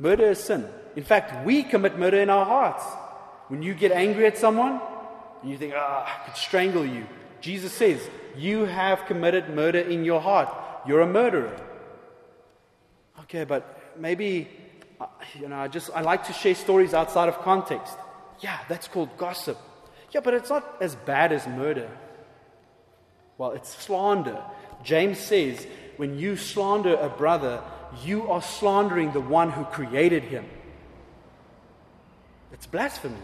Murder 0.00 0.30
is 0.30 0.38
sin. 0.38 0.64
In 0.94 1.02
fact, 1.02 1.44
we 1.44 1.64
commit 1.64 1.98
murder 1.98 2.20
in 2.20 2.30
our 2.30 2.44
hearts. 2.44 2.84
When 3.48 3.62
you 3.62 3.74
get 3.74 3.90
angry 3.90 4.26
at 4.26 4.38
someone 4.38 4.80
and 5.42 5.50
you 5.50 5.58
think, 5.58 5.74
ah, 5.76 6.06
I 6.06 6.24
could 6.24 6.36
strangle 6.36 6.86
you, 6.86 7.04
Jesus 7.40 7.72
says, 7.72 8.00
You 8.36 8.64
have 8.66 9.06
committed 9.06 9.50
murder 9.50 9.80
in 9.80 10.04
your 10.04 10.20
heart. 10.20 10.54
You're 10.86 11.00
a 11.00 11.06
murderer. 11.06 11.56
Okay, 13.22 13.42
but 13.42 13.96
maybe 13.98 14.48
uh, 15.00 15.06
you 15.38 15.48
know, 15.48 15.56
I 15.56 15.68
just 15.68 15.90
I 15.94 16.00
like 16.00 16.26
to 16.26 16.32
share 16.32 16.54
stories 16.54 16.94
outside 16.94 17.28
of 17.28 17.38
context. 17.40 17.96
Yeah, 18.40 18.58
that's 18.68 18.88
called 18.88 19.16
gossip. 19.16 19.58
Yeah, 20.10 20.20
but 20.20 20.34
it's 20.34 20.50
not 20.50 20.76
as 20.80 20.96
bad 20.96 21.32
as 21.32 21.46
murder. 21.46 21.90
Well, 23.36 23.52
it's 23.52 23.70
slander. 23.84 24.42
James 24.82 25.18
says 25.18 25.66
when 25.98 26.18
you 26.18 26.36
slander 26.36 26.94
a 26.94 27.08
brother, 27.08 27.62
you 28.04 28.30
are 28.30 28.40
slandering 28.40 29.12
the 29.12 29.20
one 29.20 29.50
who 29.50 29.64
created 29.64 30.22
him. 30.22 30.46
It's 32.52 32.66
blasphemy. 32.66 33.16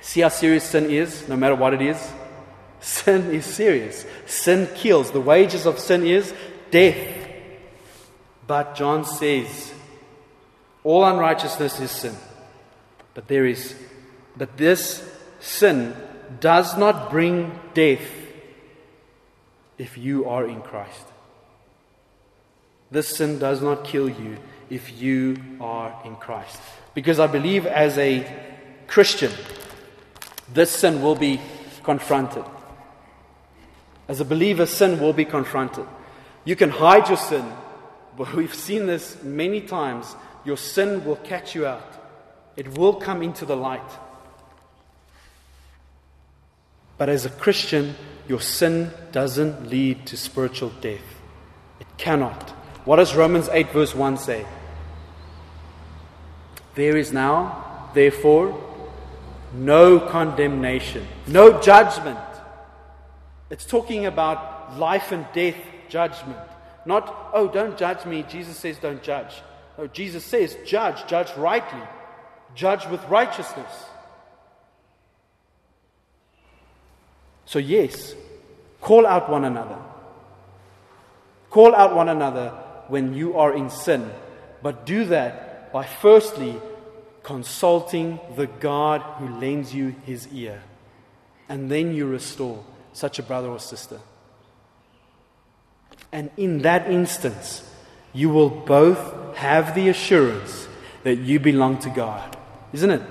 See 0.00 0.20
how 0.20 0.28
serious 0.28 0.64
sin 0.64 0.90
is, 0.90 1.28
no 1.28 1.36
matter 1.36 1.54
what 1.54 1.72
it 1.72 1.80
is? 1.80 2.12
Sin 2.80 3.30
is 3.30 3.46
serious. 3.46 4.04
Sin 4.26 4.68
kills. 4.74 5.12
The 5.12 5.20
wages 5.20 5.66
of 5.66 5.78
sin 5.78 6.04
is 6.04 6.34
death. 6.72 7.28
But 8.46 8.74
John 8.74 9.04
says, 9.04 9.72
all 10.82 11.04
unrighteousness 11.04 11.78
is 11.80 11.90
sin. 11.92 12.16
But 13.14 13.28
there 13.28 13.46
is, 13.46 13.74
but 14.36 14.56
this 14.56 15.08
sin 15.38 15.94
does 16.40 16.76
not 16.76 17.10
bring 17.10 17.52
death 17.72 18.21
if 19.78 19.96
you 19.98 20.28
are 20.28 20.46
in 20.46 20.60
Christ. 20.62 21.06
This 22.90 23.08
sin 23.08 23.38
does 23.38 23.62
not 23.62 23.84
kill 23.84 24.08
you 24.08 24.36
if 24.68 25.00
you 25.00 25.36
are 25.60 25.98
in 26.04 26.14
Christ. 26.16 26.60
Because 26.94 27.18
I 27.18 27.26
believe 27.26 27.66
as 27.66 27.96
a 27.96 28.26
Christian, 28.86 29.32
this 30.52 30.70
sin 30.70 31.00
will 31.00 31.14
be 31.14 31.40
confronted. 31.82 32.44
As 34.08 34.20
a 34.20 34.24
believer, 34.24 34.66
sin 34.66 35.00
will 35.00 35.14
be 35.14 35.24
confronted. 35.24 35.86
You 36.44 36.56
can 36.56 36.70
hide 36.70 37.08
your 37.08 37.16
sin, 37.16 37.50
but 38.16 38.34
we've 38.34 38.54
seen 38.54 38.86
this 38.86 39.22
many 39.22 39.62
times. 39.62 40.14
Your 40.44 40.56
sin 40.56 41.04
will 41.04 41.16
catch 41.16 41.54
you 41.54 41.66
out, 41.66 41.94
it 42.56 42.76
will 42.76 42.94
come 42.94 43.22
into 43.22 43.46
the 43.46 43.56
light. 43.56 43.90
But 46.98 47.08
as 47.08 47.24
a 47.24 47.30
Christian, 47.30 47.94
your 48.28 48.40
sin 48.40 48.90
doesn't 49.10 49.68
lead 49.68 50.06
to 50.06 50.16
spiritual 50.16 50.70
death. 50.80 51.00
It 51.80 51.86
cannot. 51.98 52.50
What 52.84 52.96
does 52.96 53.14
Romans 53.14 53.48
8, 53.50 53.70
verse 53.70 53.94
1 53.94 54.16
say? 54.18 54.46
There 56.74 56.96
is 56.96 57.12
now, 57.12 57.90
therefore, 57.94 58.58
no 59.52 60.00
condemnation, 60.00 61.06
no 61.26 61.60
judgment. 61.60 62.18
It's 63.50 63.66
talking 63.66 64.06
about 64.06 64.78
life 64.78 65.12
and 65.12 65.26
death 65.34 65.56
judgment. 65.88 66.38
Not, 66.86 67.30
oh, 67.34 67.48
don't 67.48 67.76
judge 67.76 68.06
me. 68.06 68.24
Jesus 68.28 68.56
says, 68.56 68.78
don't 68.78 69.02
judge. 69.02 69.42
No, 69.76 69.86
Jesus 69.86 70.24
says, 70.24 70.56
judge, 70.66 71.06
judge 71.06 71.28
rightly, 71.36 71.82
judge 72.54 72.86
with 72.86 73.04
righteousness. 73.08 73.84
So, 77.44 77.58
yes, 77.58 78.14
call 78.80 79.06
out 79.06 79.30
one 79.30 79.44
another. 79.44 79.78
Call 81.50 81.74
out 81.74 81.94
one 81.94 82.08
another 82.08 82.50
when 82.88 83.14
you 83.14 83.36
are 83.38 83.54
in 83.54 83.68
sin, 83.68 84.10
but 84.62 84.86
do 84.86 85.04
that 85.06 85.72
by 85.72 85.84
firstly 85.84 86.56
consulting 87.22 88.18
the 88.36 88.46
God 88.46 89.00
who 89.18 89.28
lends 89.38 89.74
you 89.74 89.94
his 90.04 90.28
ear. 90.32 90.62
And 91.48 91.70
then 91.70 91.94
you 91.94 92.06
restore 92.06 92.64
such 92.92 93.18
a 93.18 93.22
brother 93.22 93.48
or 93.48 93.58
sister. 93.58 94.00
And 96.10 96.30
in 96.36 96.62
that 96.62 96.90
instance, 96.90 97.68
you 98.12 98.28
will 98.28 98.50
both 98.50 99.36
have 99.36 99.74
the 99.74 99.88
assurance 99.88 100.68
that 101.02 101.16
you 101.16 101.40
belong 101.40 101.78
to 101.80 101.90
God. 101.90 102.36
Isn't 102.72 102.90
it? 102.90 103.02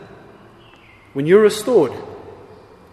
When 1.13 1.25
you're 1.25 1.41
restored, 1.41 1.93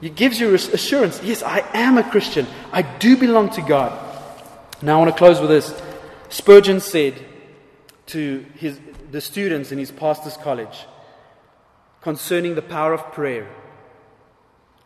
it 0.01 0.14
gives 0.14 0.38
you 0.38 0.55
assurance 0.55 1.22
yes, 1.22 1.42
I 1.42 1.64
am 1.74 1.99
a 1.99 2.09
Christian. 2.09 2.46
I 2.72 2.82
do 2.82 3.16
belong 3.16 3.51
to 3.51 3.62
God. 3.62 4.07
Now, 4.80 4.96
I 4.96 4.99
want 4.99 5.11
to 5.11 5.18
close 5.18 5.40
with 5.40 5.51
this. 5.51 5.80
Spurgeon 6.28 6.80
said 6.80 7.14
to 8.07 8.46
his, 8.55 8.78
the 9.11 9.20
students 9.20 9.72
in 9.72 9.78
his 9.78 9.90
pastor's 9.90 10.36
college 10.36 10.86
concerning 12.01 12.55
the 12.55 12.62
power 12.62 12.92
of 12.92 13.12
prayer. 13.12 13.49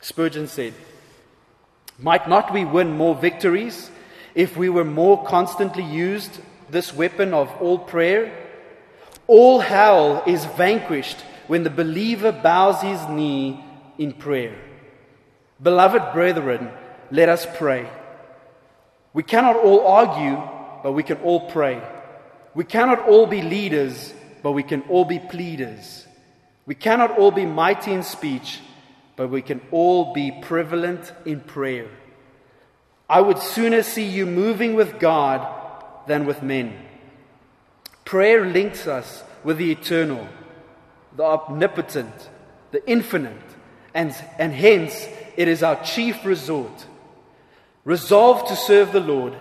Spurgeon 0.00 0.48
said, 0.48 0.72
Might 1.98 2.28
not 2.28 2.52
we 2.52 2.64
win 2.64 2.96
more 2.96 3.14
victories 3.14 3.90
if 4.34 4.56
we 4.56 4.70
were 4.70 4.84
more 4.84 5.22
constantly 5.24 5.84
used 5.84 6.40
this 6.70 6.94
weapon 6.94 7.34
of 7.34 7.50
all 7.60 7.78
prayer? 7.78 8.32
All 9.26 9.60
hell 9.60 10.22
is 10.26 10.46
vanquished 10.46 11.20
when 11.48 11.64
the 11.64 11.70
believer 11.70 12.32
bows 12.32 12.80
his 12.80 13.06
knee 13.08 13.62
in 13.98 14.12
prayer. 14.12 14.56
Beloved 15.62 16.12
brethren, 16.12 16.70
let 17.10 17.28
us 17.28 17.46
pray. 17.54 17.88
We 19.12 19.22
cannot 19.22 19.56
all 19.56 19.86
argue, 19.86 20.42
but 20.82 20.92
we 20.92 21.04
can 21.04 21.18
all 21.18 21.48
pray. 21.50 21.80
We 22.54 22.64
cannot 22.64 23.06
all 23.06 23.26
be 23.26 23.42
leaders, 23.42 24.12
but 24.42 24.52
we 24.52 24.64
can 24.64 24.82
all 24.88 25.04
be 25.04 25.20
pleaders. 25.20 26.06
We 26.66 26.74
cannot 26.74 27.16
all 27.18 27.30
be 27.30 27.46
mighty 27.46 27.92
in 27.92 28.02
speech, 28.02 28.60
but 29.14 29.28
we 29.28 29.42
can 29.42 29.60
all 29.70 30.12
be 30.12 30.32
prevalent 30.42 31.12
in 31.24 31.40
prayer. 31.40 31.88
I 33.08 33.20
would 33.20 33.38
sooner 33.38 33.82
see 33.82 34.06
you 34.06 34.26
moving 34.26 34.74
with 34.74 34.98
God 34.98 35.46
than 36.06 36.26
with 36.26 36.42
men. 36.42 36.74
Prayer 38.04 38.44
links 38.44 38.86
us 38.86 39.22
with 39.44 39.58
the 39.58 39.70
eternal, 39.70 40.26
the 41.14 41.22
omnipotent, 41.22 42.30
the 42.70 42.88
infinite, 42.90 43.36
and, 43.94 44.14
and 44.38 44.52
hence 44.52 45.06
it 45.36 45.48
is 45.48 45.62
our 45.62 45.82
chief 45.82 46.24
resort. 46.24 46.86
Resolve 47.84 48.46
to 48.48 48.56
serve 48.56 48.92
the 48.92 49.00
Lord 49.00 49.34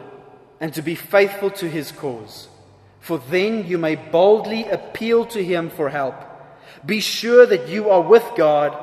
and 0.60 0.74
to 0.74 0.82
be 0.82 0.96
faithful 0.96 1.50
to 1.52 1.70
his 1.70 1.92
cause, 1.92 2.48
for 3.00 3.18
then 3.18 3.66
you 3.68 3.78
may 3.78 3.96
boldly 3.96 4.66
appeal 4.66 5.26
to 5.26 5.44
him 5.44 5.70
for 5.70 5.90
help. 5.90 6.16
Be 6.86 7.00
sure 7.00 7.46
that 7.46 7.68
you 7.68 7.90
are 7.90 8.02
with 8.02 8.26
God, 8.36 8.78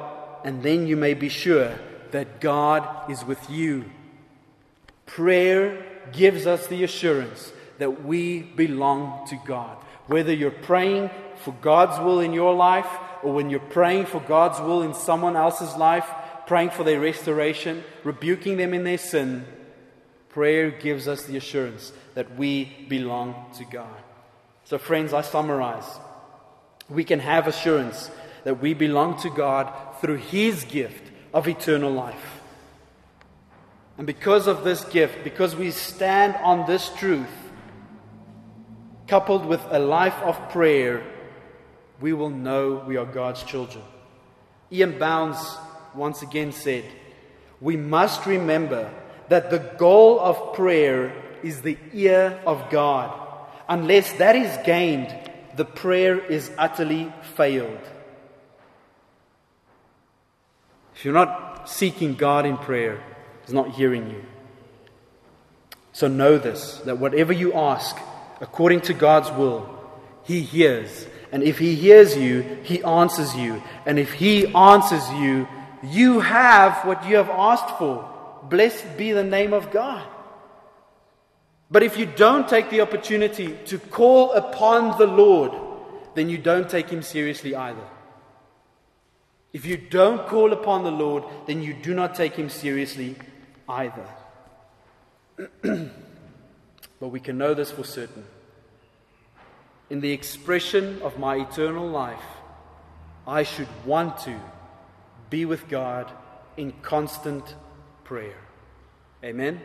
and 0.45 0.63
then 0.63 0.87
you 0.87 0.97
may 0.97 1.15
be 1.15 1.29
sure 1.29 1.79
that 2.11 2.41
God 2.41 3.11
is 3.11 3.25
with 3.25 3.51
you. 3.51 3.85
Prayer 5.07 5.85
gives 6.13 6.47
us 6.47 6.67
the 6.67 6.85
assurance 6.85 7.53
that 7.79 8.05
we 8.05 8.43
belong 8.43 9.27
to 9.29 9.39
God. 9.45 9.77
Whether 10.07 10.33
you're 10.33 10.51
praying 10.51 11.11
for 11.45 11.53
God's 11.61 11.99
will 11.99 12.21
in 12.21 12.33
your 12.33 12.55
life, 12.55 12.89
or 13.23 13.33
when 13.33 13.51
you're 13.51 13.61
praying 13.61 14.07
for 14.07 14.21
God's 14.21 14.61
will 14.61 14.83
in 14.83 14.95
someone 14.95 15.37
else's 15.37 15.77
life, 15.77 16.09
praying 16.49 16.71
for 16.71 16.83
their 16.83 16.99
restoration, 16.99 17.85
rebuking 18.03 18.57
them 18.57 18.73
in 18.73 18.83
their 18.83 18.99
sin, 18.99 19.45
prayer 20.31 20.71
gives 20.71 21.07
us 21.07 21.25
the 21.25 21.37
assurance 21.37 21.93
that 22.15 22.37
we 22.37 22.65
belong 22.89 23.45
to 23.55 23.65
God. 23.65 24.01
So, 24.65 24.79
friends, 24.79 25.13
I 25.13 25.21
summarize. 25.21 25.85
We 26.89 27.05
can 27.05 27.21
have 27.21 27.47
assurance 27.47 28.11
that 28.45 28.61
we 28.61 28.73
belong 28.73 29.21
to 29.21 29.31
God 29.31 29.71
through 30.01 30.17
His 30.17 30.65
gift 30.65 31.13
of 31.35 31.47
eternal 31.47 31.93
life. 31.93 32.41
And 33.99 34.07
because 34.07 34.47
of 34.47 34.65
this 34.65 34.85
gift, 34.85 35.23
because 35.25 35.55
we 35.55 35.71
stand 35.71 36.35
on 36.37 36.67
this 36.67 36.89
truth, 36.97 37.29
coupled 39.07 39.45
with 39.45 39.61
a 39.69 39.79
life 39.79 40.17
of 40.23 40.49
prayer, 40.49 41.05
we 42.01 42.15
will 42.15 42.31
know 42.31 42.83
we 42.87 42.97
are 42.97 43.05
God's 43.05 43.43
children. 43.43 43.85
E.M. 44.73 44.99
Bounds 44.99 45.59
once 45.99 46.23
again 46.23 46.53
said, 46.53 46.85
We 47.61 47.77
must 47.77 48.25
remember 48.25 48.91
that 49.29 49.51
the 49.51 49.59
goal 49.59 50.19
of 50.21 50.55
prayer 50.55 51.13
is 51.43 51.63
the 51.63 51.77
ear 51.93 52.41
of 52.47 52.71
God. 52.71 53.13
Unless 53.69 54.15
that 54.15 54.35
is 54.37 54.57
gained, 54.65 55.15
the 55.57 55.65
prayer 55.65 56.19
is 56.19 56.51
utterly 56.57 57.13
failed. 57.35 57.81
If 60.95 61.05
you're 61.05 61.15
not 61.15 61.69
seeking 61.69 62.15
God 62.15 62.47
in 62.47 62.57
prayer, 62.57 63.03
He's 63.45 63.55
not 63.55 63.71
hearing 63.71 64.11
you. 64.11 64.25
So 65.93 66.09
know 66.09 66.39
this 66.39 66.79
that 66.87 66.99
whatever 66.99 67.33
you 67.33 67.55
ask 67.55 67.97
according 68.41 68.83
to 68.83 68.95
God's 68.95 69.31
will, 69.31 69.69
He 70.25 70.41
hears. 70.43 71.07
And 71.31 71.43
if 71.43 71.59
He 71.59 71.75
hears 71.75 72.17
you, 72.17 72.59
He 72.63 72.83
answers 72.83 73.37
you. 73.37 73.63
And 73.85 73.99
if 73.99 74.13
He 74.13 74.47
answers 74.55 75.09
you, 75.13 75.47
you 75.83 76.21
have 76.21 76.85
what 76.87 77.07
you 77.09 77.17
have 77.17 77.31
asked 77.31 77.79
for. 77.79 78.09
Blessed 78.45 78.97
be 78.97 79.13
the 79.13 79.25
name 79.25 79.53
of 79.53 79.71
God. 79.71 80.07
But 81.71 81.83
if 81.83 81.99
you 81.99 82.07
don't 82.07 82.49
take 82.49 82.71
the 82.71 82.81
opportunity 82.81 83.59
to 83.67 83.79
call 83.79 84.33
upon 84.33 84.99
the 84.99 85.07
Lord, 85.07 85.53
then 86.15 86.29
you 86.29 86.39
don't 86.39 86.69
take 86.69 86.89
Him 86.89 87.03
seriously 87.03 87.55
either. 87.55 87.87
If 89.53 89.65
you 89.67 89.77
don't 89.77 90.27
call 90.27 90.53
upon 90.53 90.85
the 90.85 90.91
Lord, 90.91 91.25
then 91.47 91.63
you 91.63 91.75
do 91.75 91.95
not 91.95 92.15
take 92.15 92.35
Him 92.35 92.49
seriously 92.49 93.17
either. 93.69 94.07
but 95.63 97.09
we 97.09 97.21
can 97.21 97.39
know 97.39 97.55
this 97.55 97.71
for 97.71 97.85
certain 97.85 98.25
in 99.91 100.01
the 100.01 100.13
expression 100.13 101.01
of 101.03 101.19
my 101.19 101.37
eternal 101.37 101.87
life, 101.87 102.23
I 103.27 103.43
should 103.43 103.69
want 103.85 104.19
to 104.21 104.39
be 105.31 105.45
with 105.45 105.69
God 105.69 106.11
in 106.57 106.73
constant 106.83 107.55
prayer. 108.05 108.39
Amen. 109.23 109.61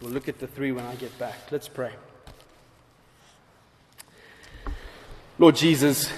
We'll 0.00 0.12
look 0.12 0.28
at 0.28 0.38
the 0.38 0.46
three 0.46 0.72
when 0.72 0.84
I 0.84 0.94
get 0.94 1.16
back. 1.18 1.50
Let's 1.50 1.68
pray. 1.68 1.92
Lord 5.38 5.56
Jesus, 5.56 6.10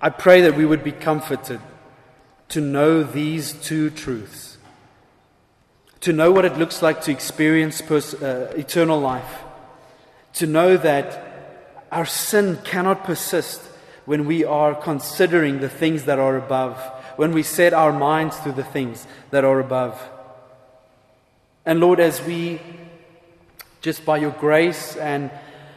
I 0.00 0.10
pray 0.10 0.42
that 0.42 0.56
we 0.56 0.64
would 0.64 0.84
be 0.84 0.92
comforted 0.92 1.60
to 2.50 2.60
know 2.60 3.02
these 3.02 3.52
two 3.52 3.90
truths, 3.90 4.58
to 6.00 6.12
know 6.12 6.32
what 6.32 6.44
it 6.44 6.58
looks 6.58 6.82
like 6.82 7.02
to 7.02 7.10
experience 7.10 7.80
pers- 7.80 8.14
uh, 8.14 8.52
eternal 8.56 9.00
life, 9.00 9.40
to 10.34 10.46
know 10.46 10.76
that 10.76 11.86
our 11.92 12.06
sin 12.06 12.58
cannot 12.64 13.04
persist 13.04 13.60
when 14.04 14.26
we 14.26 14.44
are 14.44 14.74
considering 14.74 15.60
the 15.60 15.68
things 15.68 16.04
that 16.04 16.18
are 16.18 16.36
above, 16.36 16.76
when 17.20 17.32
we 17.32 17.42
set 17.42 17.74
our 17.74 17.92
minds 17.92 18.40
to 18.40 18.50
the 18.50 18.64
things 18.64 19.06
that 19.30 19.44
are 19.44 19.60
above. 19.60 20.08
And 21.66 21.78
Lord, 21.78 22.00
as 22.00 22.22
we, 22.22 22.58
just 23.82 24.06
by 24.06 24.16
your 24.16 24.30
grace 24.30 24.96
and 24.96 25.30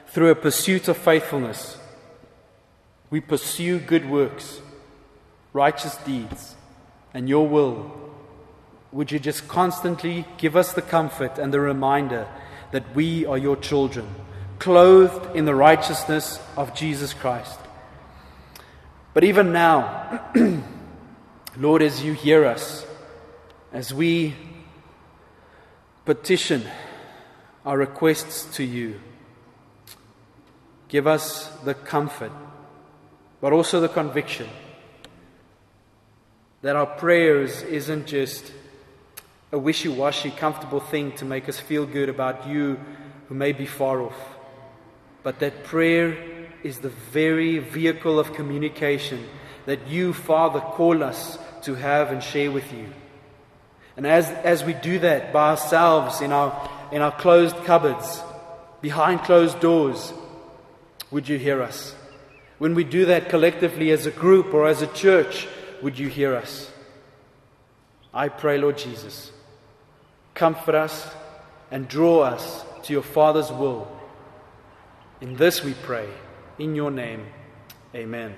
through 0.08 0.30
a 0.30 0.36
pursuit 0.36 0.88
of 0.88 0.96
faithfulness, 0.96 1.76
we 3.10 3.20
pursue 3.20 3.80
good 3.80 4.10
works, 4.10 4.62
righteous 5.52 5.98
deeds, 5.98 6.56
and 7.14 7.28
your 7.28 7.46
will, 7.46 7.92
would 8.94 9.12
you 9.12 9.20
just 9.20 9.50
constantly 9.50 10.26
give 10.38 10.56
us 10.56 10.72
the 10.72 10.82
comfort 10.82 11.38
and 11.38 11.54
the 11.54 11.60
reminder 11.60 12.26
that 12.72 12.96
we 12.96 13.26
are 13.26 13.38
your 13.38 13.58
children, 13.58 14.08
clothed 14.60 15.36
in 15.36 15.44
the 15.44 15.56
righteousness 15.56 16.40
of 16.56 16.74
Jesus 16.74 17.14
Christ? 17.14 17.60
But 19.14 19.26
even 19.26 19.52
now, 19.52 20.22
Lord, 21.56 21.84
as 21.84 22.04
you 22.04 22.14
hear 22.14 22.46
us, 22.46 22.84
as 23.72 23.94
we 23.94 24.34
petition 26.04 26.64
our 27.64 27.78
requests 27.78 28.56
to 28.56 28.64
you, 28.64 29.00
give 30.88 31.06
us 31.06 31.48
the 31.64 31.76
comfort, 31.76 32.32
but 33.40 33.54
also 33.54 33.80
the 33.80 33.88
conviction 33.88 34.50
that 36.64 36.76
our 36.76 36.88
prayers 36.88 37.62
isn't 37.62 38.08
just 38.08 38.52
a 39.52 39.60
wishy 39.60 39.90
washy, 39.90 40.32
comfortable 40.32 40.80
thing 40.80 41.12
to 41.12 41.26
make 41.26 41.48
us 41.48 41.60
feel 41.60 41.86
good 41.86 42.10
about 42.10 42.48
you 42.48 42.80
who 43.28 43.36
may 43.36 43.52
be 43.52 43.68
far 43.68 44.02
off, 44.02 44.18
but 45.22 45.38
that 45.38 45.64
prayer 45.66 46.18
is 46.64 46.80
the 46.80 46.90
very 46.90 47.60
vehicle 47.60 48.18
of 48.18 48.34
communication 48.34 49.24
that 49.66 49.88
you, 49.88 50.14
Father, 50.14 50.60
call 50.60 51.04
us 51.04 51.38
to 51.64 51.76
have 51.76 52.12
and 52.12 52.24
share 52.24 52.52
with 52.52 52.72
you. 52.74 52.88
And 53.96 54.08
as, 54.08 54.30
as 54.30 54.64
we 54.64 54.74
do 54.74 55.00
that 55.00 55.32
by 55.32 55.52
ourselves 55.52 56.22
in 56.22 56.32
our, 56.32 56.70
in 56.92 57.02
our 57.02 57.12
closed 57.12 57.56
cupboards, 57.64 58.22
behind 58.82 59.22
closed 59.22 59.60
doors, 59.60 60.14
would 61.12 61.30
you 61.30 61.38
hear 61.38 61.62
us? 61.62 61.96
When 62.58 62.76
we 62.76 62.84
do 62.84 63.06
that 63.06 63.30
collectively 63.30 63.92
as 63.92 64.06
a 64.06 64.12
group 64.12 64.54
or 64.54 64.68
as 64.68 64.82
a 64.82 64.88
church, 64.88 65.48
would 65.82 66.00
you 66.00 66.08
hear 66.08 66.36
us? 66.36 66.72
I 68.14 68.30
pray, 68.30 68.58
Lord 68.58 68.78
Jesus, 68.78 69.32
comfort 70.34 70.76
us 70.76 71.08
and 71.72 71.88
draw 71.88 72.22
us 72.22 72.64
to 72.84 72.94
your 72.94 73.04
Father's 73.04 73.52
will. 73.52 73.88
In 75.22 75.36
this 75.36 75.64
we 75.64 75.74
pray, 75.74 76.08
in 76.60 76.76
your 76.76 76.92
name, 76.92 77.26
amen. 77.96 78.36